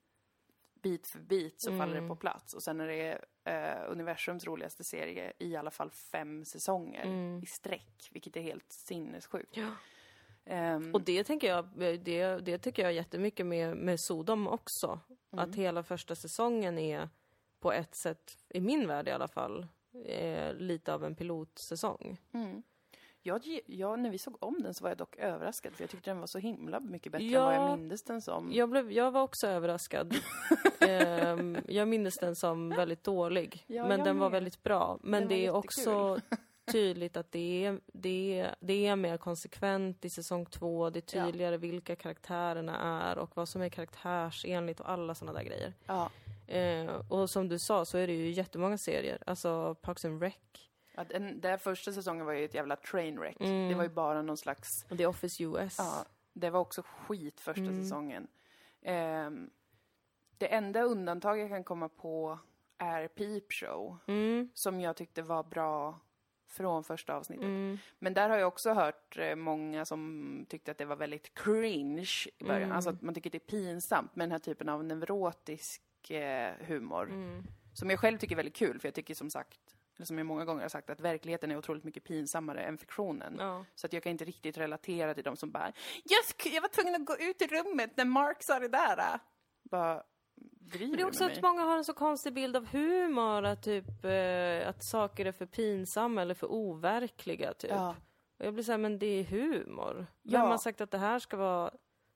bit 0.83 1.07
för 1.07 1.19
bit, 1.19 1.61
så 1.61 1.71
faller 1.79 1.93
det 1.93 1.99
Mm. 1.99 2.09
på 2.09 2.17
plats. 2.17 2.55
Och 2.55 2.63
sen 2.63 2.81
är 2.81 2.87
det 2.87 3.25
eh, 3.45 3.91
universums 3.93 4.45
roligaste 4.47 4.85
serie 4.85 5.33
i 5.39 5.57
alla 5.57 5.71
fall 5.71 5.91
fem 5.91 6.45
säsonger 6.45 7.05
Mm. 7.05 7.43
i 7.43 7.47
sträck, 7.47 8.09
vilket 8.13 8.37
är 8.37 8.41
helt 8.43 8.73
sinnessjukt. 8.73 9.57
Ja. 9.57 9.71
Ehm, 10.45 10.95
Och 10.95 11.03
det 11.03 11.25
tänker 11.25 11.49
jag, 11.49 11.69
det, 12.01 12.39
det 12.39 12.59
tycker 12.59 12.83
jag 12.83 12.93
jättemycket 12.93 13.47
med, 13.47 13.77
med 13.77 14.01
Sodom 14.01 14.49
också. 14.49 15.01
Mm. 15.33 15.45
Att 15.45 15.55
hela 15.55 15.83
första 15.83 16.15
säsongen 16.15 16.79
är 16.79 17.09
på 17.61 17.73
ett 17.73 17.95
sätt, 17.95 18.39
i 18.49 18.61
min 18.61 18.87
värld 18.89 19.09
i 19.09 19.11
alla 19.11 19.29
fall, 19.29 19.67
eh, 20.05 20.55
lite 20.55 20.95
av 20.95 21.05
en 21.05 21.15
pilotsäsong. 21.15 22.21
Mm. 22.33 22.63
Jag, 23.23 23.61
jag, 23.67 23.99
när 23.99 24.11
vi 24.11 24.19
såg 24.19 24.37
om 24.43 24.63
den 24.63 24.75
så 24.75 24.83
var 24.85 24.91
jag 24.91 24.99
dock 24.99 25.17
överraskad 25.17 25.73
för 25.75 25.83
jag 25.83 25.91
tyckte 25.91 26.11
den 26.11 26.21
var 26.21 26.27
så 26.27 26.39
himla 26.39 26.81
mycket 26.81 27.13
bättre 27.13 27.27
Ja. 27.27 27.53
än 27.53 27.61
vad 27.63 27.71
jag 27.71 27.79
mindes 27.79 28.03
den 28.05 28.23
som. 28.23 28.53
Jag, 28.53 28.69
blev, 28.71 28.93
jag 28.93 29.11
var 29.11 29.23
också 29.23 29.47
överraskad. 29.47 30.15
Ehm, 30.81 31.59
jag 31.69 31.89
minns 31.89 32.17
den 32.17 32.37
som 32.37 32.69
väldigt 32.69 33.05
dålig, 33.05 33.65
Ja, 33.67 33.89
men 33.89 34.05
den 34.05 34.19
var 34.19 34.27
med. 34.31 34.33
väldigt 34.33 34.63
bra. 34.63 34.99
Men 35.03 35.21
Den 35.21 35.29
det 35.29 35.47
är 35.47 35.51
var 35.53 35.59
också 35.59 36.19
tydligt 36.73 37.17
att 37.17 37.33
det 37.33 37.65
är, 37.65 37.81
det, 37.87 38.41
är, 38.41 38.55
det 38.61 38.87
är 38.87 38.97
mer 38.97 39.17
konsekvent 39.17 40.05
i 40.05 40.11
säsong 40.11 40.47
två. 40.47 40.91
Det 40.91 41.15
är 41.15 41.19
Ja. 41.19 41.25
tydligare 41.27 41.57
vilka 41.57 41.97
karaktärerna 41.97 42.79
är 43.11 43.19
och 43.19 43.31
vad 43.37 43.49
som 43.49 43.63
är 43.63 43.69
karaktärsenligt 43.69 44.81
och 44.81 44.91
alla 44.91 45.15
sådana 45.15 45.39
där 45.39 45.45
grejer. 45.47 45.75
Ja, 45.87 46.11
Eh, 46.49 46.95
och 47.09 47.31
som 47.31 47.49
du 47.49 47.59
sa 47.59 47.85
så 47.85 47.99
är 47.99 48.07
det 48.07 48.13
ju 48.13 48.31
jättemånga 48.31 48.79
serier. 48.79 49.23
Alltså 49.27 49.75
Parks 49.75 50.05
and 50.05 50.23
Rec, 50.23 50.35
att 50.95 51.09
den 51.09 51.41
där 51.41 51.57
första 51.57 51.93
säsongen 51.93 52.27
var 52.27 52.33
ju 52.33 52.45
ett 52.45 52.55
jävla 52.55 52.77
trainwreck. 52.77 53.41
Mm. 53.41 53.69
Det 53.69 53.75
var 53.75 53.83
ju 53.83 53.89
bara 53.91 54.23
någon 54.23 54.37
slags, 54.37 54.85
The 54.99 55.07
Office 55.07 55.45
US. 55.45 55.75
ja, 55.79 56.05
det 56.33 56.51
var 56.51 56.61
också 56.61 56.83
skit 56.83 57.41
första 57.41 57.63
Mm. 57.65 57.83
säsongen. 57.83 58.27
Ehm, 58.83 59.51
det 60.39 60.47
enda 60.55 60.83
undantag 60.83 61.39
jag 61.39 61.49
kan 61.49 61.65
komma 61.65 61.89
på 61.89 62.39
är 62.79 63.09
Peep 63.09 63.53
Show, 63.53 63.99
Mm. 64.07 64.51
som 64.55 64.81
jag 64.81 64.97
tyckte 64.97 65.23
var 65.23 65.43
bra 65.43 66.01
från 66.47 66.85
första 66.85 67.15
avsnittet. 67.15 67.45
Mm. 67.45 67.79
Men 67.99 68.15
där 68.15 68.29
har 68.31 68.37
jag 68.37 68.49
också 68.49 68.73
hört 68.73 69.19
eh, 69.19 69.35
många 69.35 69.85
som 69.85 70.47
tyckte 70.49 70.71
att 70.71 70.79
det 70.79 70.85
var 70.85 70.97
väldigt 70.97 71.35
cringe 71.35 72.09
i 72.39 72.45
början. 72.45 72.63
Mm. 72.63 72.77
Alltså 72.77 72.91
att 72.91 73.03
man 73.03 73.15
tycker 73.15 73.31
det 73.31 73.39
är 73.39 73.51
pinsamt 73.59 74.17
med 74.17 74.25
den 74.25 74.33
här 74.33 74.39
typen 74.39 74.69
av 74.69 74.85
neurotisk 74.85 75.83
eh, 76.11 76.53
humor. 76.67 77.05
Mm. 77.05 77.43
Som 77.73 77.91
jag 77.91 78.01
själv 78.01 78.19
tycker 78.19 78.35
är 78.35 78.37
väldigt 78.37 78.57
kul, 78.57 78.81
för 78.81 78.89
jag 78.89 78.95
tycker 78.95 79.15
som 79.15 79.31
sagt, 79.31 79.61
eller 79.97 80.07
som 80.07 80.19
jag 80.19 80.27
många 80.27 80.45
gånger 80.45 80.63
har 80.63 80.69
sagt, 80.69 80.91
att 80.91 81.01
verkligheten 81.01 81.51
är 81.51 81.57
otroligt 81.57 81.85
mycket 81.85 82.05
pinsammare 82.05 82.61
än 82.61 82.79
fiktionen. 82.79 83.37
Ja. 83.39 83.65
Så 83.75 83.87
att 83.87 83.93
jag 83.93 84.03
kan 84.03 84.13
inte 84.13 84.25
riktigt 84.25 84.59
relatera 84.59 85.15
till 85.15 85.25
de 85.25 85.37
som 85.37 85.51
bara 85.51 85.73
jag, 86.05 86.53
jag 86.55 86.63
var 86.63 86.69
tvungen 86.69 86.95
att 86.95 87.07
gå 87.07 87.17
ut 87.19 87.43
i 87.43 87.47
rummet 87.47 87.97
när 87.97 88.05
Mark 88.05 88.43
sa 88.43 88.59
det 88.59 88.69
där. 88.69 88.99
äh." 88.99 89.21
Bara, 89.71 90.03
Men 90.71 90.93
det 90.93 91.03
är 91.03 91.07
också 91.07 91.25
att 91.25 91.43
många 91.43 91.63
har 91.63 91.77
en 91.77 91.85
så 91.85 91.93
konstig 91.93 92.33
bild 92.35 92.57
av 92.57 92.67
humor, 92.67 93.45
att 93.45 93.63
typ 93.63 94.05
eh, 94.05 94.69
att 94.69 94.85
saker 94.85 95.27
är 95.27 95.33
för 95.33 95.47
pinsamma 95.47 96.23
eller 96.23 96.35
för 96.35 96.53
overkliga 96.53 97.55
typ. 97.55 97.71
Ja. 97.71 97.95
Och 98.39 98.47
jag 98.47 98.55
blir 98.55 98.65
såhär, 98.65 98.79
men 98.79 98.99
det 98.99 99.07
är 99.07 99.25
humor. 99.25 100.07
Ja. 100.23 100.41
Vem 100.41 100.51
har 100.51 100.59
sagt 100.59 100.81
att 100.81 100.91
det 100.91 100.99
här 100.99 101.19
ska 101.19 101.37
vara 101.37 101.71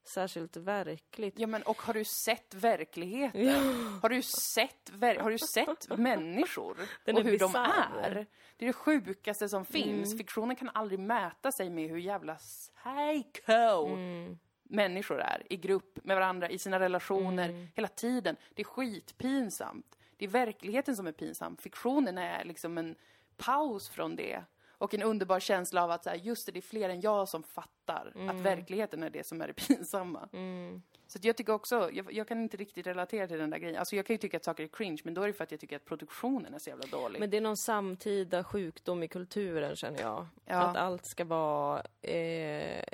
särskilt 0.05 0.57
verkligt? 0.57 1.39
ja, 1.39 1.47
men 1.47 1.63
och 1.63 1.83
har 1.83 1.95
du 1.95 2.05
sett 2.05 2.55
verkligheten? 2.55 3.45
Ja. 3.47 3.59
Har 4.03 4.09
du 4.09 4.23
sett, 4.23 4.91
ver- 4.93 5.19
har 5.21 5.31
du 5.31 5.39
sett 5.39 5.99
människor 5.99 6.77
Den 7.05 7.17
och 7.17 7.23
hur 7.23 7.39
de 7.39 7.55
är? 7.57 8.27
Det 8.57 8.65
är 8.65 8.67
det 8.67 8.73
sjukaste 8.73 9.49
som 9.49 9.65
finns. 9.65 10.07
Mm. 10.09 10.19
Fiktionen 10.19 10.57
kan 10.57 10.71
aldrig 10.75 10.99
mäta 11.01 11.53
sig 11.53 11.71
med 11.71 11.91
hur 11.91 11.99
jävla 11.99 12.35
psycho 12.35 13.87
Mm. 13.87 14.39
människor 14.63 15.21
är 15.21 15.43
i 15.51 15.57
grupp 15.57 15.99
med 16.05 16.17
varandra, 16.17 16.49
i 16.51 16.59
sina 16.59 16.81
relationer, 16.81 17.49
Mm. 17.49 17.69
hela 17.75 17.89
tiden. 17.89 18.37
Det 18.55 18.63
är 18.63 18.67
skitpinsamt. 18.67 19.99
Det 20.17 20.25
är 20.25 20.29
verkligheten 20.29 20.97
som 20.97 21.07
är 21.07 21.13
pinsam. 21.13 21.57
Fiktionen 21.57 22.19
är 22.19 22.45
liksom 22.45 22.79
en 22.79 22.95
paus 23.37 23.89
från 23.89 24.17
det. 24.17 24.43
Och 24.83 24.95
en 24.95 25.03
underbar 25.03 25.41
känsla 25.41 25.85
av 25.85 25.91
att 25.91 26.05
så 26.05 26.11
här, 26.11 26.17
just 26.17 26.47
det, 26.47 26.53
det 26.53 26.59
är 26.59 26.63
fler 26.63 26.89
än 26.89 27.01
jag 27.01 27.29
som 27.29 27.43
fattar 27.43 28.13
att 28.29 28.41
verkligheten 28.41 29.03
är 29.03 29.11
det 29.11 29.27
som 29.27 29.41
är 29.41 29.47
det 29.47 29.53
pinsamma. 29.69 30.29
Mm. 30.33 30.83
Så 31.07 31.19
jag 31.23 31.37
tycker 31.37 31.53
också, 31.53 31.91
jag, 31.93 32.13
jag 32.13 32.29
kan 32.29 32.43
inte 32.43 32.57
riktigt 32.57 32.87
relatera 32.87 33.27
till 33.27 33.39
den 33.39 33.51
där 33.51 33.59
grejen. 33.59 33.79
Alltså 33.79 33.97
jag 33.97 34.07
kan 34.07 34.15
ju 34.15 34.19
tycka 34.19 34.37
att 34.37 34.45
saker 34.45 34.65
är 34.65 34.69
cringe, 34.69 35.01
men 35.05 35.15
då 35.15 35.23
är 35.23 35.27
det 35.27 35.33
för 35.33 35.45
att 35.45 35.51
jag 35.51 35.61
tycker 35.61 35.77
att 35.77 35.85
produktionen 35.85 36.55
är 36.55 36.59
så 36.59 36.71
jävla 36.71 36.87
dålig. 36.87 37.21
Men 37.21 37.31
det 37.31 37.37
är 37.37 37.41
någon 37.41 37.57
samtida 37.57 38.45
sjukdom 38.45 39.03
i 39.03 39.09
kulturen 39.09 39.77
känner 39.77 40.01
jag. 40.01 40.27
Ja. 40.45 40.57
Att 40.57 40.77
allt 40.77 41.05
ska 41.05 41.25
vara 41.25 41.83
eh, 42.03 42.85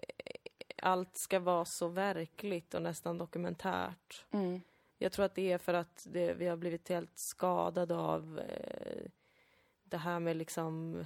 allt 0.83 1.17
ska 1.17 1.39
vara 1.39 1.65
så 1.65 1.89
verkligt 1.89 2.75
och 2.75 2.83
nästan 2.83 3.19
dokumentärt. 3.19 4.25
Mm. 4.31 4.61
Jag 4.99 5.13
tror 5.13 5.25
att 5.25 5.35
det 5.35 5.53
är 5.53 5.59
för 5.59 5.75
att 5.75 6.07
det, 6.11 6.35
vi 6.35 6.47
har 6.47 6.57
blivit 6.57 6.89
helt 6.89 7.19
skadade 7.19 7.97
av 7.97 8.41
eh, 8.49 9.11
det 9.85 9.99
här 9.99 10.21
med 10.21 10.37
liksom 10.37 11.05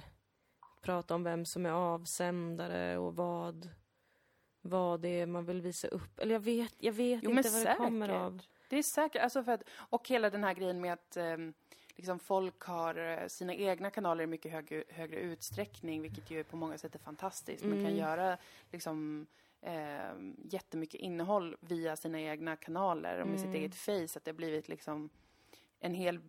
prata 0.83 1.15
om 1.15 1.23
vem 1.23 1.45
som 1.45 1.65
är 1.65 1.69
avsändare 1.71 2.97
och 2.97 3.15
vad 3.15 3.69
vad 4.65 4.99
det 4.99 5.09
är 5.21 5.25
man 5.25 5.45
vill 5.45 5.61
visa 5.61 5.87
upp. 5.87 6.19
Eller 6.19 6.33
jag 6.33 6.39
vet, 6.39 6.75
jag 6.77 6.93
vet 6.93 7.23
Jo, 7.23 7.31
inte 7.31 7.49
vad 7.49 7.65
det 7.65 7.75
kommer 7.75 8.07
säkert. 8.07 8.21
av. 8.21 8.41
Det 8.69 8.77
är 8.77 8.83
säkert, 8.83 9.21
alltså 9.21 9.43
för 9.43 9.51
att, 9.51 9.63
och 9.73 10.07
hela 10.09 10.29
den 10.29 10.43
här 10.43 10.53
grejen 10.53 10.81
med 10.81 10.93
att 10.93 11.17
ehm, 11.17 11.53
liksom 11.95 12.19
folk 12.19 12.61
har 12.61 12.95
eh, 12.95 13.27
sina 13.27 13.53
egna 13.53 13.89
kanaler 13.89 14.23
i 14.23 14.27
mycket 14.27 14.51
högre, 14.51 14.83
högre 14.89 15.19
utsträckning, 15.19 16.01
vilket 16.01 16.31
ju 16.31 16.43
på 16.43 16.55
många 16.57 16.77
sätt 16.77 16.95
är 16.95 16.99
fantastiskt. 16.99 17.63
Man 17.63 17.73
kan 17.73 17.85
Mm. 17.85 17.97
göra 17.97 18.37
liksom 18.71 19.27
eh, 19.61 20.13
jättemycket 20.43 21.01
innehåll 21.01 21.57
via 21.59 21.95
sina 21.95 22.21
egna 22.21 22.55
kanaler 22.55 23.19
och 23.21 23.27
med 23.27 23.39
sitt 23.39 23.49
Mm. 23.49 23.59
eget 23.61 23.75
face, 23.75 24.17
att 24.17 24.25
det 24.25 24.31
har 24.31 24.37
blivit 24.37 24.67
liksom 24.67 25.09
en 25.79 25.93
hel 25.93 26.19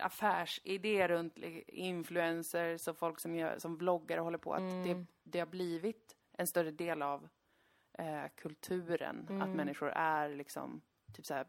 affärsidé 0.00 1.08
runt 1.08 1.38
influencers 1.66 2.88
och 2.88 2.98
folk 2.98 3.20
som, 3.20 3.34
gör, 3.34 3.58
som 3.58 3.76
vloggar 3.76 4.18
och 4.18 4.24
håller 4.24 4.38
på. 4.38 4.54
Att 4.54 4.60
Mm. 4.60 4.82
det, 4.82 5.06
det 5.22 5.38
har 5.38 5.46
blivit 5.46 6.16
en 6.32 6.46
större 6.46 6.70
del 6.70 7.02
av 7.02 7.28
eh, 7.98 8.24
kulturen. 8.36 9.20
Att 9.24 9.30
Mm. 9.30 9.52
människor 9.52 9.88
är 9.90 10.28
liksom, 10.34 10.80
typ 11.12 11.26
såhär, 11.26 11.46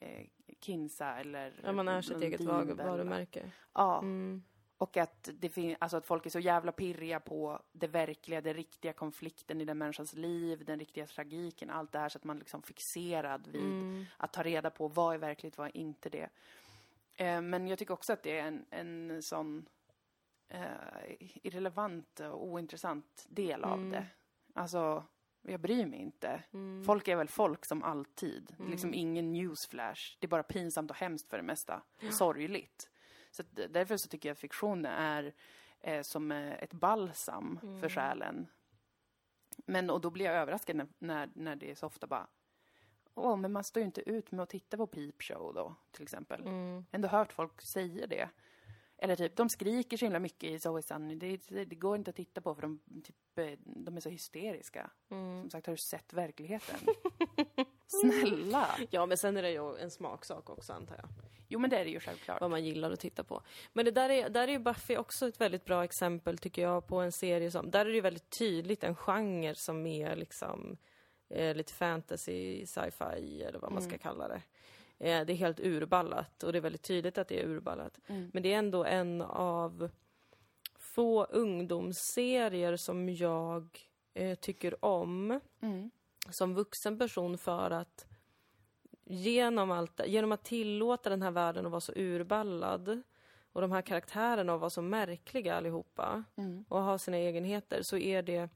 eh, 0.00 0.26
Kinsa 0.60 1.18
eller 1.20 1.60
Ja, 1.64 1.72
man 1.72 1.88
är 1.88 2.02
sitt 2.02 2.22
eget 2.22 2.40
varumärke. 2.40 3.50
Ja, 3.72 3.98
Mm. 3.98 4.42
och 4.78 4.96
att 4.96 5.28
det 5.34 5.76
alltså 5.80 5.96
att 5.96 6.06
folk 6.06 6.26
är 6.26 6.30
så 6.30 6.40
jävla 6.40 6.72
pirriga 6.72 7.20
på 7.20 7.62
det 7.72 7.86
verkliga, 7.86 8.40
den 8.40 8.54
riktiga 8.54 8.92
konflikten 8.92 9.60
i 9.60 9.64
den 9.64 9.78
människans 9.78 10.12
liv, 10.14 10.64
den 10.64 10.78
riktiga 10.78 11.06
tragiken, 11.06 11.70
allt 11.70 11.92
det 11.92 11.98
här 11.98 12.08
så 12.08 12.18
att 12.18 12.24
man 12.24 12.38
liksom 12.38 12.62
fixerad 12.62 13.46
vid 13.46 13.62
Mm. 13.62 14.04
att 14.16 14.32
ta 14.32 14.42
reda 14.42 14.70
på 14.70 14.88
vad 14.88 15.14
är 15.14 15.18
verkligt, 15.18 15.58
vad 15.58 15.66
är 15.66 15.76
inte 15.76 16.08
det. 16.08 16.28
Eh, 17.16 17.40
men 17.40 17.66
jag 17.68 17.78
tycker 17.78 17.94
också 17.94 18.12
att 18.12 18.22
det 18.22 18.38
är 18.38 18.46
en, 18.46 18.66
en 18.70 19.22
sån 19.22 19.68
eh, 20.48 20.62
irrelevant 21.18 22.20
och 22.20 22.44
ointressant 22.46 23.26
del 23.28 23.64
av 23.64 23.78
Mm. 23.78 23.90
det. 23.90 24.06
Alltså, 24.54 25.04
jag 25.42 25.60
bryr 25.60 25.86
mig 25.86 25.98
inte. 25.98 26.42
Mm. 26.52 26.84
Folk 26.84 27.08
är 27.08 27.16
väl 27.16 27.28
folk 27.28 27.64
som 27.64 27.82
alltid. 27.82 28.54
Mm. 28.58 28.70
Liksom 28.70 28.94
ingen 28.94 29.32
newsflash. 29.32 30.16
Det 30.18 30.26
är 30.26 30.28
bara 30.28 30.42
pinsamt 30.42 30.90
och 30.90 30.96
hemskt 30.96 31.30
för 31.30 31.36
det 31.36 31.42
mesta. 31.42 31.82
Sorgligt. 32.10 32.90
Så 33.30 33.42
att 33.42 33.48
därför 33.70 33.96
så 33.96 34.08
tycker 34.08 34.28
jag 34.28 34.32
att 34.34 34.38
fiktion 34.40 34.84
är 34.86 35.34
eh, 35.80 36.02
som 36.02 36.32
eh, 36.32 36.52
ett 36.62 36.72
balsam 36.72 37.58
för 37.60 37.66
Mm. 37.68 37.88
själen. 37.90 38.46
Men 39.66 39.90
och 39.90 40.00
då 40.00 40.10
blir 40.10 40.24
jag 40.26 40.34
överraskad 40.34 40.76
när, 40.76 40.86
när, 40.98 41.30
när 41.34 41.56
det 41.56 41.70
är 41.70 41.74
så 41.74 41.86
ofta 41.86 42.06
bara 42.06 42.26
Åh, 43.18 43.36
men 43.36 43.52
man 43.52 43.64
står 43.64 43.80
ju 43.80 43.86
inte 43.86 44.10
ut 44.10 44.32
med 44.32 44.42
att 44.42 44.48
titta 44.48 44.76
på 44.76 44.86
Peep 44.86 45.22
Show 45.22 45.54
då, 45.54 45.74
till 45.92 46.02
exempel. 46.02 46.40
Mm. 46.40 46.84
Ändå 46.92 47.08
hört 47.08 47.32
folk 47.32 47.62
säga 47.62 48.06
det. 48.06 48.28
Eller 48.98 49.16
typ, 49.16 49.36
de 49.36 49.48
skriker 49.48 49.96
så 49.96 50.04
himla 50.04 50.18
mycket 50.18 50.50
i 50.50 50.58
Zoe 50.58 50.82
Sunny. 50.82 51.14
Det, 51.14 51.48
det, 51.48 51.64
det 51.64 51.76
går 51.76 51.96
inte 51.96 52.10
att 52.10 52.16
titta 52.16 52.40
på 52.40 52.54
för 52.54 52.62
de, 52.62 52.80
typ, 53.04 53.38
eh, 53.38 53.58
de 53.64 53.96
är 53.96 54.00
så 54.00 54.08
hysteriska. 54.08 54.90
Mm. 55.10 55.42
Som 55.42 55.50
sagt, 55.50 55.66
har 55.66 55.74
du 55.74 55.78
sett 55.78 56.12
verkligheten? 56.12 56.76
Snälla! 57.86 58.68
Ja, 58.90 59.06
men 59.06 59.18
sen 59.18 59.36
är 59.36 59.42
det 59.42 59.50
ju 59.50 59.76
en 59.76 59.90
smaksak 59.90 60.50
också 60.50 60.72
antar 60.72 60.96
jag. 60.96 61.08
Jo, 61.48 61.58
men 61.58 61.70
det 61.70 61.78
är 61.78 61.84
det 61.84 61.90
ju 61.90 62.00
självklart. 62.00 62.40
Vad 62.40 62.50
man 62.50 62.64
gillar 62.64 62.90
att 62.90 63.00
titta 63.00 63.24
på. 63.24 63.42
Men 63.72 63.84
det 63.84 63.90
där 63.90 64.10
är, 64.10 64.28
där 64.28 64.48
är 64.48 64.52
ju 64.52 64.58
Buffy 64.58 64.96
också 64.96 65.28
ett 65.28 65.40
väldigt 65.40 65.64
bra 65.64 65.84
exempel 65.84 66.38
tycker 66.38 66.62
jag 66.62 66.86
på 66.86 66.96
en 66.96 67.12
serie 67.12 67.50
som, 67.50 67.70
där 67.70 67.80
är 67.80 67.84
det 67.90 67.94
ju 67.94 68.00
väldigt 68.00 68.38
tydligt 68.38 68.84
en 68.84 68.96
genre 68.96 69.54
som 69.54 69.86
är 69.86 70.16
liksom 70.16 70.76
eh, 71.28 71.54
lite 71.56 71.72
fantasy, 71.72 72.66
sci-fi 72.66 73.42
eller 73.42 73.58
vad 73.58 73.72
man 73.72 73.82
ska 73.82 73.98
kalla 73.98 74.28
det. 74.28 74.42
Eh, 74.98 75.26
det 75.26 75.32
är 75.32 75.36
helt 75.36 75.60
urballat 75.60 76.42
och 76.42 76.52
det 76.52 76.58
är 76.58 76.62
väldigt 76.62 76.82
tydligt 76.82 77.18
att 77.18 77.28
det 77.28 77.40
är 77.42 77.46
urballat. 77.48 78.00
Mm. 78.06 78.30
Men 78.34 78.42
det 78.42 78.52
är 78.52 78.58
ändå 78.58 78.84
en 78.84 79.22
av 79.22 79.90
få 80.78 81.24
ungdomsserier 81.24 82.76
som 82.76 83.08
jag 83.08 83.78
eh, 84.14 84.34
tycker 84.34 84.84
om 84.84 85.40
Mm. 85.60 85.90
som 86.30 86.54
vuxen 86.54 86.98
person 86.98 87.38
för 87.38 87.70
att 87.70 88.06
genom, 89.04 89.70
allt, 89.70 90.00
genom 90.06 90.32
att 90.32 90.44
tillåta 90.44 91.10
den 91.10 91.22
här 91.22 91.30
världen 91.30 91.66
att 91.66 91.72
vara 91.72 91.80
så 91.80 91.92
urballad 91.96 93.02
och 93.52 93.60
de 93.60 93.72
här 93.72 93.82
karaktärerna 93.82 94.54
att 94.54 94.60
vara 94.60 94.70
så 94.70 94.82
märkliga 94.82 95.54
allihopa 95.54 96.24
Mm. 96.36 96.64
och 96.68 96.82
ha 96.82 96.98
sina 96.98 97.16
egenheter 97.16 97.82
så 97.82 97.96
är 97.96 98.22
det 98.22 98.48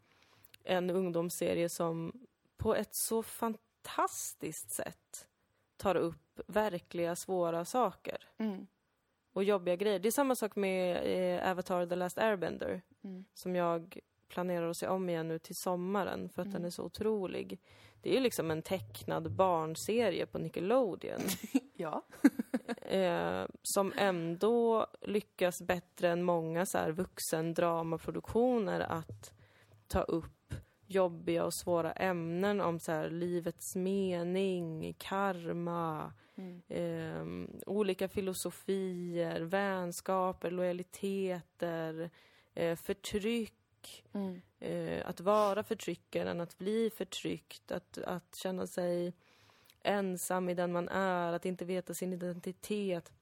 en 0.65 0.91
ungdomsserie 0.91 1.69
som 1.69 2.13
på 2.61 2.75
ett 2.75 2.95
så 2.95 3.23
fantastiskt 3.23 4.71
sätt 4.71 5.29
tar 5.77 5.95
upp 5.95 6.41
verkliga 6.47 7.17
svåra 7.17 7.65
saker 7.65 8.19
Mm. 8.39 8.67
och 9.33 9.45
jobbiga 9.45 9.77
grejer. 9.77 9.99
Det 9.99 10.09
är 10.09 10.13
samma 10.13 10.35
sak 10.35 10.57
med 10.57 10.97
eh, 11.41 11.51
Avatar 11.51 11.87
The 11.87 11.97
Last 11.97 12.19
Airbender 12.19 12.83
Mm. 13.05 13.25
som 13.35 13.57
jag 13.57 13.99
planerar 14.29 14.71
att 14.71 14.77
se 14.77 14.89
om 14.89 15.09
igen 15.09 15.29
nu 15.29 15.39
till 15.39 15.57
sommaren 15.57 16.29
för 16.29 16.43
att 16.43 16.47
Mm. 16.47 16.53
den 16.55 16.65
är 16.65 16.71
så 16.71 16.83
otrolig. 16.83 17.59
Det 18.03 18.11
är 18.11 18.15
ju 18.15 18.21
liksom 18.21 18.51
en 18.51 18.63
tecknad 18.63 19.31
barnserie 19.33 20.27
på 20.27 20.39
Nickelodeon 20.39 21.21
Ja. 21.75 22.03
eh, 22.83 23.45
som 23.63 23.93
ändå 23.97 24.87
lyckas 25.01 25.63
bättre 25.63 26.09
än 26.09 26.23
många 26.23 26.67
så 26.67 26.79
här 26.79 26.91
vuxendramaproduktioner 26.93 28.81
att 28.81 29.33
ta 29.89 30.03
upp 30.03 30.33
jobbiga 30.91 31.45
och 31.45 31.55
svåra 31.55 31.93
ämnen 31.93 32.61
om 32.61 32.79
så 32.79 32.93
här 32.93 33.11
livets 33.11 33.77
mening, 33.77 34.95
karma, 34.99 36.13
Mm. 36.37 36.63
eh, 36.69 37.49
olika 37.67 38.09
filosofier, 38.09 39.41
vänskaper, 39.41 40.51
lojaliteter, 40.51 42.11
eh, 42.55 42.77
förtryck, 42.77 44.05
Mm. 44.13 44.41
eh, 44.61 45.09
att 45.09 45.21
vara 45.21 45.63
förtryckaren, 45.63 46.41
att 46.41 46.59
bli 46.59 46.91
förtryckt, 46.91 47.73
att, 47.73 47.99
att 47.99 48.35
känna 48.35 48.67
sig 48.67 49.13
ensam 49.83 50.49
i 50.49 50.55
den 50.55 50.73
man 50.73 50.89
är, 50.89 51.33
att 51.33 51.45
inte 51.47 51.65
veta 51.65 51.95
sin 51.95 52.13
identitet. 52.13 53.13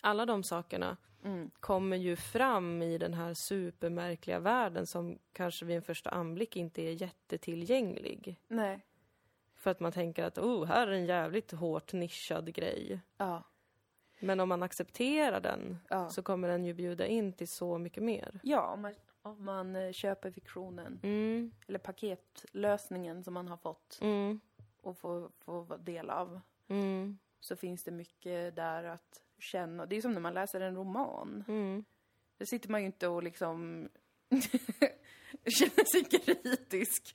Alla 0.00 0.26
de 0.26 0.42
sakerna 0.42 0.96
Mm. 1.24 1.50
kommer 1.60 1.96
ju 1.96 2.16
fram 2.16 2.82
i 2.82 2.98
den 2.98 3.14
här 3.14 3.34
supermärkliga 3.34 4.38
världen 4.38 4.86
som 4.86 5.18
kanske 5.32 5.64
vid 5.64 5.76
en 5.76 5.82
första 5.82 6.10
anblick 6.10 6.56
inte 6.56 6.82
är 6.82 6.92
jättetillgänglig. 6.92 8.40
Nej. 8.48 8.86
För 9.54 9.70
att 9.70 9.80
man 9.80 9.92
tänker 9.92 10.24
att 10.24 10.38
oh, 10.38 10.64
här 10.64 10.86
är 10.86 10.92
en 10.92 11.06
jävligt 11.06 11.52
hårt 11.52 11.92
nischad 11.92 12.54
grej. 12.54 13.00
Ja. 13.16 13.42
Men 14.20 14.40
om 14.40 14.48
man 14.48 14.62
accepterar 14.62 15.40
den 15.40 15.78
Ja. 15.88 16.08
så 16.08 16.22
kommer 16.22 16.48
den 16.48 16.64
ju 16.64 16.74
bjuda 16.74 17.06
in 17.06 17.32
till 17.32 17.48
så 17.48 17.78
mycket 17.78 18.02
mer. 18.02 18.40
Ja, 18.42 18.72
om 18.72 18.80
man, 18.82 18.94
om 19.22 19.44
man 19.44 19.76
eh, 19.76 19.92
köper 19.92 20.30
fiktionen. 20.30 21.00
Mm, 21.02 21.52
Eller 21.66 21.78
paketlösningen 21.78 23.24
som 23.24 23.34
man 23.34 23.48
har 23.48 23.56
fått 23.56 23.98
mm, 24.02 24.40
och 24.82 24.98
får, 24.98 25.30
får 25.38 25.78
del 25.78 26.10
av. 26.10 26.40
mm, 26.68 27.18
Så 27.40 27.56
finns 27.56 27.84
det 27.84 27.90
mycket 27.90 28.56
där 28.56 28.84
att 28.84 29.22
känna. 29.40 29.86
Det 29.86 29.96
är 29.96 30.00
som 30.00 30.12
när 30.12 30.20
man 30.20 30.34
läser 30.34 30.60
en 30.60 30.76
roman. 30.76 31.44
mm. 31.48 31.84
Där 32.38 32.46
sitter 32.46 32.68
man 32.70 32.80
ju 32.80 32.86
inte 32.86 33.08
och 33.08 33.22
liksom 33.22 33.88
känner 35.58 35.84
sig 35.84 36.04
kritisk 36.20 37.14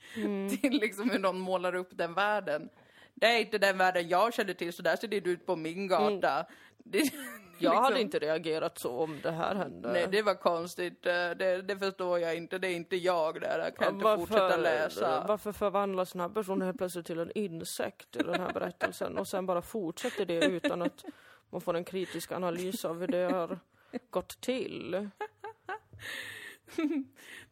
till 0.60 0.72
liksom 0.80 1.10
hur 1.10 1.18
någon 1.18 1.38
målar 1.40 1.74
upp 1.74 1.88
den 1.92 2.14
världen. 2.14 2.68
Det 3.14 3.26
är 3.26 3.40
inte 3.40 3.58
den 3.58 3.78
världen 3.78 4.08
jag 4.08 4.34
känner 4.34 4.54
till, 4.54 4.72
så 4.72 4.82
där 4.82 4.96
ser 4.96 5.08
det 5.08 5.16
ut 5.16 5.46
på 5.46 5.56
min 5.56 5.88
gata. 5.88 6.46
Det, 6.78 7.02
Jag 7.58 7.70
hade 7.74 7.88
liksom- 7.88 8.00
inte 8.00 8.18
reagerat 8.18 8.78
så 8.78 8.90
om 8.98 9.20
det 9.22 9.30
här 9.30 9.54
hände. 9.54 9.92
Nej, 9.92 10.06
det 10.10 10.22
var 10.22 10.34
konstigt. 10.34 11.06
Eh, 11.06 11.12
Det, 11.12 11.62
det 11.62 11.78
förstår 11.78 12.18
jag 12.18 12.36
inte. 12.36 12.58
Det 12.58 12.68
är 12.68 12.74
inte 12.76 12.96
jag 12.96 13.40
där. 13.40 13.58
Jag 13.58 13.76
kan 13.76 13.94
inte 13.94 14.16
fortsätta 14.16 14.56
läsa. 14.56 15.24
Varför 15.28 15.52
förvandlas 15.52 16.12
den 16.12 16.20
här 16.20 16.28
personen 16.28 16.62
helt 16.62 16.78
plötsligt 16.78 17.06
till 17.06 17.18
en 17.18 17.32
insekt 17.34 18.16
i 18.16 18.18
den 18.18 18.40
här 18.40 18.52
berättelsen 18.52 19.18
och 19.18 19.28
sen 19.28 19.46
bara 19.46 19.62
fortsätter 19.62 20.26
det 20.26 20.44
utan 20.46 20.82
att 20.82 21.04
man 21.54 21.60
får 21.60 21.74
en 21.76 21.84
kritisk 21.84 22.32
analys 22.32 22.84
av 22.84 23.00
hur 23.00 23.06
det 23.06 23.32
har 23.32 23.58
gått 24.10 24.40
till? 24.40 25.10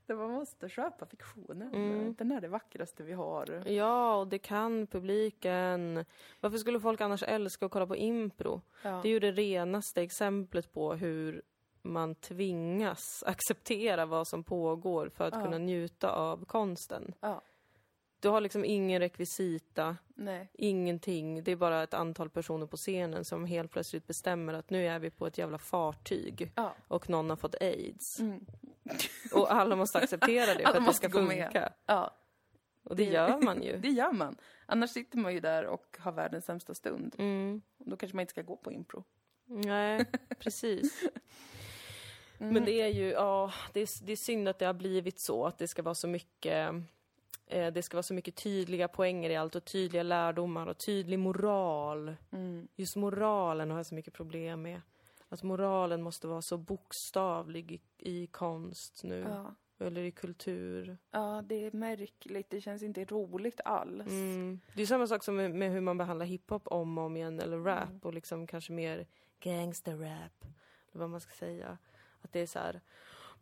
Det 0.07 0.15
man 0.15 0.31
måste 0.31 0.69
köpa 0.69 1.07
fiktionen. 1.07 1.75
Mm. 1.75 2.15
Den 2.19 2.33
är 2.33 2.41
det 2.41 2.49
vackraste 2.49 3.03
vi 3.03 3.13
har. 3.13 3.63
Ja, 3.69 4.15
och 4.17 4.29
det 4.29 4.39
kan 4.39 4.87
publiken. 4.87 6.05
Varför 6.41 6.59
skulle 6.59 6.81
folk 6.81 7.01
annars 7.01 7.23
älska 7.23 7.67
att 7.67 7.73
kolla 7.73 7.87
på 7.87 7.97
impro? 7.97 8.63
Ja. 8.83 9.01
Det 9.03 9.09
är 9.09 9.11
ju 9.13 9.21
det 9.21 9.33
renaste 9.33 10.03
exemplet 10.03 10.73
på 10.73 10.95
hur 10.95 11.43
man 11.83 12.15
tvingas 12.15 13.23
acceptera 13.27 14.07
vad 14.07 14.29
som 14.29 14.45
pågår 14.45 15.09
för 15.09 15.25
att 15.29 15.35
Ja. 15.35 15.45
kunna 15.45 15.59
njuta 15.59 16.11
av 16.11 16.45
konsten. 16.45 17.15
Ja. 17.21 17.43
Du 18.23 18.29
har 18.29 18.41
liksom 18.41 18.65
ingen 18.65 19.01
rekvisita, 19.01 19.97
Nej. 20.15 20.49
ingenting. 20.55 21.45
Det 21.45 21.53
är 21.53 21.57
bara 21.57 21.83
ett 21.83 21.95
antal 21.95 22.31
personer 22.31 22.67
på 22.67 22.77
scenen 22.77 23.25
som 23.25 23.45
helt 23.45 23.71
plötsligt 23.73 24.07
bestämmer 24.07 24.55
att 24.55 24.71
nu 24.71 24.87
är 24.87 24.99
vi 24.99 25.11
på 25.11 25.27
ett 25.27 25.39
jävla 25.39 25.59
fartyg 25.59 26.53
Ja. 26.57 26.75
och 26.89 27.11
någon 27.11 27.31
har 27.31 27.37
fått 27.37 27.55
aids. 27.63 28.21
Mm. 28.21 28.47
Och 29.33 29.53
alla 29.53 29.77
måste 29.77 29.99
acceptera 29.99 30.55
det 30.55 30.63
för 30.73 30.79
att 30.79 30.87
det 30.87 30.93
ska 30.95 31.11
funka. 31.11 31.73
ja. 31.87 32.17
Och 32.85 32.97
det 32.97 33.05
Det- 33.05 33.11
gör 33.13 33.39
man 33.43 33.63
ju. 33.63 33.77
Det 33.83 33.89
gör 33.89 34.13
man. 34.13 34.37
Annars 34.67 34.91
sitter 34.91 35.19
man 35.19 35.33
ju 35.35 35.41
där 35.41 35.65
och 35.67 35.97
har 36.01 36.13
världens 36.13 36.45
sämsta 36.45 36.75
stund. 36.75 37.15
Mm. 37.19 37.63
Och 37.79 37.91
Då 37.91 37.97
kanske 37.97 38.17
man 38.17 38.21
inte 38.21 38.31
ska 38.31 38.43
gå 38.43 38.57
på 38.57 38.73
impro. 38.73 39.05
Nej, 39.47 40.05
precis. 40.39 41.03
Mm. 42.39 42.55
Men 42.55 42.65
det 42.65 42.81
är 42.81 42.89
ju, 42.89 43.11
ja, 43.11 43.53
det 43.73 43.81
är, 43.81 44.05
det 44.07 44.13
är 44.13 44.17
synd 44.17 44.49
att 44.49 44.59
det 44.59 44.67
har 44.67 44.75
blivit 44.75 45.21
så, 45.21 45.47
att 45.47 45.59
det 45.59 45.69
ska 45.69 45.83
vara 45.83 45.95
så 45.95 46.09
mycket 46.09 46.69
det 47.53 47.83
ska 47.83 47.97
vara 47.97 48.03
så 48.03 48.15
mycket 48.15 48.37
tydliga 48.37 48.89
poänger 48.89 49.31
i 49.31 49.37
allt 49.37 49.55
och 49.55 49.65
tydliga 49.65 50.03
lärdomar 50.03 50.67
och 50.67 50.79
tydlig 50.79 51.19
moral. 51.19 52.17
Mm. 52.33 52.69
Just 52.77 52.97
moralen 52.97 53.71
har 53.71 53.77
jag 53.79 53.87
så 53.87 53.95
mycket 53.95 54.15
problem 54.15 54.63
med. 54.63 54.81
Att 55.29 55.43
moralen 55.43 56.03
måste 56.03 56.27
vara 56.29 56.43
så 56.43 56.57
bokstavlig 56.57 57.73
i, 57.73 57.81
i 58.23 58.27
konst 58.27 59.05
nu, 59.05 59.27
Ja. 59.29 59.55
eller 59.87 60.03
i 60.03 60.11
kultur. 60.11 60.99
ja, 61.11 61.43
det 61.47 61.65
är 61.67 61.73
märkligt. 61.73 62.51
Det 62.51 62.61
känns 62.61 62.83
inte 62.83 63.05
roligt 63.05 63.61
alls. 63.65 64.11
Mm. 64.11 64.61
Det 64.75 64.83
är 64.83 64.87
samma 64.87 65.07
sak 65.07 65.25
som 65.25 65.37
med, 65.37 65.51
med 65.55 65.71
hur 65.73 65.81
man 65.81 65.99
behandlar 65.99 66.27
hiphop 66.27 66.67
om 66.67 66.99
och 66.99 67.05
om 67.05 67.17
igen, 67.17 67.41
eller 67.41 67.59
rap, 67.59 67.89
Mm. 67.89 68.01
och 68.03 68.15
liksom 68.15 68.47
kanske 68.47 68.73
mer 68.73 69.07
gangsterrap, 69.41 70.45
eller 70.93 71.01
vad 71.01 71.11
man 71.11 71.21
ska 71.21 71.31
säga. 71.33 71.79
Att 72.23 72.33
det 72.33 72.41
är 72.41 72.47
så 72.47 72.59
här. 72.59 72.81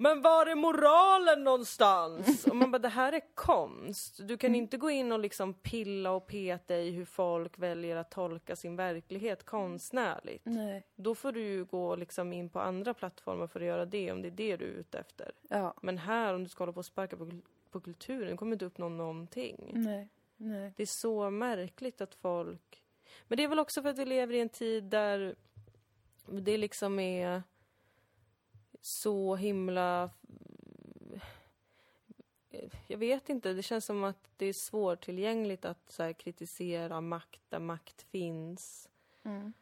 Men 0.03 0.23
var 0.23 0.47
är 0.47 0.55
moralen 0.55 1.45
någonstans? 1.45 2.47
och 2.47 2.57
man 2.57 2.71
bara, 2.71 2.79
det 2.79 2.89
här 2.89 3.13
är 3.13 3.23
konst. 3.35 4.21
Du 4.29 4.37
kan 4.37 4.55
inte 4.55 4.77
gå 4.77 4.91
in 4.91 5.13
och 5.13 5.19
liksom 5.19 5.55
pilla 5.55 6.11
och 6.11 6.27
peta 6.27 6.77
i 6.77 6.91
hur 6.91 7.05
folk 7.05 7.59
väljer 7.59 7.97
att 7.97 8.11
tolka 8.11 8.57
sin 8.57 8.77
verklighet 8.77 9.45
konstnärligt. 9.45 10.43
Nej. 10.45 10.87
Då 10.97 11.15
får 11.15 11.33
du 11.33 11.41
ju 11.41 11.65
gå 11.65 11.97
liksom 11.97 12.33
in 12.33 12.51
på 12.51 12.61
andra 12.61 12.95
plattformar 12.95 13.47
för 13.47 13.61
att 13.61 13.67
göra 13.67 13.85
det, 13.85 14.13
om 14.13 14.23
det 14.23 14.29
är 14.29 14.33
det 14.33 14.57
du 14.57 14.65
är 14.65 14.69
ute 14.69 14.99
efter. 14.99 15.33
Ja. 15.49 15.75
Men 15.83 15.99
här, 15.99 16.35
om 16.35 16.45
du 16.45 16.51
ska 16.51 16.63
hålla 16.63 16.73
på 16.73 16.79
och 16.79 16.87
sparka 16.87 17.17
på, 17.17 17.31
på 17.71 17.81
kulturen, 17.81 18.37
kommer 18.37 18.53
inte 18.53 18.65
uppnå 18.65 18.89
någonting. 18.89 19.71
Nej. 19.73 20.09
Nej. 20.37 20.73
Det 20.77 20.83
är 20.83 20.87
så 20.87 21.31
märkligt 21.31 22.01
att 22.01 22.15
folk... 22.15 22.83
Men 23.29 23.37
det 23.37 23.45
är 23.45 23.49
väl 23.49 23.59
också 23.59 23.83
för 23.83 23.89
att 23.89 23.99
vi 23.99 24.05
lever 24.05 24.35
i 24.35 24.41
en 24.41 24.49
tid 24.49 24.85
där 24.85 25.35
det 26.27 26.57
liksom 26.57 26.99
är 26.99 27.43
så 28.81 29.37
himla... 29.37 30.11
Jag 32.87 32.99
vet 32.99 33.29
inte, 33.29 33.53
det 33.53 33.63
känns 33.63 33.85
som 33.85 34.05
att 34.05 34.29
det 34.37 34.47
är 34.47 34.53
svårtillgängligt 34.53 35.65
att 35.65 35.91
så 35.93 36.03
här, 36.03 36.13
kritisera 36.13 37.01
makt 37.01 37.41
där 37.49 37.59
makt 37.59 38.03
finns. 38.03 38.89
Mm. 39.23 39.53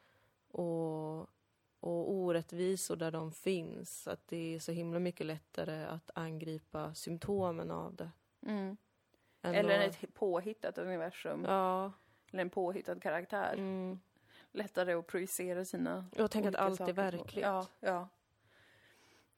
Och, 0.50 1.18
och 1.80 2.12
orättvisor 2.12 2.96
där 2.96 3.10
de 3.10 3.32
finns. 3.32 4.08
Att 4.08 4.28
det 4.28 4.54
är 4.54 4.58
så 4.58 4.72
himla 4.72 4.98
mycket 4.98 5.26
lättare 5.26 5.84
att 5.84 6.10
angripa 6.14 6.94
symptomen 6.94 7.70
av 7.70 7.94
det. 7.96 8.10
Mm. 8.46 8.76
Eller 9.42 9.88
att- 9.88 10.02
ett 10.04 10.14
påhittat 10.14 10.78
universum. 10.78 11.44
Ja. 11.44 11.92
Eller 12.32 12.42
en 12.42 12.50
påhittad 12.50 13.00
karaktär. 13.00 13.54
Mm. 13.54 14.00
Lättare 14.52 14.92
att 14.92 15.06
projicera 15.06 15.64
sina 15.64 16.06
Jag 16.16 16.30
tänker 16.30 16.48
att 16.48 16.54
allt 16.56 16.80
är 16.80 16.86
på. 16.86 16.92
verkligt. 16.92 17.44
Ja, 17.44 17.66
ja. 17.80 18.08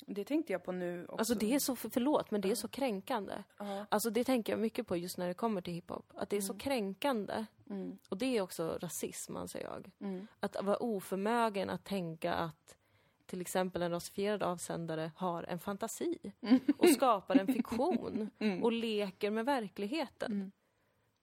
Det 0.07 0.25
tänkte 0.25 0.53
jag 0.53 0.65
på 0.65 0.73
nu 0.73 1.05
också. 1.05 1.17
Alltså 1.17 1.35
det 1.35 1.55
är 1.55 1.59
så, 1.59 1.77
förlåt, 1.77 2.31
men 2.31 2.41
det 2.41 2.51
är 2.51 2.55
så 2.55 2.69
kränkande. 2.69 3.35
Ja. 3.59 3.87
Alltså 3.89 4.11
det 4.11 4.25
tänker 4.25 4.53
jag 4.53 4.61
mycket 4.61 4.87
på 4.87 4.97
just 4.97 5.19
när 5.19 5.29
det 5.29 5.35
kommer 5.35 5.61
till 5.61 5.75
hiphop. 5.75 6.13
Att 6.15 6.31
det 6.31 6.37
är 6.37 6.41
så 6.41 6.59
kränkande. 6.59 7.45
Mm. 7.71 7.99
Och 8.09 8.19
det 8.19 8.37
är 8.37 8.41
också 8.41 8.79
rasism, 8.81 9.37
anser 9.37 9.61
jag. 9.63 9.91
Mm. 10.01 10.27
Att 10.41 10.63
vara 10.63 10.77
oförmögen 10.77 11.71
att 11.71 11.85
tänka 11.85 12.35
att 12.35 12.77
till 13.27 13.41
exempel 13.41 13.83
en 13.83 13.91
rasifierad 13.91 14.43
avsändare 14.43 15.13
har 15.17 15.43
en 15.43 15.59
fantasi 15.59 16.33
och 16.79 16.89
skapar 16.89 17.37
en 17.37 17.47
fiktion 17.47 18.31
och 18.63 18.73
leker 18.73 19.31
med 19.31 19.45
verkligheten. 19.45 20.33
Mm. 20.33 20.53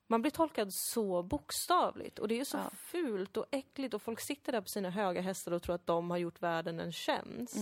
Man 0.10 0.22
blir 0.22 0.32
tolkad 0.32 0.74
så 0.74 1.24
bokstavligt 1.24 2.20
och 2.20 2.28
det 2.28 2.40
är 2.40 2.44
så 2.46 2.58
Ja. 2.58 2.70
fult 2.76 3.38
och 3.38 3.46
äckligt 3.52 3.94
och 3.94 4.02
folk 4.02 4.20
sitter 4.20 4.52
där 4.52 4.62
på 4.62 4.68
sina 4.68 4.90
höga 4.90 5.22
hästar 5.22 5.52
och 5.52 5.64
tror 5.64 5.76
att 5.76 5.86
de 5.88 6.10
har 6.12 6.18
gjort 6.18 6.42
världen 6.42 6.80
en 6.80 6.92
tjänst. 6.92 7.58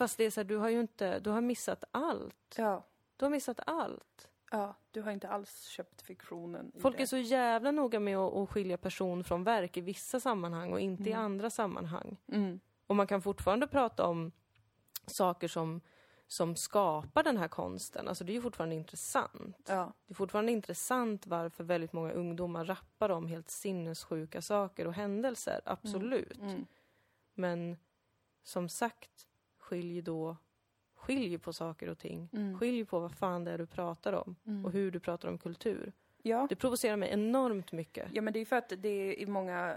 Mm. 0.00 0.08
Fast 0.08 0.18
det 0.18 0.24
är 0.24 0.30
så 0.30 0.40
här, 0.40 0.44
du 0.44 0.56
har 0.56 0.68
ju 0.68 0.80
inte, 0.80 1.18
du 1.18 1.30
har 1.30 1.40
missat 1.40 1.84
allt. 1.90 2.54
Ja. 2.56 2.84
Du 3.16 3.24
har 3.24 3.30
missat 3.30 3.60
allt. 3.66 4.28
ja, 4.50 4.74
du 4.90 5.02
har 5.02 5.12
inte 5.12 5.28
alls 5.28 5.64
köpt 5.64 6.02
fiktionen 6.02 6.72
Folk 6.80 6.96
det. 6.96 7.02
är 7.02 7.06
så 7.06 7.16
jävla 7.16 7.70
noga 7.70 8.00
med 8.00 8.16
att, 8.18 8.34
att 8.34 8.50
skilja 8.50 8.76
person 8.78 9.24
från 9.24 9.44
verk 9.44 9.76
i 9.76 9.80
vissa 9.80 10.20
sammanhang 10.20 10.72
och 10.72 10.80
inte 10.80 11.10
i 11.10 11.12
andra 11.12 11.50
sammanhang. 11.50 12.16
Mm. 12.32 12.60
Och 12.86 12.96
man 12.96 13.06
kan 13.06 13.22
fortfarande 13.22 13.66
prata 13.66 14.06
om 14.06 14.32
saker 15.06 15.48
som, 15.48 15.80
som 16.26 16.56
skapar 16.56 17.22
den 17.22 17.36
här 17.36 17.48
konsten. 17.48 18.08
Alltså 18.08 18.24
det 18.24 18.32
är 18.32 18.34
ju 18.34 18.42
fortfarande 18.42 18.74
intressant. 18.74 19.66
Ja. 19.68 19.92
Det 20.06 20.12
är 20.12 20.14
fortfarande 20.14 20.52
intressant 20.52 21.26
varför 21.26 21.64
väldigt 21.64 21.92
många 21.92 22.12
ungdomar 22.12 22.64
rappar 22.64 23.10
om 23.10 23.26
helt 23.26 23.50
sinnessjuka 23.50 24.42
saker 24.42 24.86
och 24.86 24.94
händelser. 24.94 25.60
Absolut. 25.64 26.38
Mm. 26.38 26.66
Men 27.34 27.76
som 28.42 28.68
sagt, 28.68 29.26
skilj 29.70 30.02
då 30.02 30.36
Skilj 31.00 31.38
på 31.38 31.52
saker 31.52 31.88
och 31.88 31.98
ting. 31.98 32.28
Mm. 32.32 32.58
Skilj 32.58 32.84
på 32.84 33.00
vad 33.00 33.12
fan 33.12 33.44
det 33.44 33.50
är 33.50 33.58
du 33.58 33.66
pratar 33.66 34.12
om 34.12 34.36
och 34.64 34.72
hur 34.72 34.90
du 34.90 35.00
pratar 35.00 35.28
om 35.28 35.38
kultur. 35.38 35.92
Ja. 36.22 36.46
Det 36.48 36.56
provocerar 36.56 36.96
mig 36.96 37.10
enormt 37.12 37.72
mycket. 37.72 38.08
ja, 38.12 38.22
men 38.22 38.32
det 38.32 38.40
är 38.40 38.44
för 38.44 38.56
att 38.56 38.72
det 38.78 39.20
i 39.20 39.26
många 39.26 39.76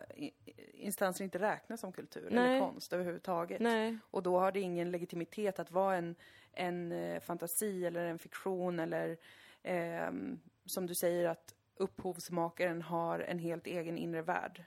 instanser 0.74 1.24
inte 1.24 1.40
räknas 1.40 1.80
som 1.80 1.92
kultur 1.92 2.30
Nej. 2.32 2.50
eller 2.50 2.60
konst 2.60 2.94
överhuvudtaget. 2.94 3.62
Nej. 3.62 3.98
Och 4.12 4.24
då 4.24 4.40
har 4.40 4.52
det 4.52 4.60
ingen 4.60 4.92
legitimitet 4.92 5.60
att 5.60 5.72
vara 5.72 5.96
en, 5.96 6.16
en 6.52 6.92
eh, 6.92 7.20
fantasi 7.20 7.86
eller 7.86 8.06
en 8.06 8.20
fiktion 8.20 8.80
eller 8.80 9.18
ehm, 9.64 10.40
som 10.66 10.88
du 10.88 10.96
säger 10.96 11.30
att 11.30 11.56
upphovsmakaren 11.76 12.82
har 12.82 13.20
en 13.20 13.40
helt 13.40 13.68
egen 13.68 13.98
inre 13.98 14.22
värld. 14.22 14.64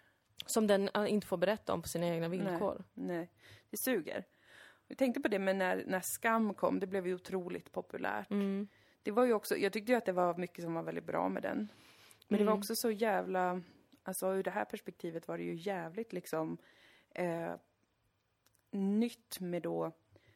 Som 0.47 0.67
den 0.67 0.89
äh, 0.95 1.13
inte 1.13 1.27
får 1.27 1.37
berätta 1.37 1.73
om 1.73 1.83
på 1.83 1.89
sina 1.89 2.07
egna 2.07 2.29
villkor. 2.29 2.85
Nej, 2.95 3.31
det 3.71 3.77
suger. 3.77 4.25
Jag 4.89 4.99
tänkte 4.99 5.21
på 5.21 5.29
det, 5.29 5.39
men 5.39 5.59
när, 5.59 5.85
när 5.87 6.01
Skam 6.01 6.55
kom, 6.55 6.81
det 6.81 6.87
blev 6.87 7.07
ju 7.07 7.15
otroligt 7.15 7.73
populärt. 7.73 8.31
Mm. 8.31 8.69
Det 9.03 9.11
var 9.11 9.25
ju 9.25 9.33
också, 9.33 9.57
jag 9.57 9.73
tyckte 9.73 9.93
ju 9.93 9.99
att 9.99 10.05
det 10.05 10.13
var 10.13 10.37
mycket 10.37 10.65
som 10.65 10.75
var 10.75 10.83
väldigt 10.83 11.05
bra 11.07 11.29
med 11.29 11.43
den. 11.43 11.69
Men 12.29 12.39
det 12.39 12.45
var 12.45 12.53
Mm. 12.53 12.59
också 12.59 12.77
så 12.77 12.91
jävla, 12.91 13.63
alltså 14.03 14.35
ur 14.35 14.43
det 14.43 14.51
här 14.51 14.65
perspektivet 14.65 15.29
var 15.29 15.39
det 15.39 15.45
ju 15.45 15.55
jävligt 15.55 16.13
liksom 16.13 16.59
eh, 17.11 17.55
nytt 18.71 19.41
med 19.41 19.63
då 19.63 19.93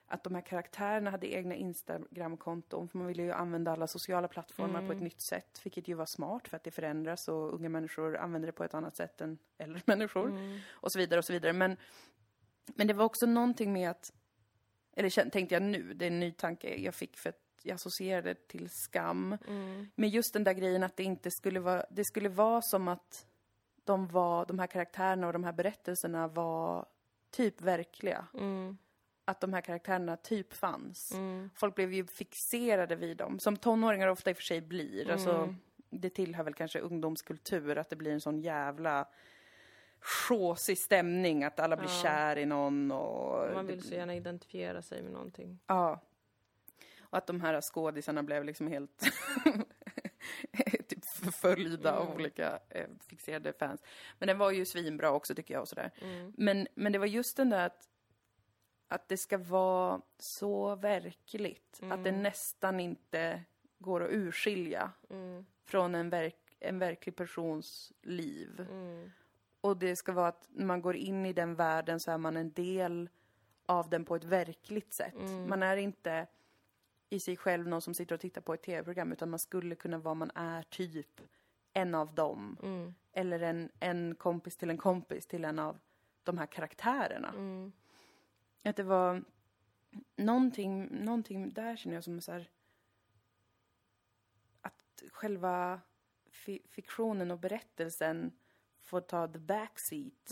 att 0.07 0.24
de 0.24 0.34
här 0.34 0.42
karaktärerna 0.42 1.11
hade 1.11 1.34
egna 1.34 1.55
Instagram-konton, 1.55 2.88
för 2.88 2.98
man 2.98 3.07
ville 3.07 3.22
ju 3.22 3.32
använda 3.32 3.72
alla 3.72 3.86
sociala 3.86 4.28
plattformar 4.28 4.86
på 4.86 4.92
ett 4.92 5.03
nytt 5.03 5.22
sätt, 5.22 5.61
vilket 5.64 5.88
ju 5.88 5.94
var 5.94 6.07
smart 6.07 6.48
för 6.48 6.57
att 6.57 6.64
det 6.64 6.70
förändras 6.70 7.28
och 7.28 7.55
unga 7.55 7.68
människor 7.68 8.16
använder 8.16 8.46
det 8.46 8.53
på 8.53 8.64
ett 8.64 8.74
annat 8.74 8.96
sätt 8.96 9.20
än 9.20 9.38
äldre 9.59 9.82
människor. 9.86 10.28
Och 10.70 10.92
så 10.92 10.98
vidare 10.98 11.18
och 11.18 11.24
så 11.24 11.32
vidare. 11.32 11.53
Men, 11.53 11.76
men 12.66 12.86
det 12.86 12.94
var 12.94 13.05
också 13.05 13.26
någonting 13.26 13.72
med 13.72 13.90
att, 13.90 14.12
eller 14.97 15.30
tänkte 15.30 15.55
jag 15.55 15.62
nu, 15.62 15.95
det 15.95 16.05
är 16.05 16.11
en 16.11 16.20
ny 16.20 16.32
tanke 16.32 16.76
jag 16.76 16.95
fick 16.95 17.16
för 17.16 17.28
att 17.28 17.41
jag 17.62 17.74
associerade 17.74 18.34
till 18.34 18.70
skam. 18.70 19.36
Men 19.95 20.09
just 20.09 20.32
den 20.32 20.45
där 20.45 20.53
grejen 20.53 20.82
att 20.82 20.97
det 20.97 21.05
inte 21.05 21.30
skulle 21.30 21.61
vara, 21.61 21.84
det 21.91 22.05
skulle 22.05 22.28
vara 22.28 22.62
som 22.62 22.88
att 22.88 23.26
de 23.84 24.09
var, 24.09 24.47
de 24.47 24.59
här 24.59 24.66
karaktärerna 24.66 25.26
och 25.26 25.32
de 25.32 25.45
här 25.45 25.53
berättelserna 25.53 26.28
var 26.28 26.86
typ 27.30 27.61
verkliga. 27.61 28.26
Mm. 28.34 28.78
Att 29.24 29.41
de 29.41 29.53
här 29.53 29.61
karaktärerna 29.61 30.16
typ 30.16 30.53
fanns. 30.55 31.12
Folk 31.55 31.74
blev 31.74 31.93
ju 31.93 32.07
fixerade 32.07 32.97
vid 32.97 33.16
dem, 33.16 33.38
som 33.38 33.57
tonåringar 33.57 34.09
ofta 34.09 34.30
i 34.30 34.32
och 34.32 34.36
för 34.36 34.45
sig 34.45 34.61
blir. 34.61 35.11
Alltså, 35.11 35.55
det 35.91 36.11
tillhör 36.11 36.45
väl 36.45 36.55
kanske 36.55 36.80
ungdomskultur 36.80 37.78
att 37.78 37.91
det 37.91 37.97
blir 37.97 38.12
en 38.12 38.20
sån 38.20 38.41
jävla 38.41 39.09
sjåsig 40.01 40.78
stämning, 40.78 41.44
att 41.44 41.61
alla 41.61 41.76
blir 41.76 42.03
kär 42.03 42.38
i 42.38 42.46
någon 42.46 42.92
och... 42.92 43.55
Man 43.55 43.66
vill 43.66 43.82
så 43.82 43.94
gärna 43.94 44.14
identifiera 44.14 44.82
sig 44.82 45.03
med 45.03 45.12
någonting. 45.12 45.59
Ja. 45.66 46.01
Och 47.01 47.18
att 47.18 47.26
de 47.26 47.40
här 47.40 47.61
skådisarna 47.61 48.22
blev 48.22 48.44
liksom 48.44 48.66
helt 48.66 48.98
typ 50.88 51.05
förföljda 51.05 51.96
av 51.96 52.14
olika 52.14 52.59
eh, 52.68 52.86
fixerade 53.09 53.53
fans. 53.53 53.82
Men 54.18 54.26
den 54.26 54.38
var 54.38 54.51
ju 54.51 54.64
svinbra 54.64 55.11
också 55.11 55.34
tycker 55.34 55.55
jag 55.55 55.61
och 55.61 55.68
sådär. 55.68 55.90
Men, 56.36 56.68
men 56.74 56.92
det 56.92 56.98
var 56.98 57.07
just 57.07 57.36
den 57.36 57.51
där 57.51 57.66
att, 57.66 57.88
att 58.88 59.09
det 59.09 59.16
ska 59.16 59.38
vara 59.38 60.01
så 60.18 60.76
verkligt. 60.76 61.80
Att 61.82 62.05
det 62.05 62.12
nästan 62.12 62.80
inte 62.80 63.42
går 63.78 64.05
att 64.05 64.11
urskilja 64.11 64.92
från 65.64 65.94
en, 65.94 66.11
verk, 66.11 66.57
en 66.61 66.78
verklig 66.78 67.16
persons 67.16 67.92
liv. 68.03 68.66
Och 69.61 69.77
det 69.77 69.97
ska 69.97 70.13
vara 70.13 70.29
att 70.29 70.49
när 70.53 70.67
man 70.67 70.83
går 70.83 70.97
in 70.97 71.27
i 71.27 71.33
den 71.33 71.55
världen 71.55 72.01
så 72.01 72.11
är 72.11 72.19
man 72.19 72.37
en 72.37 72.53
del 72.53 73.09
av 73.67 73.91
den 73.91 74.05
på 74.05 74.17
ett 74.17 74.25
verkligt 74.25 74.93
sätt. 74.93 75.15
Man 75.49 75.63
är 75.63 75.77
inte 75.77 76.27
i 77.11 77.21
sig 77.21 77.37
själv 77.37 77.69
någon 77.69 77.83
som 77.83 77.95
sitter 77.95 78.15
och 78.15 78.21
tittar 78.21 78.41
på 78.41 78.55
ett 78.55 78.63
tv-program 78.63 79.13
utan 79.13 79.31
man 79.31 79.39
skulle 79.39 79.75
kunna 79.75 79.99
vara 79.99 80.15
man 80.15 80.31
är 80.35 80.63
typ 80.63 81.21
en 81.73 81.95
av 81.95 82.15
dem. 82.15 82.57
Eller 83.13 83.41
en, 83.41 83.71
en 83.81 84.15
kompis 84.15 84.57
till 84.57 84.71
en 84.71 84.79
kompis 84.79 85.27
till 85.27 85.45
en 85.45 85.59
av 85.59 85.79
de 86.23 86.39
här 86.39 86.47
karaktärerna. 86.47 87.35
Att 88.65 88.77
det 88.77 88.83
var 88.83 89.25
någonting, 90.17 90.89
någonting 91.05 91.53
där 91.53 91.77
känner 91.77 91.97
jag 91.97 92.05
som 92.05 92.21
så 92.21 92.33
här 92.33 92.51
att 94.61 95.03
själva 95.13 95.81
fi- 96.31 96.63
fiktionen 96.69 97.31
och 97.31 97.39
berättelsen 97.39 98.33
får 98.91 99.01
ta 99.01 99.28
the 99.28 99.38
backseat. 99.38 100.30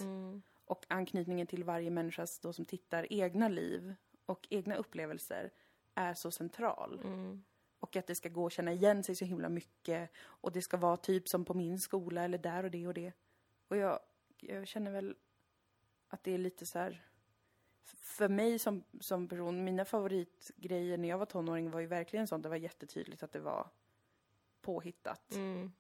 Och 0.65 0.85
anknytningen 0.89 1.47
till 1.47 1.65
varje 1.65 1.91
människas 1.91 2.39
då 2.39 2.53
som 2.53 2.65
tittar 2.65 3.13
egna 3.13 3.49
liv 3.49 3.95
och 4.27 4.47
egna 4.51 4.77
upplevelser 4.77 5.51
är 5.95 6.15
så 6.15 6.31
central. 6.31 7.01
Och 7.81 7.97
att 7.97 8.07
det 8.07 8.15
ska 8.15 8.29
gå 8.29 8.47
att 8.47 8.53
känna 8.53 8.73
igen 8.73 9.03
sig 9.03 9.15
så 9.15 9.25
himla 9.25 9.49
mycket. 9.49 10.11
Och 10.19 10.53
det 10.53 10.63
ska 10.63 10.77
vara 10.77 10.97
typ 10.97 11.29
som 11.29 11.45
på 11.45 11.55
min 11.55 11.79
skola 11.79 12.25
eller 12.25 12.39
där 12.39 12.65
och 12.65 12.71
det 12.71 12.87
och 12.87 12.95
det. 12.95 13.13
Och 13.69 13.77
jag, 13.77 14.01
jag 14.41 14.67
känner 14.69 14.91
väl 14.91 15.17
att 16.09 16.25
det 16.25 16.35
är 16.35 16.39
lite 16.39 16.67
så 16.67 16.79
här... 16.79 17.05
För 17.85 18.29
mig 18.29 18.59
som, 18.59 18.85
som 19.01 19.29
person, 19.29 19.65
mina 19.65 19.85
favoritgrejer 19.85 20.99
när 20.99 21.09
jag 21.09 21.19
var 21.19 21.27
tonåring 21.27 21.71
var 21.71 21.81
ju 21.81 21.87
verkligen 21.87 22.27
sånt. 22.27 22.43
Det 22.43 22.49
var 22.49 22.57
jättetydligt 22.57 23.23
att 23.23 23.33
det 23.33 23.41
var 23.41 23.71
påhittat. 24.61 25.33
Mm. 25.33 25.73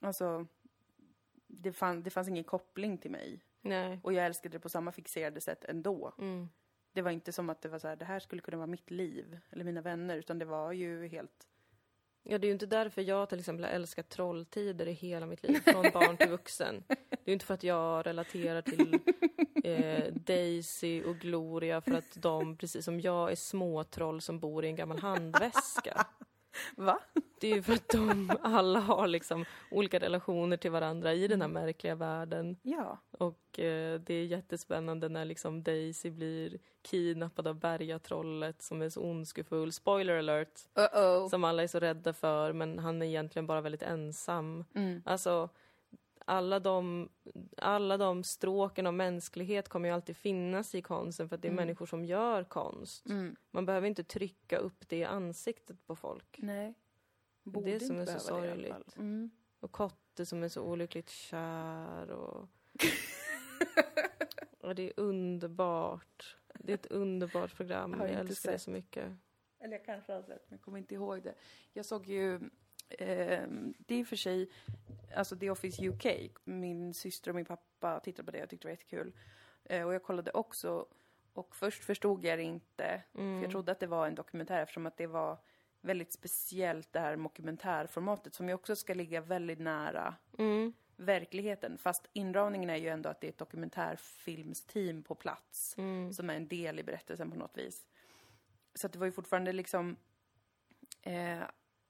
Alltså, 0.00 0.46
det, 1.52 1.72
fann, 1.72 2.02
det 2.02 2.10
fanns 2.10 2.28
ingen 2.28 2.44
koppling 2.44 2.98
till 2.98 3.10
mig. 3.10 3.44
Nej. 3.60 4.00
Och 4.02 4.12
jag 4.12 4.26
älskade 4.26 4.56
det 4.56 4.60
på 4.60 4.68
samma 4.68 4.92
fixerade 4.92 5.40
sätt 5.40 5.64
ändå. 5.64 6.14
Mm. 6.18 6.48
Det 6.92 7.02
var 7.02 7.10
inte 7.10 7.32
som 7.32 7.50
att 7.50 7.62
det 7.62 7.68
var 7.68 7.78
så 7.78 7.88
här, 7.88 7.96
det 7.96 8.04
här 8.04 8.20
skulle 8.20 8.42
kunna 8.42 8.56
vara 8.56 8.66
mitt 8.66 8.90
liv, 8.90 9.38
eller 9.50 9.64
mina 9.64 9.80
vänner, 9.80 10.16
utan 10.16 10.38
det 10.38 10.44
var 10.44 10.72
ju 10.72 11.08
helt... 11.08 11.48
Ja, 12.22 12.38
det 12.38 12.46
är 12.46 12.48
ju 12.48 12.52
inte 12.52 12.66
därför 12.66 13.02
jag 13.02 13.28
till 13.28 13.38
exempel 13.38 13.64
har 13.64 13.70
älskat 13.70 14.08
Trolltider 14.08 14.88
i 14.88 14.92
hela 14.92 15.26
mitt 15.26 15.42
liv, 15.42 15.60
från 15.64 15.90
barn 15.92 16.16
till 16.16 16.30
vuxen. 16.30 16.84
Det 17.24 17.28
är 17.28 17.30
ju 17.30 17.32
inte 17.32 17.46
för 17.46 17.54
att 17.54 17.62
jag 17.62 18.06
relaterar 18.06 18.62
till 18.62 19.00
eh, 19.64 20.14
Daisy 20.14 21.02
och 21.02 21.16
Gloria 21.16 21.80
för 21.80 21.94
att 21.94 22.22
de, 22.22 22.56
precis 22.56 22.84
som 22.84 23.00
jag, 23.00 23.32
är 23.32 23.36
små 23.36 23.84
troll 23.84 24.20
som 24.20 24.40
bor 24.40 24.64
i 24.64 24.68
en 24.68 24.76
gammal 24.76 24.98
handväska. 24.98 26.06
Va? 26.76 26.98
Det 27.40 27.52
är 27.52 27.54
ju 27.56 27.62
för 27.62 27.72
att 27.72 27.88
de 27.88 28.30
alla 28.42 28.80
har 28.80 29.06
liksom 29.06 29.44
olika 29.70 29.98
relationer 29.98 30.56
till 30.56 30.70
varandra 30.70 31.14
i 31.14 31.28
den 31.28 31.40
här 31.40 31.48
märkliga 31.48 31.94
världen. 31.94 32.56
Ja. 32.62 32.98
Och 33.10 33.58
eh, 33.58 34.00
det 34.00 34.14
är 34.14 34.24
jättespännande 34.24 35.08
när 35.08 35.24
liksom 35.24 35.62
Daisy 35.62 36.10
blir 36.10 36.58
kidnappad 36.82 37.46
av 37.46 37.54
bergatrollet 37.54 38.62
som 38.62 38.82
är 38.82 38.88
så 38.88 39.02
ondskefull. 39.02 39.72
Spoiler 39.72 40.18
alert! 40.18 40.60
Uh-oh. 40.74 41.28
Som 41.28 41.44
alla 41.44 41.62
är 41.62 41.66
så 41.66 41.80
rädda 41.80 42.12
för, 42.12 42.52
men 42.52 42.78
han 42.78 43.02
är 43.02 43.06
egentligen 43.06 43.46
bara 43.46 43.60
väldigt 43.60 43.82
ensam. 43.82 44.64
Mm. 44.74 45.02
Alltså, 45.04 45.48
alla 46.24 46.60
de, 46.60 47.08
alla 47.56 47.96
de 47.96 48.24
stråken 48.24 48.86
av 48.86 48.94
mänsklighet 48.94 49.68
kommer 49.68 49.88
ju 49.88 49.94
alltid 49.94 50.16
finnas 50.16 50.74
i 50.74 50.82
konsten 50.82 51.28
för 51.28 51.36
att 51.36 51.42
det 51.42 51.48
är 51.48 51.52
människor 51.52 51.86
som 51.86 52.04
gör 52.04 52.44
konst. 52.44 53.08
Mm. 53.08 53.36
Man 53.50 53.66
behöver 53.66 53.88
inte 53.88 54.04
trycka 54.04 54.58
upp 54.58 54.88
det 54.88 54.96
i 54.96 55.04
ansiktet 55.04 55.86
på 55.86 55.96
folk. 55.96 56.38
Nej. 56.38 56.74
Det 57.42 57.80
som 57.80 58.00
inte 58.00 58.12
är 58.12 58.18
så 58.18 58.34
det 58.34 58.40
sorgligt. 58.40 58.96
Mm. 58.96 59.30
Och 59.60 59.72
Kotte 59.72 60.26
som 60.26 60.42
är 60.42 60.48
så 60.48 60.62
olyckligt 60.62 61.10
kär 61.10 62.10
och... 62.10 62.48
och 64.60 64.74
det 64.74 64.82
är 64.82 64.92
underbart. 64.96 66.36
Det 66.54 66.72
är 66.72 66.74
ett 66.74 66.86
underbart 66.86 67.56
program. 67.56 67.96
Jag 67.98 68.10
Jag 68.10 68.20
älskar 68.20 68.52
det 68.52 68.58
sett. 68.58 68.62
så 68.62 68.70
mycket. 68.70 69.12
Eller 69.58 69.72
jag 69.72 69.84
kanske 69.84 70.12
har 70.12 70.22
sett, 70.22 70.50
men 70.50 70.56
jag 70.58 70.60
kommer 70.60 70.78
inte 70.78 70.94
ihåg 70.94 71.22
det. 71.22 71.34
Jag 71.72 71.86
såg 71.86 72.06
ju, 72.06 72.40
eh, 72.98 73.46
det 73.78 73.94
är 73.94 73.98
i 73.98 74.02
och 74.02 74.06
för 74.06 74.16
sig, 74.16 74.50
alltså 75.16 75.36
The 75.36 75.50
Office 75.50 75.88
UK. 75.88 76.06
Min 76.44 76.94
syster 76.94 77.30
och 77.30 77.34
min 77.34 77.44
pappa 77.44 78.00
tittade 78.00 78.24
på 78.26 78.30
det 78.30 78.42
och 78.42 78.50
tyckte 78.50 78.68
det 78.68 78.70
var 78.70 78.72
jättekul. 78.78 79.12
Eh, 79.64 79.86
och 79.86 79.94
jag 79.94 80.02
kollade 80.02 80.30
också, 80.30 80.86
och 81.32 81.56
först 81.56 81.84
förstod 81.84 82.24
jag 82.24 82.38
det 82.38 82.42
inte. 82.42 83.02
För 83.12 83.42
jag 83.42 83.50
trodde 83.50 83.72
att 83.72 83.80
det 83.80 83.86
var 83.86 84.06
en 84.06 84.14
dokumentär 84.14 84.62
eftersom 84.62 84.86
att 84.86 84.96
det 84.96 85.06
var 85.06 85.38
väldigt 85.80 86.12
speciellt 86.12 86.92
det 86.92 87.00
här 87.00 87.16
dokumentärformatet 87.16 88.34
som 88.34 88.48
ju 88.48 88.54
också 88.54 88.76
ska 88.76 88.94
ligga 88.94 89.20
väldigt 89.20 89.58
nära 89.60 90.14
Mm. 90.38 90.72
verkligheten. 90.96 91.78
Fast 91.78 92.06
inramningen 92.12 92.70
är 92.70 92.76
ju 92.76 92.88
ändå 92.88 93.08
att 93.08 93.20
det 93.20 93.26
är 93.26 93.28
ett 93.32 93.38
dokumentärfilmsteam 93.38 95.02
på 95.02 95.14
plats 95.14 95.74
Mm. 95.78 96.12
som 96.12 96.30
är 96.30 96.34
en 96.34 96.48
del 96.48 96.78
i 96.78 96.82
berättelsen 96.82 97.30
på 97.30 97.36
något 97.38 97.56
vis. 97.58 97.86
Så 98.74 98.86
att 98.86 98.92
det 98.92 98.98
var 98.98 99.06
ju 99.06 99.12
fortfarande 99.12 99.52
liksom 99.52 99.96
eh, 101.02 101.38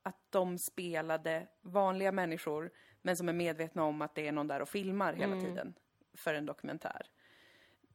att 0.02 0.16
de 0.30 0.58
spelade 0.58 1.46
vanliga 1.60 2.12
människor 2.12 2.70
men 3.02 3.16
som 3.16 3.28
är 3.28 3.32
medvetna 3.32 3.84
om 3.84 4.02
att 4.02 4.14
det 4.14 4.28
är 4.28 4.32
någon 4.32 4.48
där 4.48 4.62
och 4.62 4.68
filmar 4.68 5.12
hela 5.12 5.34
tiden 5.40 5.74
för 6.14 6.34
en 6.34 6.46
dokumentär. 6.46 7.06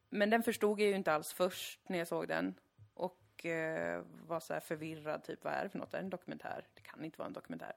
Men 0.10 0.30
den 0.30 0.44
förstod 0.44 0.80
jag 0.80 0.88
ju 0.90 0.96
inte 0.96 1.14
alls 1.14 1.34
först 1.34 1.90
när 1.90 1.98
jag 1.98 2.08
såg 2.08 2.28
den 2.28 2.60
och 2.94 3.46
eh, 3.46 4.04
var 4.28 4.40
så 4.40 4.54
här 4.54 4.60
förvirrad, 4.60 5.24
typ 5.24 5.44
vad 5.44 5.54
är 5.54 5.64
det 5.64 5.70
för 5.70 5.80
något? 5.80 5.94
Är 5.94 5.98
det 5.98 6.04
en 6.04 6.10
dokumentär? 6.10 6.68
Det 6.74 6.82
kan 6.82 7.06
inte 7.06 7.18
vara 7.20 7.28
en 7.28 7.34
dokumentär. 7.34 7.74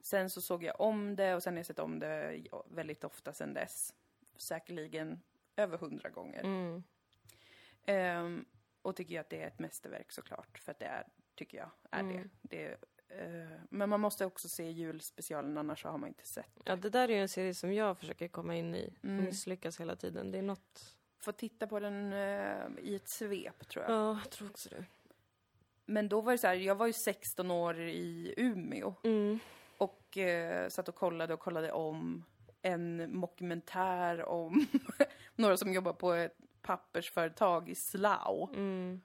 Sen 0.00 0.30
så 0.30 0.40
såg 0.40 0.62
jag 0.64 0.80
om 0.80 1.16
det 1.16 1.34
och 1.34 1.42
sen 1.42 1.52
har 1.54 1.58
jag 1.58 1.66
sett 1.66 1.78
om 1.78 1.98
det 1.98 2.42
väldigt 2.66 3.04
ofta 3.04 3.32
sen 3.32 3.54
dess. 3.54 3.94
Säkerligen 4.36 5.22
över 5.56 5.78
hundra 5.78 6.08
gånger. 6.08 6.40
Mm. 6.44 6.82
Ehm, 7.86 8.44
och 8.82 8.96
tycker 8.96 9.14
jag 9.14 9.20
att 9.20 9.30
det 9.30 9.42
är 9.42 9.46
ett 9.46 9.58
mästerverk 9.58 10.12
såklart, 10.12 10.58
för 10.58 10.72
att 10.72 10.78
det 10.78 10.86
är, 10.86 11.06
tycker 11.34 11.58
jag, 11.58 11.70
är 11.90 12.00
Mm. 12.00 12.30
det. 12.42 12.56
det 12.56 12.76
men 13.68 13.88
man 13.88 14.00
måste 14.00 14.26
också 14.26 14.48
se 14.48 14.70
julspecialen, 14.70 15.58
annars 15.58 15.82
så 15.82 15.88
har 15.88 15.98
man 15.98 16.08
inte 16.08 16.26
sett. 16.26 16.50
Ja, 16.64 16.76
det 16.76 16.90
där 16.90 17.08
är 17.08 17.12
ju 17.12 17.20
en 17.22 17.28
serie 17.28 17.54
som 17.54 17.72
jag 17.74 17.98
försöker 17.98 18.28
komma 18.28 18.56
in 18.56 18.74
i. 18.74 18.94
Mm. 19.02 19.18
Och 19.18 19.24
misslyckas 19.24 19.80
hela 19.80 19.96
tiden. 19.96 20.30
Det 20.30 20.38
är 20.38 20.42
något... 20.42 20.96
Få 21.18 21.32
titta 21.32 21.66
på 21.66 21.80
den 21.80 22.12
eh, 22.12 22.66
i 22.82 22.94
ett 22.94 23.08
svep, 23.08 23.68
tror 23.68 23.84
jag. 23.84 23.92
Ja, 23.94 24.18
jag 24.24 24.30
tror 24.30 24.50
också 24.50 24.68
det. 24.68 24.84
Men 25.86 26.08
då 26.08 26.20
var 26.20 26.32
det 26.32 26.38
så 26.38 26.46
här, 26.46 26.54
jag 26.54 26.74
var 26.74 26.86
ju 26.86 26.92
16 26.92 27.50
år 27.50 27.80
i 27.80 28.34
Umeå 28.36 28.94
Mm. 29.02 29.38
och 29.76 30.18
eh, 30.18 30.68
satt 30.68 30.88
och 30.88 30.94
kollade 30.94 31.34
och 31.34 31.40
kollade 31.40 31.72
om 31.72 32.24
en 32.62 33.16
mockumentär 33.16 34.24
om 34.24 34.66
några 35.34 35.56
som 35.56 35.72
jobbar 35.72 35.92
på 35.92 36.12
ett 36.12 36.36
pappersföretag 36.62 37.68
i 37.68 37.74
Slau. 37.74 38.48
Mm. 38.54 39.00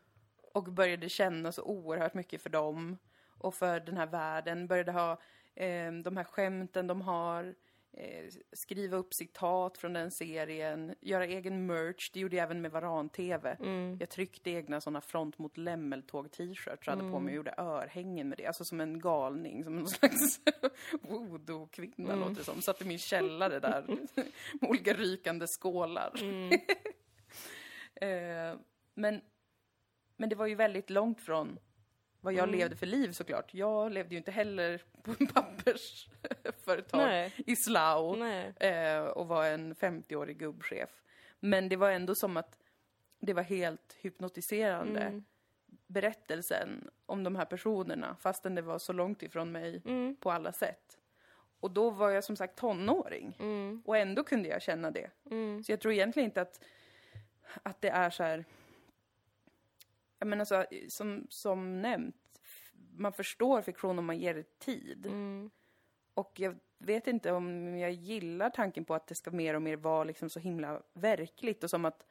och 0.54 0.64
började 0.64 1.10
känna 1.10 1.52
så 1.52 1.64
oerhört 1.64 2.14
mycket 2.14 2.42
för 2.42 2.50
dem 2.50 2.98
och 3.38 3.56
för 3.56 3.80
den 3.80 3.98
här 3.98 4.08
världen. 4.08 4.68
Började 4.68 4.92
ha 4.92 5.12
eh, 5.56 5.92
de 5.92 6.18
här 6.18 6.24
skämten 6.24 6.88
de 6.88 7.02
har, 7.02 7.56
eh, 7.94 8.26
skriva 8.54 8.98
upp 8.98 9.14
citat 9.14 9.78
från 9.78 9.94
den 9.94 10.12
serien, 10.12 10.96
göra 11.02 11.26
egen 11.26 11.66
merch. 11.66 12.12
Det 12.14 12.20
gjorde 12.20 12.36
jag 12.36 12.44
även 12.44 12.62
med 12.62 12.72
Varan-TV. 12.72 13.58
Jag 14.00 14.10
tryckte 14.10 14.52
egna 14.52 14.82
sådana 14.82 15.02
front 15.02 15.38
mot 15.38 15.58
lämmeltåg-t-shirts 15.58 16.88
hade 16.88 17.12
på 17.12 17.20
mig 17.20 17.32
och 17.32 17.36
gjorde 17.36 17.54
örhängen 17.58 18.30
med 18.30 18.38
det. 18.38 18.46
Alltså 18.46 18.66
som 18.66 18.82
en 18.82 19.00
galning, 19.00 19.64
som 19.64 19.78
en 19.78 19.88
slags 19.88 20.40
voodoo-kvinna 21.02 22.16
låter 22.16 22.36
det 22.36 22.44
som. 22.44 22.62
Satt 22.62 22.82
i 22.82 22.86
min 22.86 23.00
källare 23.00 23.60
där 23.60 23.84
med 23.88 24.70
olika 24.70 24.94
rykande 24.94 25.48
skålar. 25.48 26.12
eh, 27.96 28.60
men, 28.94 29.22
men 30.18 30.30
det 30.30 30.36
var 30.36 30.48
ju 30.48 30.56
väldigt 30.56 30.90
långt 30.90 31.22
från 31.22 31.60
vad 32.26 32.34
jag 32.34 32.50
levde 32.50 32.76
för 32.76 32.86
liv 32.86 33.12
såklart. 33.12 33.54
Jag 33.54 33.92
levde 33.92 34.12
ju 34.16 34.18
inte 34.18 34.32
heller 34.32 34.82
på 35.04 35.16
en 35.20 35.28
pappersföretag 35.28 36.98
Nej. 37.00 37.34
i 37.48 37.56
Nej. 38.20 38.54
eh, 38.60 39.00
och 39.04 39.28
var 39.28 39.46
en 39.46 39.76
50-årig 39.76 40.38
gubbchef. 40.38 40.90
Men 41.40 41.70
det 41.70 41.76
var 41.76 41.92
ändå 41.92 42.16
som 42.16 42.38
att 42.38 42.58
det 43.20 43.34
var 43.34 43.44
helt 43.44 43.96
hypnotiserande 44.02 45.02
Mm. 45.02 45.24
berättelsen 45.88 46.90
om 47.06 47.24
de 47.24 47.36
här 47.36 47.46
personerna 47.46 48.16
fastän 48.20 48.56
det 48.56 48.62
var 48.62 48.80
så 48.80 48.94
långt 48.94 49.24
ifrån 49.24 49.52
mig 49.52 49.82
Mm. 49.86 50.16
på 50.16 50.32
alla 50.32 50.52
sätt. 50.52 50.98
Och 51.60 51.72
då 51.72 51.90
var 51.90 52.10
jag 52.10 52.24
som 52.24 52.36
sagt 52.36 52.56
tonåring 52.58 53.38
Mm. 53.40 53.82
och 53.86 53.98
ändå 53.98 54.24
kunde 54.24 54.50
jag 54.50 54.62
känna 54.62 54.92
det. 54.92 55.10
Så 55.64 55.72
jag 55.72 55.80
tror 55.80 55.94
egentligen 55.94 56.30
inte 56.30 56.42
att, 56.42 56.64
att 57.64 57.82
det 57.82 57.90
är 57.90 58.10
så 58.10 58.24
här... 58.24 58.46
Jag 60.26 60.30
menar 60.30 60.46
så, 60.46 60.66
som, 60.90 61.28
som 61.30 61.82
nämnt, 61.82 62.16
man 62.96 63.14
förstår 63.14 63.62
fiktion 63.62 64.00
om 64.00 64.06
man 64.06 64.18
ger 64.18 64.34
det 64.34 64.60
tid. 64.60 65.06
Mm. 65.06 65.50
Och 66.14 66.40
jag 66.40 66.56
vet 66.78 67.08
inte 67.08 67.32
om 67.32 67.78
jag 67.78 67.92
gillar 67.92 68.50
tanken 68.50 68.86
på 68.86 68.96
att 68.96 69.08
det 69.08 69.16
ska 69.16 69.32
mer 69.32 69.54
och 69.54 69.62
mer 69.62 69.76
vara 69.76 70.04
liksom 70.04 70.30
så 70.30 70.40
himla 70.40 70.82
verkligt 70.94 71.64
och 71.64 71.70
som 71.70 71.86
att... 71.86 72.06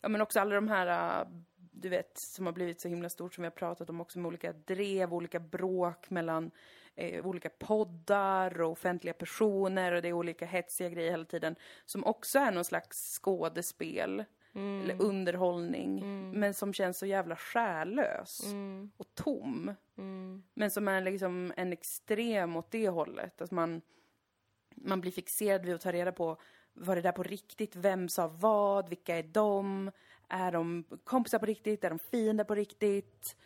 Ja 0.00 0.08
men 0.08 0.20
också 0.20 0.40
alla 0.40 0.54
de 0.54 0.68
här, 0.68 1.20
äh, 1.20 1.28
du 1.56 1.88
vet, 1.88 2.18
som 2.18 2.46
har 2.46 2.52
blivit 2.52 2.80
så 2.80 2.88
himla 2.88 3.08
stort 3.08 3.34
som 3.34 3.42
vi 3.42 3.46
har 3.46 3.50
pratat 3.50 3.90
om 3.90 4.00
också 4.00 4.18
med 4.18 4.28
olika 4.28 4.52
drev, 4.52 5.14
olika 5.14 5.40
bråk 5.40 6.10
mellan 6.10 6.50
eh, 6.94 7.26
olika 7.26 7.48
poddar 7.48 8.60
och 8.60 8.70
offentliga 8.70 9.14
personer 9.14 9.92
och 9.92 10.02
det 10.02 10.08
är 10.08 10.12
olika 10.12 10.46
hetsiga 10.46 10.88
grejer 10.88 11.10
hela 11.10 11.24
tiden. 11.24 11.56
Som 11.84 12.04
också 12.04 12.38
är 12.38 12.52
någon 12.52 12.64
slags 12.64 13.18
skådespel 13.18 14.24
eller 14.54 15.02
underhållning. 15.02 16.00
Men 16.40 16.54
som 16.54 16.72
känns 16.72 16.98
så 16.98 17.06
jävla 17.06 17.36
själlös 17.36 18.40
och 18.96 19.06
tom. 19.14 19.74
Men 20.54 20.70
som 20.70 20.88
är 20.88 21.00
liksom 21.00 21.52
en 21.56 21.72
extrem 21.72 22.56
åt 22.56 22.70
det 22.70 22.88
hållet. 22.88 23.40
Att 23.42 23.50
man, 23.50 23.80
man 24.74 25.00
blir 25.00 25.12
fixerad 25.12 25.64
vid 25.66 25.74
att 25.74 25.80
ta 25.80 25.92
reda 25.92 26.12
på 26.12 26.36
var 26.74 26.96
det 26.96 27.02
där 27.02 27.12
på 27.12 27.22
riktigt? 27.22 27.76
Vem 27.76 28.08
sa 28.08 28.28
vad? 28.28 28.88
Vilka 28.88 29.16
är 29.16 29.22
de? 29.22 29.90
Är 30.28 30.52
de 30.52 30.84
kompisar 31.04 31.38
på 31.38 31.46
riktigt? 31.46 31.84
Är 31.84 31.90
de 31.90 31.98
fiender 31.98 32.44
på 32.44 32.54
riktigt? 32.54 33.36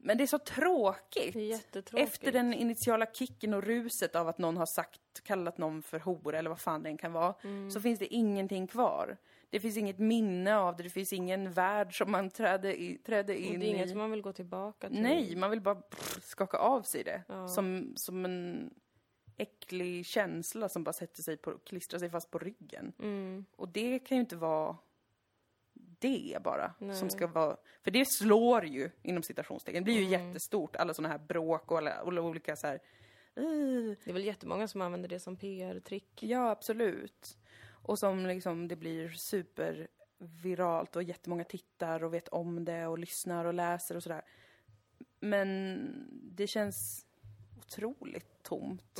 Men 0.00 0.18
det 0.18 0.24
är 0.24 0.26
så 0.26 0.38
tråkigt. 0.38 1.36
Är. 1.36 2.02
Efter 2.02 2.32
den 2.32 2.54
initiala 2.54 3.06
kicken 3.06 3.54
och 3.54 3.62
ruset 3.62 4.16
av 4.16 4.28
att 4.28 4.38
någon 4.38 4.56
har 4.56 4.66
sagt, 4.66 5.00
kallat 5.22 5.58
någon 5.58 5.82
för 5.82 5.98
hora 5.98 6.38
eller 6.38 6.50
vad 6.50 6.60
fan 6.60 6.82
det 6.82 6.88
än 6.88 6.96
kan 6.98 7.12
vara, 7.12 7.34
Mm. 7.44 7.70
så 7.70 7.80
finns 7.80 7.98
det 7.98 8.14
ingenting 8.14 8.66
kvar. 8.66 9.16
Det 9.50 9.60
finns 9.60 9.76
inget 9.76 9.98
minne 9.98 10.56
av 10.56 10.76
det, 10.76 10.82
det 10.82 10.90
finns 10.90 11.12
ingen 11.12 11.52
värld 11.52 11.98
som 11.98 12.10
man 12.12 12.30
trädde, 12.30 12.80
i, 12.82 12.98
trädde 12.98 13.38
in 13.38 13.60
det 13.60 13.66
är 13.66 13.70
inget 13.70 13.86
i. 13.86 13.88
som 13.88 13.98
man 13.98 14.10
vill 14.10 14.22
gå 14.22 14.32
tillbaka 14.32 14.88
till. 14.88 15.02
Nej, 15.02 15.36
man 15.36 15.50
vill 15.50 15.60
bara 15.60 15.74
pff, 15.74 16.22
skaka 16.24 16.56
av 16.58 16.82
sig 16.82 17.04
det. 17.04 17.22
Som, 17.54 17.92
som 17.96 18.24
en 18.24 18.70
äcklig 19.36 20.06
känsla 20.06 20.68
som 20.68 20.84
bara 20.84 20.92
sätter 20.92 21.22
sig 21.22 21.36
på, 21.36 21.58
klistrar 21.58 21.98
sig 21.98 22.10
fast 22.10 22.30
på 22.30 22.38
ryggen. 22.38 22.92
Mm. 22.98 23.44
Och 23.56 23.68
det 23.68 23.98
kan 23.98 24.16
ju 24.16 24.20
inte 24.20 24.36
vara 24.36 24.76
det 25.98 26.38
bara 26.44 26.74
som 26.94 27.10
ska 27.10 27.26
vara, 27.26 27.56
för 27.84 27.90
det 27.90 28.04
slår 28.08 28.64
ju 28.64 28.90
inom 29.02 29.22
citationstecken. 29.22 29.80
Det 29.84 29.84
blir 29.84 30.00
ju 30.08 30.14
Mm. 30.14 30.28
jättestort, 30.28 30.76
alla 30.76 30.94
sådana 30.94 31.12
här 31.12 31.18
bråk 31.26 31.70
och 31.70 31.78
alla, 31.78 31.92
alla 31.92 32.20
olika 32.22 32.56
så 32.56 32.66
här. 32.66 32.78
Det 34.04 34.10
är 34.10 34.12
väl 34.12 34.24
jättemånga 34.24 34.68
som 34.68 34.80
använder 34.80 35.08
det 35.08 35.20
som 35.20 35.36
PR-trick. 35.36 36.22
Ja, 36.22 36.50
absolut. 36.50 37.38
Och 37.82 37.98
som 37.98 38.26
liksom 38.26 38.68
det 38.68 38.76
blir 38.76 39.08
superviralt 39.08 40.96
och 40.96 41.02
jättemånga 41.02 41.44
tittar 41.44 42.04
och 42.04 42.14
vet 42.14 42.28
om 42.28 42.64
det 42.64 42.86
och 42.86 42.98
lyssnar 42.98 43.44
och 43.44 43.54
läser 43.54 43.96
och 43.96 44.02
sådär. 44.02 44.22
Men 45.20 45.80
det 46.10 46.46
känns 46.46 47.06
otroligt 47.58 48.42
tomt. 48.42 48.98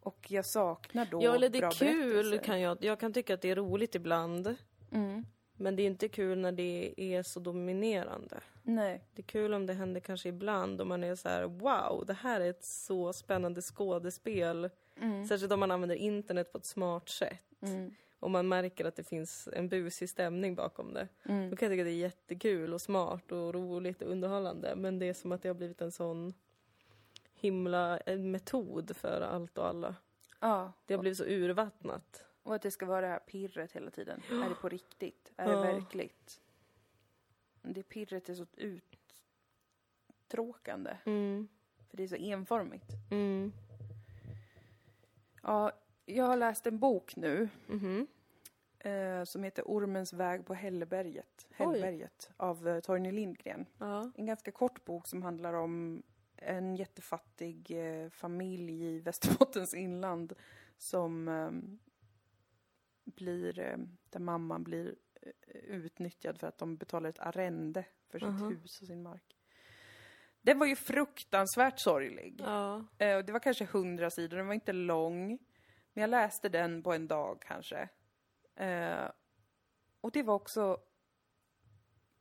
Och 0.00 0.30
jag 0.30 0.46
saknar 0.46 1.06
då 1.06 1.16
Mm. 1.16 1.24
Ja, 1.24 1.34
eller 1.34 1.48
det 1.48 1.58
är 1.58 1.70
kul 1.70 2.38
kan 2.38 2.60
jag... 2.60 2.84
Jag 2.84 3.00
kan 3.00 3.12
tycka 3.12 3.34
att 3.34 3.40
det 3.40 3.50
är 3.50 3.56
roligt 3.56 3.94
ibland. 3.94 4.56
Mm. 4.90 5.24
Men 5.56 5.76
det 5.76 5.82
är 5.82 5.86
inte 5.86 6.08
kul 6.08 6.38
när 6.38 6.52
det 6.52 6.94
är 6.96 7.22
så 7.22 7.40
dominerande. 7.40 8.40
Nej. 8.62 9.04
Det 9.14 9.22
är 9.22 9.26
kul 9.26 9.54
om 9.54 9.66
det 9.66 9.72
händer 9.72 10.00
kanske 10.00 10.28
ibland 10.28 10.80
och 10.80 10.86
man 10.86 11.04
är 11.04 11.14
så 11.14 11.28
här: 11.28 11.44
wow, 11.44 12.06
det 12.06 12.12
här 12.12 12.40
är 12.40 12.50
ett 12.50 12.64
så 12.64 13.12
spännande 13.12 13.62
skådespel. 13.62 14.70
Särskilt 15.28 15.52
om 15.52 15.60
man 15.60 15.70
använder 15.70 15.96
internet 15.96 16.52
på 16.52 16.58
ett 16.58 16.64
smart 16.64 17.08
sätt. 17.08 17.42
Och 18.18 18.30
man 18.30 18.48
märker 18.48 18.84
att 18.84 18.96
det 18.96 19.04
finns 19.04 19.48
en 19.52 19.68
busig 19.68 20.08
stämning 20.08 20.54
bakom 20.54 20.94
det. 20.94 21.08
Då 21.22 21.28
kan 21.28 21.38
jag 21.40 21.58
tycka 21.58 21.66
att 21.66 21.86
det 21.86 21.90
är 21.90 21.96
jättekul 21.96 22.74
och 22.74 22.80
smart 22.80 23.32
och 23.32 23.54
roligt 23.54 24.02
och 24.02 24.10
underhållande. 24.10 24.74
Men 24.76 24.98
det 24.98 25.06
är 25.08 25.14
som 25.14 25.32
att 25.32 25.42
det 25.42 25.48
har 25.48 25.54
blivit 25.54 25.80
en 25.80 25.92
sån 25.92 26.34
himla 27.34 27.98
en 27.98 28.30
metod 28.30 28.96
för 28.96 29.20
allt 29.20 29.58
och 29.58 29.66
alla. 29.66 29.94
Ja, 30.40 30.72
Det 30.86 30.94
har 30.94 31.00
blivit 31.00 31.18
så 31.18 31.24
urvattnat. 31.24 32.24
och 32.42 32.54
att 32.54 32.62
det 32.62 32.70
ska 32.70 32.86
vara 32.86 33.00
det 33.00 33.06
här 33.06 33.18
pirret 33.18 33.72
hela 33.72 33.90
tiden. 33.90 34.22
Är 34.30 34.48
det 34.48 34.54
på 34.54 34.68
riktigt? 34.68 35.32
Är 35.36 35.46
det 35.46 35.52
Ja. 35.52 35.60
verkligt? 35.62 36.40
Det 37.62 37.82
pirret 37.82 38.28
är 38.28 38.34
så 38.34 38.46
uttråkande. 40.26 40.96
Mm. 41.04 41.48
För 41.90 41.96
det 41.96 42.02
är 42.02 42.08
så 42.08 42.16
enformigt. 42.16 42.90
Mm. 43.10 43.52
Ja, 45.42 45.72
jag 46.04 46.24
har 46.24 46.36
läst 46.36 46.66
en 46.66 46.78
bok 46.78 47.16
nu 47.16 47.48
Mhm. 47.66 48.06
eh, 48.78 49.24
som 49.24 49.42
heter 49.44 49.62
Ormens 49.66 50.12
väg 50.12 50.46
på 50.46 50.54
Hälleberget, 50.54 51.46
Hällberget 51.50 52.30
av 52.36 52.68
eh, 52.68 52.80
Torgny 52.80 53.12
Lindgren. 53.12 53.66
Ja. 53.78 54.12
En 54.16 54.26
ganska 54.26 54.52
kort 54.52 54.84
bok 54.84 55.06
som 55.06 55.22
handlar 55.22 55.54
om 55.54 56.02
en 56.36 56.76
jättefattig 56.76 57.70
eh, 57.70 58.10
familj 58.10 58.84
i 58.84 58.98
Västerbottens 59.00 59.74
inland 59.74 60.32
som 60.78 61.28
eh, 61.28 61.50
blir, 63.04 63.58
eh, 63.58 63.76
där 64.10 64.20
mamman 64.20 64.64
blir 64.64 64.94
eh, 65.22 65.56
utnyttjad 65.56 66.38
för 66.38 66.46
att 66.46 66.58
de 66.58 66.76
betalar 66.76 67.08
ett 67.10 67.18
arrende 67.18 67.84
för 68.08 68.18
sitt 68.18 68.28
Aha. 68.28 68.48
hus 68.48 68.80
och 68.80 68.86
sin 68.86 69.02
mark. 69.02 69.31
Den 70.42 70.58
var 70.58 70.66
ju 70.66 70.76
fruktansvärt 70.76 71.80
sorglig. 71.80 72.36
Ja. 72.38 72.76
Eh, 72.98 73.18
det 73.18 73.32
var 73.32 73.40
kanske 73.40 73.64
hundra 73.64 74.10
sidor, 74.10 74.36
den 74.36 74.46
var 74.46 74.54
inte 74.54 74.72
lång. 74.72 75.38
Men 75.92 76.00
jag 76.00 76.10
läste 76.10 76.48
den 76.48 76.82
på 76.82 76.92
en 76.92 77.08
dag 77.08 77.42
kanske. 77.42 77.88
Eh, 78.56 79.10
och 80.00 80.10
det 80.12 80.22
var 80.22 80.34
också 80.34 80.78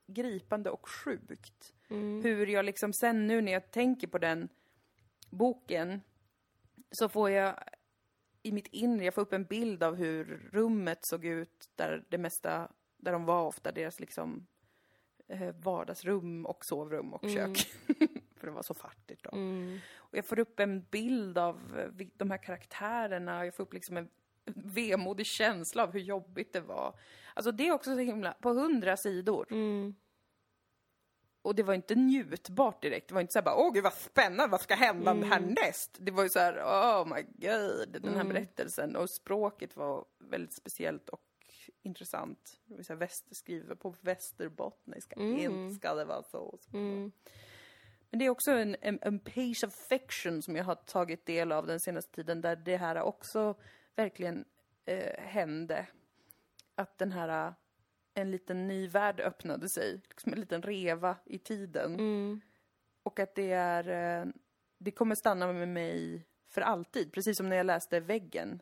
gripande 0.08 0.70
och 0.70 0.90
sjukt. 0.90 1.74
Mm. 1.90 2.24
Hur 2.24 2.48
jag 2.48 2.66
liksom 2.66 2.94
sen 2.94 3.28
nu 3.28 3.42
när 3.42 3.52
jag 3.52 3.72
tänker 3.72 4.08
på 4.08 4.18
den 4.18 4.50
boken 5.30 6.02
så 6.92 7.10
får 7.10 7.30
jag 7.30 7.64
i 8.44 8.52
mitt 8.52 8.68
inre, 8.68 9.06
jag 9.06 9.14
får 9.14 9.22
upp 9.22 9.34
en 9.34 9.46
bild 9.46 9.84
av 9.84 9.96
hur 9.96 10.50
rummet 10.52 11.00
såg 11.02 11.26
ut 11.26 11.70
där 11.76 12.06
det 12.10 12.18
mesta, 12.18 12.72
där 12.98 13.12
de 13.12 13.26
var 13.26 13.46
ofta, 13.46 13.72
deras 13.72 14.00
liksom 14.00 14.48
vardagsrum 15.60 16.46
och 16.46 16.66
sovrum 16.66 17.14
och 17.14 17.30
kök. 17.30 17.58
För 18.36 18.48
det 18.48 18.54
var 18.54 18.64
så 18.64 18.74
fattigt 18.74 19.24
då. 19.24 19.30
Mm. 19.32 19.80
Och 19.98 20.18
jag 20.18 20.26
får 20.26 20.40
upp 20.40 20.60
en 20.60 20.86
bild 20.92 21.38
av 21.38 21.80
eh, 21.80 22.08
de 22.18 22.32
här 22.32 22.38
karaktärerna 22.38 23.40
och 23.40 23.46
jag 23.46 23.56
får 23.56 23.64
upp 23.64 23.74
liksom 23.74 23.98
en 23.98 24.10
vemodig 24.56 25.26
känsla 25.26 25.84
av 25.84 25.94
hur 25.94 26.00
jobbigt 26.00 26.54
det 26.54 26.62
var. 26.62 27.00
Alltså 27.34 27.52
det 27.52 27.68
är 27.68 27.72
också 27.72 27.94
så 27.94 28.00
himla, 28.00 28.34
på 28.34 28.50
hundra 28.50 28.98
sidor. 28.98 29.48
Mm. 29.52 29.96
Och 31.42 31.56
det 31.56 31.64
var 31.64 31.74
inte 31.74 31.96
njutbart 31.96 32.82
direkt. 32.82 33.08
Det 33.08 33.14
var 33.14 33.22
inte 33.22 33.34
så 33.34 33.40
här 33.40 33.44
bara, 33.44 33.56
åh 33.56 33.74
gud 33.74 33.84
vad 33.84 33.94
spännande, 33.94 34.52
vad 34.52 34.62
ska 34.62 34.76
hända 34.76 35.14
härnäst? 35.14 35.98
Det 36.00 36.12
var 36.12 36.24
ju 36.24 36.30
så 36.30 36.40
här, 36.40 36.54
oh 36.64 37.16
my 37.16 37.22
god, 37.22 38.02
den 38.02 38.16
här 38.16 38.24
berättelsen. 38.24 38.96
Och 38.96 39.10
språket 39.10 39.78
var 39.78 40.06
väldigt 40.20 40.54
speciellt 40.54 41.10
och 41.10 41.22
intressant. 41.82 42.60
Det 42.66 42.76
var 42.76 42.84
så 42.84 42.94
här 42.94 43.00
västerskrivet 43.00 43.80
på 43.80 43.96
västerbottniska. 44.02 45.16
Enska, 45.20 45.96
det 45.96 46.06
var 46.06 46.24
så. 46.32 46.60
Mm. 46.74 47.12
Men 48.10 48.20
det 48.20 48.26
är 48.26 48.30
också 48.30 48.52
en, 48.52 48.76
en, 48.82 49.00
en 49.02 49.20
page 49.20 49.64
of 49.68 49.74
fiction 49.90 50.42
som 50.42 50.56
jag 50.56 50.64
har 50.64 50.76
tagit 50.76 51.26
del 51.26 51.52
av 51.52 51.68
den 51.68 51.80
senaste 51.80 52.12
tiden 52.12 52.42
där 52.42 52.56
det 52.56 52.78
här 52.78 53.02
också 53.02 53.56
verkligen 53.96 54.46
eh, 54.86 55.20
hände. 55.20 55.88
Att 56.76 56.98
den 56.98 57.12
här, 57.12 57.54
en 58.14 58.32
liten 58.32 58.68
ny 58.68 58.88
värld 58.88 59.20
öppnade 59.20 59.70
sig, 59.70 60.02
liksom 60.10 60.34
en 60.34 60.40
liten 60.40 60.62
reva 60.62 61.18
i 61.26 61.40
tiden. 61.40 61.94
Mm. 61.94 62.42
Och 63.04 63.20
att 63.20 63.36
det 63.36 63.52
är, 63.52 63.90
eh, 63.90 64.26
det 64.78 64.92
kommer 64.92 65.16
stanna 65.16 65.54
med 65.54 65.70
mig 65.70 66.26
för 66.50 66.62
alltid. 66.62 67.14
Precis 67.14 67.38
som 67.38 67.50
när 67.50 67.56
jag 67.56 67.66
läste 67.66 68.00
Väggen. 68.00 68.62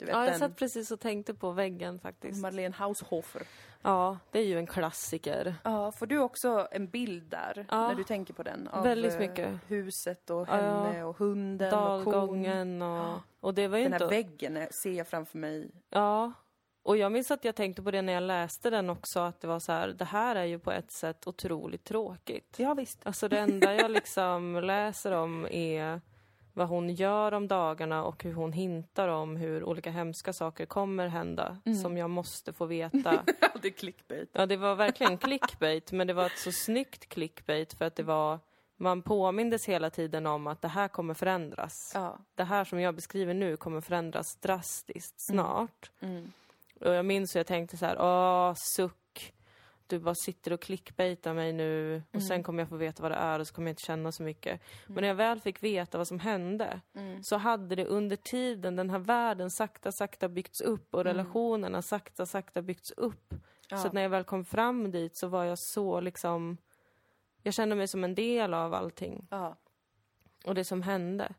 Du 0.00 0.06
vet 0.06 0.14
Ja, 0.14 0.24
jag 0.24 0.32
den, 0.32 0.38
satt 0.38 0.56
precis 0.56 0.90
och 0.90 1.00
tänkte 1.00 1.34
på 1.34 1.50
väggen 1.52 1.98
faktiskt. 1.98 2.40
Madeleine 2.42 2.74
Haushofer. 2.74 3.42
Ja, 3.82 4.18
det 4.30 4.38
är 4.38 4.44
ju 4.44 4.58
en 4.58 4.66
klassiker. 4.66 5.54
Ja, 5.64 5.92
får 5.92 6.06
du 6.06 6.18
också 6.18 6.68
en 6.70 6.86
bild 6.88 7.24
där 7.30 7.66
Ja. 7.70 7.88
när 7.88 7.94
du 7.94 8.04
tänker 8.04 8.34
på 8.34 8.42
den? 8.42 8.68
Av 8.68 8.84
Väldigt 8.84 9.12
eh, 9.14 9.18
mycket. 9.18 9.58
huset 9.66 10.30
och 10.30 10.48
Ja, 10.48 10.56
ja. 10.62 10.84
henne 10.84 11.04
och 11.04 11.16
hunden 11.18 11.74
och 11.74 12.04
kon. 12.04 12.12
Dalgången 12.12 12.82
och... 12.82 13.18
Och 13.40 13.54
det 13.54 13.68
var 13.68 13.78
ju 13.78 13.84
Den 13.84 13.92
inte... 13.92 14.04
här 14.04 14.10
väggen 14.10 14.66
ser 14.70 14.92
jag 14.92 15.06
framför 15.08 15.38
mig. 15.38 15.70
Ja. 15.90 16.32
Och 16.82 16.96
jag 16.96 17.12
minns 17.12 17.30
att 17.30 17.44
jag 17.44 17.54
tänkte 17.56 17.82
på 17.82 17.90
det 17.90 18.02
när 18.02 18.12
jag 18.12 18.22
läste 18.22 18.70
den 18.70 18.90
också, 18.90 19.20
att 19.20 19.40
det 19.40 19.46
var 19.46 19.58
så 19.60 19.72
här, 19.72 19.88
det 19.88 20.04
här 20.04 20.36
är 20.36 20.44
ju 20.44 20.58
på 20.58 20.72
ett 20.72 20.90
sätt 20.90 21.26
otroligt 21.26 21.84
tråkigt. 21.84 22.54
Ja, 22.58 22.74
visst. 22.74 23.06
Alltså 23.06 23.28
det 23.28 23.38
enda 23.38 23.74
jag 23.74 23.90
liksom 23.90 24.60
läser 24.64 25.12
om 25.12 25.46
är 25.50 26.00
vad 26.60 26.68
hon 26.68 26.94
gör 26.94 27.32
om 27.32 27.48
dagarna 27.48 28.04
och 28.04 28.24
hur 28.24 28.34
hon 28.34 28.52
hintar 28.52 29.08
om 29.08 29.36
hur 29.36 29.64
olika 29.64 29.90
hemska 29.90 30.32
saker 30.32 30.66
kommer 30.66 31.08
hända 31.08 31.56
som 31.82 31.96
jag 31.96 32.10
måste 32.10 32.52
få 32.52 32.66
veta. 32.76 33.24
det 33.62 33.68
är 33.68 33.72
clickbait. 33.72 34.30
Ja, 34.32 34.46
det 34.46 34.56
var 34.56 34.74
verkligen 34.74 35.18
clickbait, 35.18 35.92
men 35.92 36.06
det 36.06 36.12
var 36.12 36.26
ett 36.26 36.38
så 36.38 36.52
snyggt 36.52 37.08
clickbait 37.08 37.72
för 37.72 37.84
att 37.84 37.96
det 37.96 38.02
var 38.02 38.38
man 38.76 39.02
påmindes 39.02 39.68
hela 39.68 39.90
tiden 39.90 40.26
om 40.26 40.46
att 40.46 40.62
det 40.62 40.68
här 40.68 40.88
kommer 40.88 41.14
förändras. 41.14 41.92
Ja. 41.94 42.18
Det 42.34 42.44
här 42.44 42.64
som 42.64 42.80
jag 42.80 42.94
beskriver 42.94 43.34
nu 43.34 43.56
kommer 43.56 43.80
förändras 43.80 44.36
drastiskt 44.36 45.20
snart. 45.20 45.90
Mm. 46.00 46.32
Och 46.80 46.94
jag 46.94 47.04
minns 47.04 47.34
hur 47.34 47.38
jag 47.38 47.46
tänkte 47.46 47.76
så 47.76 47.86
här, 47.86 47.96
åh, 48.00 48.54
suck. 48.54 48.99
Du 49.90 49.98
bara 49.98 50.14
sitter 50.14 50.52
och 50.52 50.60
clickbaitar 50.60 51.34
mig 51.34 51.52
nu 51.52 52.02
och 52.12 52.22
sen 52.22 52.42
kommer 52.42 52.62
jag 52.62 52.68
få 52.68 52.76
veta 52.76 53.02
vad 53.02 53.12
det 53.12 53.16
är 53.16 53.38
och 53.38 53.46
så 53.46 53.54
kommer 53.54 53.68
jag 53.68 53.72
inte 53.72 53.82
känna 53.82 54.12
så 54.12 54.22
mycket. 54.22 54.60
Men 54.86 55.00
när 55.00 55.08
jag 55.08 55.14
väl 55.14 55.40
fick 55.40 55.62
veta 55.62 55.98
vad 55.98 56.08
som 56.08 56.18
hände 56.18 56.80
så 57.22 57.36
hade 57.36 57.74
det 57.74 57.86
under 57.86 58.16
tiden, 58.16 58.76
den 58.76 58.90
här 58.90 58.98
världen 58.98 59.50
sakta, 59.50 59.92
sakta 59.92 60.28
byggts 60.28 60.60
upp 60.60 60.94
och 60.94 61.04
relationerna 61.04 61.82
sakta, 61.82 62.26
sakta 62.26 62.62
byggts 62.62 62.90
upp. 62.90 63.34
Ja. 63.68 63.76
Så 63.76 63.86
att 63.86 63.92
när 63.92 64.02
jag 64.02 64.10
väl 64.10 64.24
kom 64.24 64.44
fram 64.44 64.90
dit 64.90 65.16
så 65.16 65.28
var 65.28 65.44
jag 65.44 65.58
så 65.58 66.00
liksom, 66.00 66.56
jag 67.42 67.54
kände 67.54 67.76
mig 67.76 67.88
som 67.88 68.04
en 68.04 68.14
del 68.14 68.54
av 68.54 68.74
allting 68.74 69.26
Ja. 69.30 69.56
och 70.44 70.54
det 70.54 70.64
som 70.64 70.82
hände. 70.82 71.34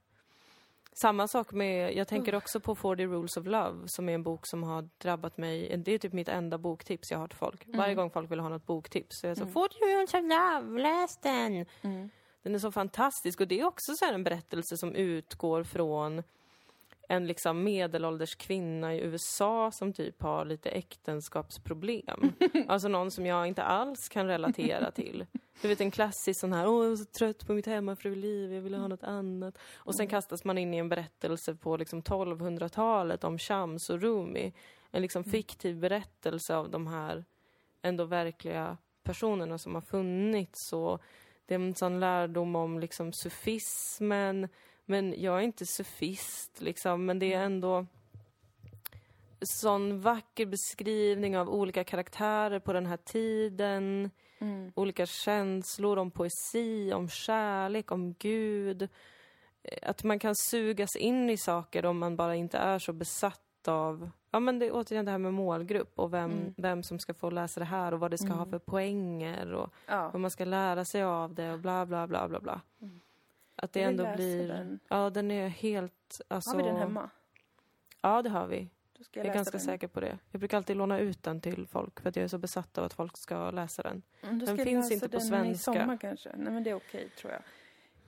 Samma 0.93 1.27
sak 1.27 1.51
med, 1.51 1.95
jag 1.95 2.07
tänker 2.07 2.35
också 2.35 2.59
på 2.59 2.75
40 2.75 3.05
Rules 3.07 3.37
of 3.37 3.45
Love 3.45 3.87
som 3.87 4.09
är 4.09 4.13
en 4.13 4.23
bok 4.23 4.47
som 4.47 4.63
har 4.63 4.89
drabbat 4.97 5.37
mig. 5.37 5.77
Det 5.77 5.91
är 5.91 5.97
typ 5.97 6.13
mitt 6.13 6.29
enda 6.29 6.57
boktips 6.57 7.11
jag 7.11 7.17
har 7.19 7.27
till 7.27 7.37
folk. 7.37 7.63
Varje 7.67 7.95
gång 7.95 8.09
folk 8.11 8.31
vill 8.31 8.39
ha 8.39 8.49
något 8.49 8.65
boktips 8.65 9.19
så 9.19 9.27
är 9.27 9.29
jag 9.29 9.37
så 9.37 9.45
40 9.45 9.75
Rules 9.85 10.13
of 10.13 10.21
Love, 10.21 10.81
läs 10.81 11.17
den! 11.17 11.65
Den 12.43 12.55
är 12.55 12.59
så 12.59 12.71
fantastisk 12.71 13.41
och 13.41 13.47
det 13.47 13.59
är 13.59 13.65
också 13.65 13.93
så 13.93 14.05
en 14.05 14.23
berättelse 14.23 14.77
som 14.77 14.95
utgår 14.95 15.63
från 15.63 16.23
en 17.08 17.28
liksom 17.28 17.64
medelålders 17.64 18.36
kvinna 18.36 18.95
i 18.95 19.02
USA 19.02 19.72
som 19.72 19.93
typ 19.93 20.22
har 20.22 20.45
lite 20.45 20.70
äktenskapsproblem. 20.70 22.34
alltså 22.68 22.88
någon 22.88 23.12
som 23.12 23.26
jag 23.26 23.47
inte 23.47 23.64
alls 23.64 24.10
kan 24.10 24.28
relatera 24.28 24.91
till. 24.91 25.26
Du 25.62 25.68
vet 25.68 25.82
en 25.82 25.91
klassisk 25.91 26.39
sån 26.39 26.54
här, 26.54 26.68
åh 26.68 26.84
jag 26.84 26.91
är 26.91 26.95
så 26.95 27.06
trött 27.06 27.47
på 27.47 27.54
mitt 27.54 27.66
hemmafruliv, 27.66 28.54
jag 28.54 28.62
vill 28.62 28.74
ha 28.74 28.88
något 28.88 29.04
annat. 29.04 29.58
Och 29.76 29.95
sen 29.95 30.08
kastas 30.08 30.43
man 30.43 30.58
in 30.58 30.74
i 30.74 30.78
en 30.78 30.89
berättelse 30.89 31.56
på 31.56 31.78
liksom 31.78 32.02
1200-talet 32.02 33.24
om 33.24 33.38
Shams 33.38 33.89
och 33.89 34.02
Rumi. 34.02 34.54
En 34.91 35.02
liksom 35.02 35.24
fiktiv 35.24 35.78
berättelse 35.80 36.56
av 36.56 36.70
de 36.70 36.88
här 36.88 37.26
ändå 37.82 38.06
verkliga 38.06 38.78
personerna 39.04 39.58
som 39.58 39.76
har 39.76 39.82
funnits. 39.82 40.74
Och 40.74 41.02
det 41.45 41.56
är 41.56 41.60
en 41.60 41.76
sån 41.76 41.99
lärdom 41.99 42.56
om 42.56 42.80
liksom 42.80 43.14
sufismen. 43.14 44.47
Men 44.91 45.15
jag 45.21 45.37
är 45.37 45.41
inte 45.41 45.65
sufist 45.65 46.61
liksom, 46.61 47.05
men 47.05 47.19
det 47.19 47.33
är 47.33 47.43
ändå 47.43 47.85
sån 49.41 50.01
vacker 50.01 50.45
beskrivning 50.45 51.37
av 51.37 51.49
olika 51.49 51.83
karaktärer 51.83 52.59
på 52.59 52.73
den 52.73 52.85
här 52.85 52.97
tiden. 52.97 54.11
Olika 54.75 55.05
känslor 55.05 55.97
om 55.97 56.11
poesi, 56.11 56.93
om 56.93 57.09
kärlek, 57.09 57.91
om 57.91 58.13
Gud. 58.19 58.81
Eh, 59.63 59.89
Att 59.89 60.03
man 60.03 60.19
kan 60.19 60.35
sugas 60.35 60.95
in 60.95 61.29
i 61.29 61.37
saker 61.37 61.85
om 61.85 61.97
man 61.99 62.15
bara 62.15 62.35
inte 62.35 62.57
är 62.57 62.79
så 62.79 62.93
besatt 62.93 63.67
av... 63.67 64.09
Ja 64.31 64.39
men 64.39 64.59
det 64.59 64.65
är 64.65 64.71
återigen 64.73 65.05
det 65.05 65.11
här 65.11 65.17
med 65.17 65.33
målgrupp 65.33 65.99
och 65.99 66.13
vem, 66.13 66.53
vem 66.57 66.83
som 66.83 66.99
ska 66.99 67.13
få 67.13 67.29
läsa 67.29 67.59
det 67.59 67.65
här 67.65 67.93
och 67.93 67.99
vad 67.99 68.11
det 68.11 68.17
ska 68.17 68.27
ha 68.33 68.45
för 68.45 68.59
poänger 68.59 69.53
och 69.53 69.73
Ja. 69.87 70.09
vad 70.13 70.21
man 70.21 70.31
ska 70.31 70.45
lära 70.45 70.85
sig 70.85 71.03
av 71.03 71.33
det 71.33 71.53
och 71.53 71.59
bla 71.59 71.85
bla 71.85 72.07
bla 72.07 72.27
bla 72.27 72.39
bla. 72.39 72.61
Att 73.62 73.74
det 73.74 73.82
ändå 73.82 74.03
läsa 74.03 74.16
blir... 74.16 74.47
den. 74.47 74.80
Ja, 74.88 75.09
den 75.09 75.32
är 75.32 75.47
helt... 75.47 76.22
Alltså, 76.28 76.49
Har 76.49 76.57
vi 76.57 76.64
den 76.64 76.76
hemma? 76.76 77.09
Ja, 78.01 78.22
det 78.22 78.30
har 78.30 78.47
vi. 78.47 78.70
Ska 79.01 79.20
Jag 79.20 79.26
är 79.26 79.28
läsa 79.28 79.36
ganska 79.36 79.51
den. 79.57 79.66
säker 79.66 79.88
på 79.88 79.99
det. 79.99 80.18
Jag 80.32 80.39
brukar 80.39 80.57
alltid 80.57 80.78
låna 80.78 80.99
ut 80.99 81.24
den 81.24 81.41
till 81.41 81.68
folk 81.68 81.99
för 81.99 82.09
att 82.09 82.16
jag 82.16 82.24
är 82.24 82.28
så 82.28 82.38
besatt 82.38 82.78
av 82.78 82.84
att 82.86 82.93
folk 82.93 83.18
ska 83.18 83.51
läsa 83.51 83.84
den. 83.84 84.01
Mm, 84.22 84.39
Den 84.39 84.47
ska 84.57 84.66
finns 84.66 84.84
läsa 84.86 84.93
inte 84.93 85.09
på 85.09 85.18
den 85.18 85.28
svenska. 85.28 85.72
i 85.72 85.76
sommar 85.76 85.97
kanske. 85.97 86.30
Nej 86.38 86.53
men 86.53 86.64
det 86.64 86.70
är 86.70 86.76
okej 86.76 87.09
tror 87.09 87.34
jag. 87.34 87.41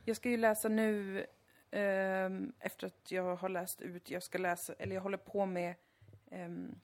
Jag 0.05 0.15
ska 0.15 0.29
ju 0.29 0.37
läsa 0.37 0.69
nu 0.69 1.25
ehm, 1.71 2.53
efter 2.59 2.87
att 2.87 3.11
jag 3.11 3.35
har 3.35 3.49
läst 3.49 3.81
ut, 3.81 4.11
jag 4.11 4.23
ska 4.23 4.37
läsa, 4.37 4.73
eller 4.73 4.95
jag 4.95 5.01
håller 5.01 5.17
på 5.17 5.45
med 5.45 5.75
um, 6.31 6.75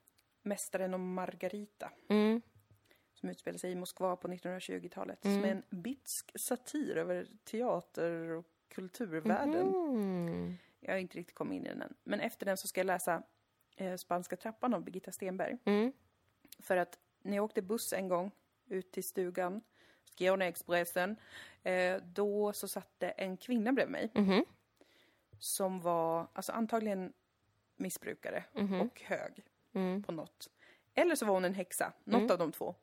Mästaren 0.44 0.94
och 0.94 1.00
Margarita. 1.00 1.92
Mm. 2.10 2.42
Som 3.14 3.30
utspelar 3.30 3.58
sig 3.58 3.72
i 3.72 3.76
Moskva 3.76 4.16
på 4.16 4.28
1920-talet. 4.28 5.26
Mm. 5.26 5.38
Som 5.42 5.50
är 5.50 5.52
en 5.52 5.82
bitsk 5.82 6.32
satir 6.40 6.98
över 6.98 7.28
teater 7.44 8.30
och 8.32 8.46
kulturvärlden. 8.70 9.74
Mm. 9.76 10.58
Jag 10.80 10.94
har 10.94 10.98
inte 11.00 11.18
riktigt 11.18 11.36
kommit 11.36 11.56
in 11.56 11.66
i 11.66 11.70
den 11.70 11.82
än. 11.82 11.94
Men 12.04 12.20
efter 12.20 12.46
den 12.46 12.58
så 12.58 12.68
ska 12.68 12.80
jag 12.80 12.86
läsa 12.86 13.24
eh, 13.76 13.96
Spanska 13.96 14.36
trappan 14.36 14.74
av 14.74 14.84
Birgitta 14.84 15.12
Stenberg. 15.12 15.58
Mm. 15.66 15.94
För 16.60 16.78
att 16.78 17.00
när 17.22 17.36
jag 17.36 17.46
åkte 17.46 17.62
buss 17.62 17.94
en 17.94 18.08
gång 18.08 18.32
ut 18.68 18.92
till 18.92 19.04
stugan, 19.04 19.62
Skåneexpressen, 20.18 21.16
eh, 21.64 21.98
då 22.04 22.54
så 22.54 22.68
satt 22.68 22.94
det 22.98 23.10
en 23.10 23.38
kvinna 23.38 23.74
bredvid 23.74 23.92
mig 23.92 24.12
Mhm. 24.16 24.46
som 25.40 25.80
var 25.82 26.28
alltså 26.34 26.52
antagligen 26.52 27.14
missbrukare 27.76 28.44
och 28.82 29.02
hög 29.02 29.46
Mm. 29.74 30.04
på 30.04 30.12
något. 30.12 30.50
Eller 30.94 31.16
så 31.16 31.26
var 31.26 31.34
hon 31.34 31.46
en 31.46 31.54
häxa, 31.54 31.94
något 32.04 32.32
av 32.32 32.38
de 32.38 32.52
två. 32.52 32.76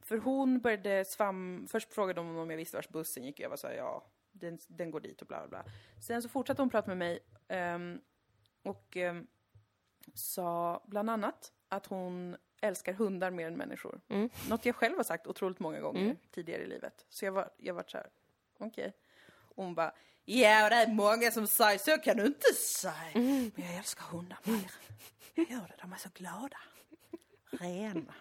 För 0.00 0.18
hon 0.18 0.60
började 0.60 1.04
svam... 1.04 1.66
Först 1.70 1.92
frågade 1.92 2.20
hon 2.20 2.36
om 2.36 2.50
jag 2.50 2.56
visste 2.56 2.76
vart 2.76 2.88
bussen 2.88 3.24
gick 3.24 3.34
och 3.36 3.40
jag 3.40 3.50
var 3.50 3.56
såhär, 3.56 3.74
ja, 3.74 4.04
den, 4.40 4.58
den 4.68 4.90
går 4.90 5.00
dit 5.00 5.20
och 5.22 5.26
bla 5.28 5.38
bla 5.38 5.48
bla. 5.48 5.72
Sen 6.00 6.22
så 6.22 6.28
fortsatte 6.28 6.62
hon 6.62 6.70
prata 6.70 6.88
med 6.88 6.96
mig 6.98 7.18
ehm, 7.48 8.00
och 8.64 8.96
ehm, 8.96 9.26
sa 10.14 10.82
bland 10.86 11.10
annat 11.10 11.52
att 11.68 11.86
hon 11.86 12.36
älskar 12.60 12.92
hundar 12.92 13.30
mer 13.30 13.46
än 13.46 13.56
människor. 13.56 14.00
Mm. 14.08 14.30
Något 14.48 14.66
jag 14.66 14.76
själv 14.76 14.96
har 14.96 15.04
sagt 15.04 15.26
otroligt 15.26 15.58
många 15.58 15.80
gånger 15.80 16.02
Mm. 16.04 16.16
tidigare 16.30 16.62
i 16.62 16.66
livet. 16.66 17.06
Så 17.08 17.24
jag 17.24 17.32
var, 17.32 17.50
jag 17.56 17.74
var 17.74 17.84
så 17.86 17.96
här, 17.96 18.10
okej. 18.58 18.92
Och 19.54 19.64
hon 19.64 19.74
bara, 19.74 19.92
ja 20.24 20.68
det 20.68 20.74
är 20.76 20.86
många 20.88 21.30
som 21.30 21.46
säger 21.46 21.78
så 21.78 21.98
kan 21.98 22.16
du 22.16 22.26
inte 22.26 22.52
säga. 22.54 23.10
Mm. 23.14 23.50
Men 23.56 23.66
jag 23.66 23.76
älskar 23.76 24.02
hundar 24.04 24.38
mer. 24.44 24.70
Jag 25.34 25.50
gör 25.50 25.60
det, 25.68 25.74
de 25.80 25.92
är 25.92 25.96
så 25.96 26.08
glada. 26.14 26.58
Rena. 27.50 28.14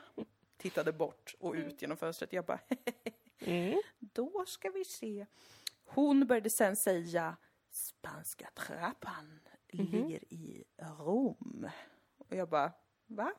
Tittade 0.58 0.92
bort 0.94 1.36
och 1.40 1.54
ut 1.54 1.82
genom 1.82 1.98
fönstret. 1.98 2.34
Jag 2.34 2.46
bara, 2.46 2.60
Mm. 3.40 3.82
då 4.00 4.44
ska 4.48 4.70
vi 4.70 4.86
se. 4.86 5.26
Hon 5.88 6.28
började 6.28 6.50
sen 6.50 6.76
säga, 6.76 7.38
spanska 7.70 8.50
trappan 8.56 9.40
ligger 9.70 10.34
i 10.34 10.64
Rom. 11.00 11.70
Och 12.18 12.36
jag 12.36 12.50
bara, 12.50 12.72
va? 13.08 13.34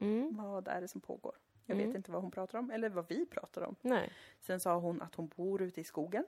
Mm. 0.00 0.36
Vad 0.36 0.68
är 0.68 0.80
det 0.80 0.88
som 0.88 1.00
pågår? 1.00 1.36
Jag 1.66 1.76
vet 1.76 1.84
Mm. 1.84 1.96
inte 1.96 2.10
vad 2.10 2.22
hon 2.22 2.30
pratar 2.30 2.58
om, 2.58 2.70
eller 2.70 2.88
vad 2.88 3.08
vi 3.08 3.26
pratar 3.26 3.62
om. 3.62 3.76
Nej. 3.80 4.12
Sen 4.40 4.60
sa 4.60 4.76
hon 4.78 5.02
att 5.02 5.14
hon 5.14 5.28
bor 5.28 5.62
ute 5.62 5.80
i 5.80 5.84
skogen 5.84 6.24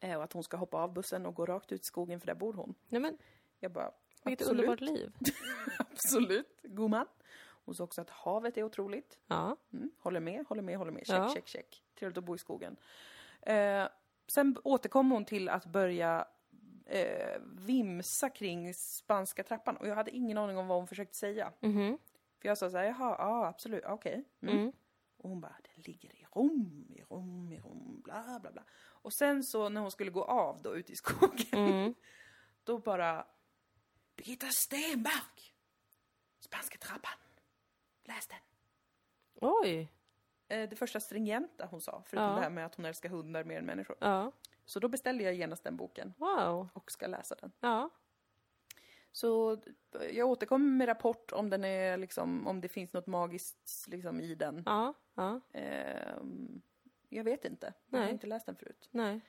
eh, 0.00 0.16
och 0.16 0.24
att 0.24 0.32
hon 0.32 0.42
ska 0.44 0.56
hoppa 0.56 0.76
av 0.78 0.92
bussen 0.92 1.26
och 1.26 1.34
gå 1.34 1.46
rakt 1.46 1.72
ut 1.72 1.80
i 1.82 1.84
skogen 1.84 2.20
för 2.20 2.26
där 2.26 2.34
bor 2.34 2.52
hon. 2.52 2.74
Nej 2.88 3.00
men, 3.00 3.18
Jag 3.60 3.72
bara, 3.72 3.92
vilket 4.24 4.40
absolut, 4.46 4.60
underbart 4.60 4.80
liv. 4.80 5.12
absolut, 5.78 6.62
gumman. 6.62 7.06
Hon 7.64 7.74
sa 7.74 7.84
också 7.84 8.00
att 8.00 8.10
havet 8.10 8.56
är 8.58 8.62
otroligt. 8.62 9.18
Ja. 9.26 9.56
Mm, 9.72 9.90
håller 9.98 10.20
med, 10.20 10.46
håller 10.48 10.62
med, 10.62 10.78
håller 10.78 10.92
med. 10.92 11.06
Check, 11.06 11.16
Ja. 11.16 11.30
check, 11.34 11.48
check. 11.48 11.84
Trevligt 11.98 12.18
att 12.18 12.24
bo 12.24 12.34
i 12.34 12.38
skogen. 12.38 12.76
Eh, 13.42 13.88
sen 14.28 14.56
återkom 14.64 15.10
hon 15.10 15.24
till 15.24 15.48
att 15.48 15.66
börja 15.66 16.26
eh, 16.86 17.40
vimsa 17.44 18.30
kring 18.30 18.74
spanska 18.74 19.42
trappan 19.42 19.76
och 19.76 19.88
jag 19.88 19.94
hade 19.94 20.10
ingen 20.10 20.38
aning 20.38 20.58
om 20.58 20.66
vad 20.66 20.78
hon 20.78 20.86
försökte 20.86 21.16
säga. 21.16 21.52
Mhm. 21.60 21.98
För 22.40 22.48
jag 22.48 22.58
sa 22.58 22.70
så 22.70 22.76
här, 22.76 22.84
jaha, 22.84 23.16
ja 23.18 23.46
absolut, 23.46 23.84
okej. 23.86 24.24
Mm. 24.42 24.56
Mm. 24.58 24.72
Och 25.16 25.28
hon 25.28 25.40
bara, 25.40 25.56
det 25.62 25.86
ligger 25.86 26.12
i 26.16 26.26
Rom, 26.34 26.86
i 26.96 27.02
Rom, 27.02 27.52
i 27.52 27.58
Rom, 27.58 28.00
bla 28.04 28.38
bla 28.40 28.52
bla. 28.52 28.64
Och 28.78 29.12
sen 29.12 29.44
så 29.44 29.68
när 29.68 29.80
hon 29.80 29.90
skulle 29.90 30.10
gå 30.10 30.24
av 30.24 30.62
då 30.62 30.76
ute 30.76 30.92
i 30.92 30.96
skogen, 30.96 31.46
Mm. 31.52 31.94
då 32.64 32.78
bara 32.78 33.26
Birgitta 34.16 34.46
Stenberg! 34.46 35.54
Spanska 36.40 36.78
trappan. 36.78 37.12
Läs 38.04 38.26
den. 38.26 38.38
Oj. 39.40 39.92
Eh, 40.48 40.68
det 40.68 40.76
första 40.76 41.00
stringenta 41.00 41.66
hon 41.66 41.80
sa, 41.80 42.02
förutom 42.06 42.26
Ja. 42.28 42.34
det 42.34 42.40
här 42.40 42.50
med 42.50 42.66
att 42.66 42.74
hon 42.74 42.84
älskar 42.84 43.08
hundar 43.08 43.44
mer 43.44 43.58
än 43.58 43.66
människor. 43.66 43.96
Ja. 44.00 44.32
Så 44.64 44.80
då 44.80 44.88
beställde 44.88 45.24
jag 45.24 45.34
genast 45.34 45.64
den 45.64 45.76
boken 45.76 46.14
Wow. 46.18 46.68
och 46.72 46.90
ska 46.92 47.06
läsa 47.06 47.34
den. 47.40 47.52
Ja. 47.60 47.90
Så 49.12 49.58
jag 50.12 50.28
återkommer 50.28 50.66
med 50.76 50.88
rapport 50.88 51.32
om 51.32 51.50
den 51.50 51.64
är 51.64 51.96
liksom, 51.96 52.46
om 52.46 52.60
det 52.60 52.68
finns 52.68 52.92
något 52.92 53.06
magiskt 53.06 53.86
liksom 53.88 54.20
i 54.20 54.34
den. 54.34 54.62
Ja. 54.66 54.94
Ja. 55.14 55.40
Ehm, 55.52 56.62
jag 57.08 57.24
vet 57.24 57.44
inte. 57.44 57.72
Jag 57.88 57.98
har 57.98 58.04
Nej. 58.04 58.12
inte 58.12 58.26
läst 58.26 58.46
den 58.46 58.56
förut. 58.56 58.88
Nej. 58.90 59.20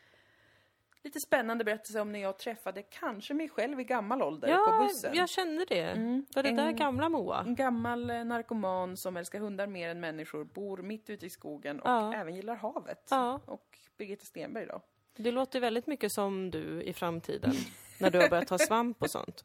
Lite 1.04 1.20
spännande 1.20 1.64
berättelse 1.64 2.00
om 2.02 2.12
när 2.12 2.20
jag 2.20 2.38
träffade 2.38 2.82
kanske 2.84 3.34
mig 3.34 3.50
själv 3.50 3.80
i 3.80 3.84
gammal 3.84 4.22
ålder 4.22 4.48
på 4.48 4.54
Ja, 4.54 4.88
bussen. 4.88 5.14
jag 5.16 5.30
kände 5.30 5.66
det. 5.66 5.82
Mm. 5.84 6.26
Var 6.36 6.44
det 6.44 6.52
där 6.52 6.68
En- 6.68 6.76
gamla 6.76 7.10
Moa? 7.10 7.40
En 7.42 7.56
gammal 7.56 8.10
eh, 8.10 8.24
narkoman 8.26 8.98
som 8.98 9.18
älskar 9.18 9.40
hundar 9.40 9.68
mer 9.68 9.90
än 9.90 10.00
människor, 10.00 10.44
bor 10.44 10.78
mitt 10.78 11.10
ute 11.10 11.26
i 11.26 11.30
skogen 11.30 11.80
och 11.80 11.90
Ja. 11.90 12.14
även 12.14 12.36
gillar 12.36 12.56
havet. 12.56 13.08
Ja. 13.10 13.40
Och 13.46 13.78
Birgitta 13.98 14.26
Stenberg 14.26 14.66
då. 14.66 14.82
Det 15.18 15.32
låter 15.32 15.60
väldigt 15.60 15.88
mycket 15.88 16.12
som 16.12 16.52
du 16.52 16.82
i 16.84 16.94
framtiden. 16.94 17.54
när 18.00 18.12
du 18.12 18.20
har 18.20 18.30
börjat 18.30 18.48
ta 18.48 18.58
svamp 18.68 19.02
och 19.04 19.10
sånt. 19.12 19.44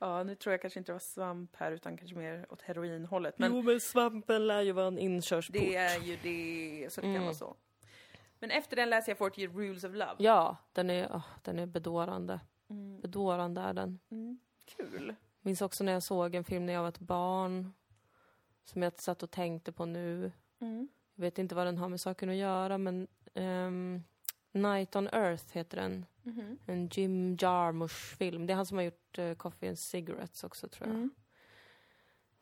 Ja, 0.00 0.22
nu 0.22 0.34
tror 0.34 0.52
jag 0.52 0.60
kanske 0.60 0.78
inte 0.80 0.88
det 0.92 0.94
var 0.94 0.98
svamp 1.00 1.56
här 1.56 1.72
utan 1.72 1.96
kanske 1.96 2.16
mer 2.16 2.46
åt 2.52 2.62
heroinhållet. 2.62 3.38
Men 3.38 3.54
jo, 3.56 3.62
men 3.62 3.80
svampen 3.80 4.46
lär 4.46 4.62
ju 4.62 4.72
vara 4.72 4.86
en 4.86 4.98
inkörsport. 4.98 5.56
det 5.60 5.76
är 5.76 6.00
ju 6.00 6.16
det, 6.22 6.92
så 6.92 7.00
det 7.00 7.04
kan 7.06 7.10
Mm. 7.10 7.22
vara 7.24 7.34
så. 7.34 7.56
Men 8.44 8.50
efter 8.50 8.76
den 8.76 8.90
läser 8.90 9.10
jag 9.10 9.18
40 9.18 9.48
Rules 9.48 9.84
of 9.84 9.92
Love. 9.92 10.14
Ja, 10.18 10.56
den 10.72 10.90
är, 10.90 11.08
åh, 11.14 11.26
den 11.42 11.58
är 11.58 11.66
bedårande. 11.66 12.40
Mm. 12.70 13.00
Bedårande 13.00 13.60
är 13.60 13.72
den. 13.72 13.98
Mm. 14.10 14.38
Kul. 14.64 15.14
Minns 15.40 15.62
också 15.62 15.84
när 15.84 15.92
jag 15.92 16.02
såg 16.02 16.34
en 16.34 16.44
film 16.44 16.66
när 16.66 16.72
jag 16.72 16.82
var 16.82 16.88
ett 16.88 16.98
barn. 16.98 17.72
Som 18.64 18.82
jag 18.82 19.00
satt 19.00 19.22
och 19.22 19.30
tänkte 19.30 19.72
på 19.72 19.84
nu. 19.86 20.32
Mm. 20.58 20.88
Jag 21.14 21.22
vet 21.22 21.38
inte 21.38 21.54
vad 21.54 21.66
den 21.66 21.78
har 21.78 21.88
med 21.88 22.00
saken 22.00 22.28
att 22.30 22.36
göra 22.36 22.78
men 22.78 23.08
ehm, 23.34 24.02
Night 24.52 24.96
on 24.96 25.08
Earth 25.08 25.44
heter 25.52 25.76
den. 25.76 26.06
Mhm. 26.22 26.58
En 26.66 26.88
Jim 26.88 27.36
Jarmusch-film. 27.36 28.46
Det 28.46 28.52
är 28.52 28.56
han 28.56 28.66
som 28.66 28.76
har 28.76 28.84
gjort 28.84 29.18
uh, 29.18 29.34
Coffee 29.34 29.68
and 29.68 29.78
Cigarettes 29.78 30.44
också 30.44 30.68
tror 30.68 30.88
jag. 30.88 30.96
Mm. 30.96 31.10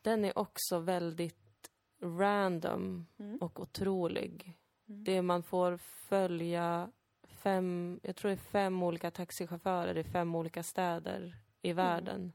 Den 0.01 0.25
är 0.25 0.37
också 0.37 0.79
väldigt 0.79 1.71
random 2.01 3.05
Mm. 3.19 3.37
och 3.37 3.59
otrolig. 3.59 4.57
Mm. 4.93 5.03
Det 5.03 5.21
man 5.21 5.43
får 5.43 5.77
följa 5.77 6.91
fem, 7.27 7.99
jag 8.03 8.15
tror 8.15 8.29
det 8.29 8.35
är 8.35 8.51
fem 8.51 8.83
olika 8.83 9.11
taxichaufförer 9.11 9.97
i 9.97 10.03
fem 10.03 10.35
olika 10.35 10.63
städer 10.63 11.37
i 11.61 11.73
världen. 11.73 12.33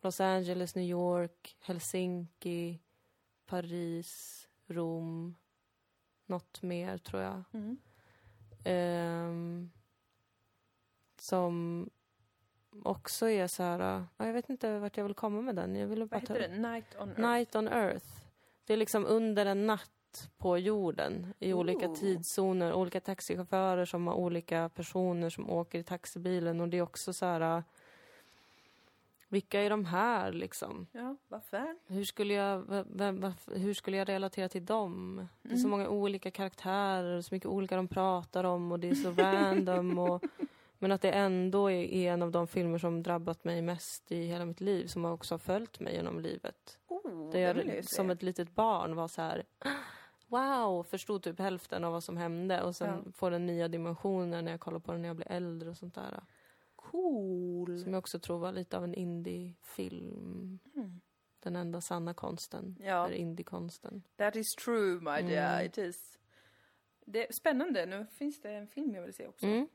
Los 0.00 0.20
Angeles, 0.20 0.74
New 0.74 0.84
York, 0.84 1.56
Helsinki, 1.60 2.78
Paris, 3.46 4.48
Rom, 4.66 5.34
något 6.26 6.62
mer 6.62 6.98
tror 6.98 7.22
jag. 7.22 7.42
Mm. 7.52 7.78
Ehm, 8.64 9.70
som 11.18 11.90
också 12.82 13.30
är 13.30 13.46
så 13.46 13.62
här, 13.62 14.06
ja, 14.16 14.26
jag 14.26 14.32
vet 14.32 14.50
inte 14.50 14.78
vart 14.78 14.96
jag 14.96 15.04
vill 15.04 15.14
komma 15.14 15.40
med 15.40 15.56
den. 15.56 15.76
Jag 15.76 15.86
ville 15.86 16.06
bara 16.06 16.20
Vad 16.20 16.26
ta 16.26 16.34
heter 16.34 16.48
det? 16.48 16.58
Night 16.58 16.96
on 16.98 17.08
Earth? 17.08 17.20
Night 17.20 17.56
on 17.56 17.68
Earth. 17.68 18.06
Det 18.64 18.72
är 18.72 18.76
liksom 18.76 19.06
under 19.06 19.46
en 19.46 19.66
natt 19.66 19.90
på 20.38 20.58
jorden 20.58 21.34
i 21.38 21.52
olika 21.52 21.88
Ooh. 21.88 21.94
tidszoner. 21.94 22.72
Olika 22.72 23.00
taxichaufförer 23.00 23.84
som 23.84 24.06
har 24.06 24.14
olika 24.14 24.68
personer 24.74 25.30
som 25.30 25.50
åker 25.50 25.78
i 25.78 25.82
taxibilen. 25.82 26.60
Och 26.60 26.68
det 26.68 26.76
är 26.78 26.82
också 26.82 27.12
så 27.12 27.26
här... 27.26 27.56
äh, 27.56 27.62
Vilka 29.28 29.60
är 29.62 29.70
de 29.70 29.84
här 29.84 30.32
liksom? 30.32 30.86
Ja, 30.92 31.16
varför? 31.28 31.76
Hur 31.86 32.04
skulle 32.04 32.34
jag, 32.34 32.84
vem, 32.86 33.24
varf- 33.24 33.54
hur 33.58 33.74
skulle 33.74 33.96
jag 33.96 34.08
relatera 34.08 34.48
till 34.48 34.64
dem? 34.66 35.26
Det 35.42 35.48
är 35.52 35.56
så 35.56 35.66
Mm. 35.66 35.70
många 35.70 35.88
olika 35.88 36.30
karaktärer 36.30 37.16
och 37.16 37.24
så 37.24 37.34
mycket 37.34 37.48
olika 37.48 37.76
de 37.76 37.88
pratar 37.88 38.44
om 38.44 38.72
och 38.72 38.80
det 38.80 38.88
är 38.90 38.94
så 38.94 39.10
random. 39.12 39.98
Och, 39.98 40.22
men 40.78 40.92
att 40.92 41.02
det 41.02 41.10
ändå 41.10 41.70
är, 41.70 42.12
en 42.12 42.22
av 42.22 42.30
de 42.30 42.46
filmer 42.46 42.78
som 42.78 43.02
drabbat 43.02 43.44
mig 43.44 43.62
mest 43.62 44.12
i 44.12 44.24
hela 44.26 44.44
mitt 44.44 44.60
liv. 44.60 44.86
Som 44.86 45.04
också 45.04 45.34
har 45.34 45.38
följt 45.38 45.80
mig 45.80 45.94
genom 45.94 46.20
livet. 46.20 46.78
Oh, 46.88 47.30
Där 47.32 47.38
jag 47.40 47.84
som 47.84 48.10
ett 48.10 48.22
litet 48.22 48.54
barn 48.54 48.96
var 48.96 49.08
så 49.08 49.22
här 49.22 49.42
Wow, 50.28 50.82
förstod 50.82 51.22
typ 51.22 51.38
hälften 51.38 51.84
av 51.84 51.92
vad 51.92 52.04
som 52.04 52.16
hände 52.16 52.62
och 52.62 52.76
sen 52.76 53.02
Ja. 53.06 53.12
får 53.12 53.30
den 53.30 53.46
nya 53.46 53.68
dimensioner 53.68 54.42
när 54.42 54.50
jag 54.50 54.60
kollar 54.60 54.78
på 54.78 54.92
den 54.92 55.02
när 55.02 55.08
jag 55.08 55.16
blir 55.16 55.28
äldre 55.32 55.70
och 55.70 55.76
sånt 55.76 55.94
där. 55.94 56.20
Cool. 56.76 57.78
Som 57.80 57.92
jag 57.92 57.98
också 57.98 58.18
tror 58.18 58.38
var 58.38 58.52
lite 58.52 58.76
av 58.76 58.84
en 58.84 58.94
indie-film. 58.94 60.58
Mm. 60.76 61.00
Den 61.40 61.56
enda 61.56 61.80
sanna 61.80 62.14
konsten 62.14 62.76
Ja. 62.80 63.08
är 63.08 63.12
indie-konsten. 63.12 64.02
That 64.16 64.36
is 64.36 64.54
true, 64.64 64.94
my 65.00 65.28
dear. 65.28 65.54
Mm. 65.54 65.66
It 65.66 65.78
is. 65.78 66.18
Det 67.04 67.28
är 67.28 67.32
spännande. 67.32 67.86
Nu 67.86 68.06
finns 68.12 68.40
det 68.40 68.50
en 68.50 68.66
film 68.68 68.94
jag 68.94 69.02
vill 69.02 69.14
se 69.14 69.26
också. 69.26 69.46
Mm. 69.46 69.68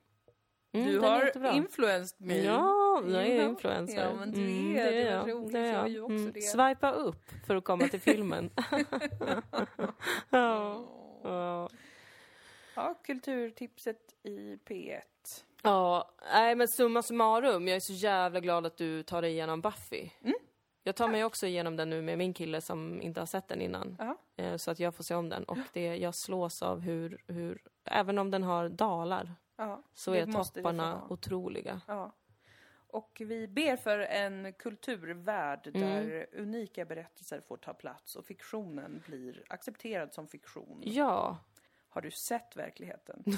Mm, 0.74 0.88
Du 0.92 1.00
har 1.00 1.54
influenced 1.56 2.22
me. 2.28 2.44
Ja, 2.44 3.02
jag 3.08 3.26
är 3.28 3.46
influencer. 3.50 4.04
Ja, 4.06 4.14
men 4.20 4.32
du 4.32 4.42
Mm, 4.42 4.76
är 4.78 4.92
det. 4.92 5.02
är 5.02 5.12
jag. 5.18 5.30
roligt. 5.32 5.54
Det 5.54 5.60
är 5.60 5.74
Jag 5.74 5.90
jag. 5.90 6.04
också 6.04 6.16
Mm. 6.16 6.32
det. 6.34 6.42
Swipa 6.42 6.92
upp 6.92 7.24
för 7.48 7.56
att 7.56 7.64
komma 7.64 7.88
till 7.88 8.02
filmen. 8.12 8.50
ja. 10.30 10.86
Ja. 11.24 11.70
Ja, 12.76 12.96
kulturtipset 13.04 14.00
i 14.24 14.56
P1. 14.68 15.00
Ja, 15.64 16.12
nej 16.34 16.56
men 16.56 16.68
summa 16.68 17.02
summarum, 17.02 17.68
jag 17.68 17.76
är 17.76 17.80
så 17.80 17.94
jävla 17.94 18.40
glad 18.40 18.66
att 18.66 18.78
du 18.78 19.04
tar 19.04 19.22
dig 19.22 19.32
igenom 19.32 19.62
Buffy. 19.62 20.10
Mm. 20.24 20.36
Jag 20.84 20.96
tar 20.96 21.08
mig 21.08 21.24
också 21.26 21.46
igenom 21.48 21.76
den 21.76 21.90
nu 21.90 22.02
med 22.02 22.18
min 22.18 22.34
kille 22.34 22.62
som 22.62 23.02
inte 23.02 23.22
har 23.22 23.26
sett 23.26 23.48
den 23.48 23.62
innan. 23.62 23.96
Ja. 24.00 24.18
Eh, 24.44 24.56
Så 24.58 24.72
att 24.72 24.80
jag 24.80 24.96
får 24.96 25.04
se 25.04 25.16
om 25.16 25.30
den. 25.30 25.44
Och 25.44 25.58
det, 25.74 25.96
jag 25.98 26.16
slås 26.16 26.62
av 26.62 26.80
hur, 26.80 27.22
hur, 27.28 27.62
även 27.86 28.18
om 28.20 28.32
den 28.32 28.44
har 28.44 28.70
dalar, 28.70 29.36
Ja, 29.56 29.84
så 29.94 30.14
är 30.14 30.26
topparna 30.26 31.08
otroliga. 31.10 31.82
Ja. 31.88 32.16
Och 32.88 33.22
vi 33.26 33.48
ber 33.48 33.76
för 33.78 34.00
en 34.00 34.54
kulturvärld 34.54 35.68
Mm. 35.68 35.82
där 35.82 36.28
unika 36.34 36.86
berättelser 36.86 37.42
får 37.42 37.58
ta 37.58 37.74
plats 37.74 38.16
och 38.16 38.26
fiktionen 38.26 39.04
blir 39.08 39.44
accepterad 39.48 40.14
som 40.14 40.28
fiktion. 40.28 40.82
Ja. 40.86 41.38
Har 41.90 42.02
du 42.02 42.12
sett 42.12 42.56
verkligheten? 42.56 43.24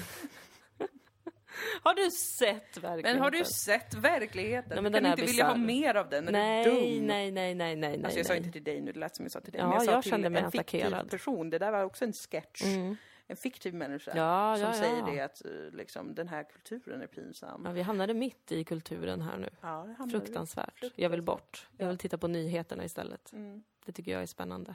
Har 1.82 1.94
du 1.94 2.10
sett 2.10 2.76
verkligen? 2.78 3.16
Men 3.16 3.22
har 3.22 3.30
du 3.30 3.44
sett 3.44 3.94
verkligheten? 3.94 4.70
Nej, 4.74 4.82
men 4.82 4.92
kan 4.92 5.02
du 5.02 5.08
är 5.08 5.12
inte 5.12 5.24
vilja 5.24 5.46
ha 5.46 5.54
mer 5.56 5.94
av 5.94 6.08
den? 6.08 6.28
Är 6.28 6.32
Nej, 6.32 6.64
du 6.64 6.70
nej, 6.72 6.96
dum? 6.98 7.06
nej, 7.06 7.30
nej, 7.30 7.54
nej, 7.54 7.76
nej. 7.76 8.04
Alltså 8.04 8.18
jag 8.18 8.26
sa 8.26 8.32
nej. 8.32 8.38
inte 8.38 8.52
till 8.52 8.64
dig 8.64 8.80
nu, 8.80 8.92
det 8.92 8.98
lät 9.00 9.16
som 9.16 9.24
jag 9.24 9.32
sa 9.32 9.40
till 9.40 9.52
dig. 9.52 9.60
Ja, 9.60 9.66
men 9.66 9.74
jag 9.74 9.84
sa 9.84 9.92
jag 9.92 10.02
till 10.02 10.10
kände 10.10 10.30
mig 10.30 10.40
en 10.40 10.46
attackerad. 10.48 11.10
person. 11.10 11.50
Det 11.50 11.58
där 11.58 11.70
var 11.72 11.82
också 11.84 12.04
en 12.04 12.12
sketch. 12.12 12.62
Mm. 12.64 12.96
En 13.28 13.36
fiktiv 13.36 13.74
människa. 13.74 14.12
Ja, 14.16 14.56
som 14.56 14.66
ja, 14.66 14.72
säger 14.72 14.98
ja. 14.98 15.06
det 15.06 15.20
att 15.20 15.44
eh, 15.44 15.50
liksom, 15.72 16.14
den 16.14 16.28
här 16.28 16.44
kulturen 16.44 17.02
är 17.02 17.06
pinsam. 17.06 17.62
Ja, 17.64 17.72
vi 17.72 17.82
hamnade 17.82 18.14
mitt 18.14 18.52
i 18.52 18.64
kulturen 18.64 19.22
här 19.22 19.38
nu. 19.38 19.48
Hamnar 19.60 20.08
Fruktansvärt. 20.08 20.84
Jag 20.94 21.10
vill 21.10 21.22
bort. 21.22 21.68
Jag 21.76 21.88
vill 21.88 21.98
titta 21.98 22.18
på 22.18 22.28
nyheterna 22.28 22.84
istället. 22.84 23.32
Mm. 23.32 23.62
Det 23.84 23.92
tycker 23.92 24.12
jag 24.12 24.22
är 24.22 24.26
spännande. 24.26 24.74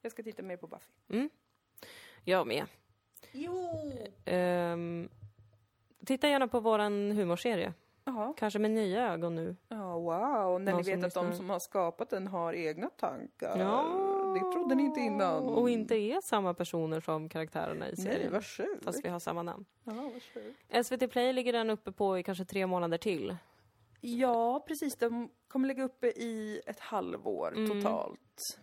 Jag 0.00 0.12
ska 0.12 0.22
titta 0.22 0.42
mer 0.42 0.56
på 0.56 0.66
Buffy. 0.66 0.92
Mm. 1.08 1.30
Jag 2.24 2.46
med. 2.46 2.64
Jo! 3.32 3.92
Ehm, 4.24 5.08
titta 6.06 6.28
gärna 6.28 6.48
på 6.48 6.60
våran 6.60 7.10
humorserie. 7.10 7.72
Jaha. 8.04 8.34
Kanske 8.36 8.58
med 8.58 8.70
nya 8.70 9.12
ögon 9.12 9.34
nu. 9.34 9.56
Ja, 9.68 9.98
wow. 9.98 10.60
När 10.60 10.72
Någon 10.72 10.82
ni 10.82 10.96
vet 10.96 11.04
att 11.04 11.14
de 11.14 11.26
lyssnar. 11.26 11.32
som 11.32 11.50
har 11.50 11.58
skapat 11.58 12.10
den 12.10 12.26
har 12.26 12.52
egna 12.52 12.90
tankar. 12.90 13.58
Ja. 13.58 14.11
Det 14.34 14.52
trodde 14.52 14.74
ni 14.74 14.82
inte 14.82 15.00
innan. 15.00 15.42
Och 15.48 15.70
inte 15.70 15.94
är 15.94 16.20
samma 16.20 16.54
personer 16.54 17.00
som 17.00 17.28
karaktärerna 17.28 17.88
i 17.88 17.92
Nej, 17.96 18.04
serien. 18.06 18.32
vad 18.32 18.44
sjukt. 18.44 18.84
fast 18.84 19.04
vi 19.04 19.08
har 19.08 19.18
samma 19.18 19.42
namn. 19.42 19.64
Ja, 19.84 19.92
vad 19.92 20.22
sjukt. 20.22 20.86
SVT 20.86 21.08
Play 21.10 21.32
ligger 21.32 21.52
den 21.52 21.70
uppe 21.70 21.92
på 21.92 22.18
i 22.18 22.22
kanske 22.22 22.44
tre 22.44 22.66
månader 22.66 22.98
till. 22.98 23.36
Ja, 24.00 24.64
precis. 24.68 24.96
De 24.96 25.30
kommer 25.48 25.68
lägga 25.68 25.84
uppe 25.84 26.06
i 26.06 26.60
ett 26.66 26.80
halvår 26.80 27.52
Mm. 27.56 27.70
totalt. 27.82 28.58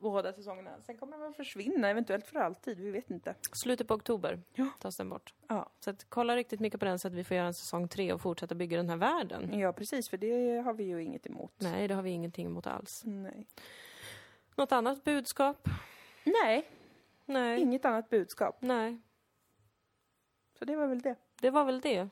Båda 0.00 0.32
säsongerna. 0.32 0.70
Sen 0.82 0.96
kommer 0.96 1.18
den 1.18 1.34
försvinna, 1.34 1.88
eventuellt 1.88 2.26
för 2.26 2.38
alltid. 2.38 2.80
Vi 2.80 2.90
vet 2.90 3.10
inte. 3.10 3.34
Slutet 3.52 3.88
på 3.88 3.94
oktober 3.94 4.42
Ja. 4.54 4.66
tas 4.80 4.96
den 4.96 5.08
bort. 5.08 5.34
Ja, 5.48 5.70
Så 5.80 5.90
att, 5.90 6.06
kolla 6.08 6.36
riktigt 6.36 6.60
mycket 6.60 6.80
på 6.80 6.86
den 6.86 6.98
så 6.98 7.08
att 7.08 7.14
vi 7.14 7.24
får 7.24 7.36
göra 7.36 7.46
en 7.46 7.54
säsong 7.54 7.88
tre 7.88 8.12
och 8.12 8.20
fortsätta 8.20 8.54
bygga 8.54 8.76
den 8.76 8.88
här 8.90 8.96
världen. 8.96 9.58
ja 9.58 9.72
precis. 9.72 10.08
För 10.10 10.16
det 10.16 10.62
har 10.64 10.72
vi 10.74 10.84
ju 10.84 11.02
inget 11.02 11.26
emot. 11.26 11.52
Nej, 11.58 11.88
det 11.88 11.94
har 11.94 12.02
vi 12.02 12.10
ingenting 12.10 12.46
emot 12.46 12.66
alls. 12.66 13.02
Nej. 13.04 13.46
Något 14.56 14.72
annat 14.72 15.04
budskap? 15.04 15.68
Nej, 16.24 16.68
Nej. 17.24 17.60
inget 17.60 17.84
annat 17.84 18.10
budskap. 18.10 18.56
Nej. 18.60 19.00
Så 20.58 20.64
det 20.64 20.76
var 20.76 20.86
väl 20.86 21.00
det. 21.00 21.16
Det 21.40 21.50
var 21.50 21.64
väl 21.64 21.80
det. 21.80 22.08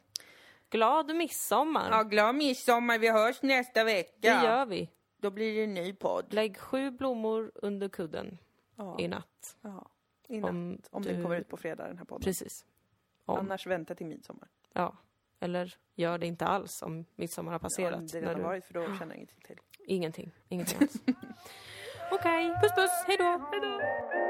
Glad 0.70 1.16
midsommar! 1.16 1.90
Ja, 1.90 2.02
glad 2.02 2.34
midsommar. 2.34 2.98
Vi 2.98 3.10
hörs 3.10 3.42
nästa 3.42 3.84
vecka. 3.84 4.12
Det 4.20 4.28
gör 4.28 4.66
vi. 4.66 4.90
Då 5.16 5.30
blir 5.30 5.54
det 5.56 5.64
en 5.64 5.74
ny 5.74 5.92
podd. 5.92 6.32
Lägg 6.34 6.56
sju 6.58 6.90
blommor 6.90 7.52
under 7.54 7.88
kudden 7.88 8.38
Ja, 8.76 8.96
i 9.00 9.08
natt. 9.08 9.56
ja. 9.60 9.90
Innan. 10.28 10.50
Om, 10.50 10.78
Om 10.90 11.02
du... 11.02 11.12
den 11.12 11.22
kommer 11.22 11.36
ut 11.36 11.48
på 11.48 11.56
fredag, 11.56 11.86
den 11.88 11.98
här 11.98 12.04
podden. 12.04 12.22
Precis. 12.24 12.64
Om. 13.24 13.38
Annars 13.38 13.66
vänta 13.66 13.94
till 13.94 14.06
midsommar. 14.06 14.48
Ja. 14.72 14.96
Eller 15.40 15.76
gör 15.94 16.18
det 16.18 16.26
inte 16.26 16.46
alls 16.46 16.82
om 16.82 17.04
midsommar 17.16 17.52
har 17.52 17.58
passerat. 17.58 18.00
Ja, 18.12 18.20
det 18.20 18.20
när 18.20 18.26
har 18.28 18.34
du... 18.34 18.42
varit, 18.42 18.64
för 18.64 18.74
då 18.74 18.82
känner 18.86 19.06
jag 19.06 19.16
ingenting 19.16 19.40
till. 19.46 19.60
Ingenting. 19.86 20.30
Ingenting 20.48 20.78
alls. 20.80 20.94
Okej, 22.10 22.54
puss 22.60 22.72
puss. 22.72 23.04
Hej 23.06 23.16
då. 23.16 23.38
Då! 23.52 24.23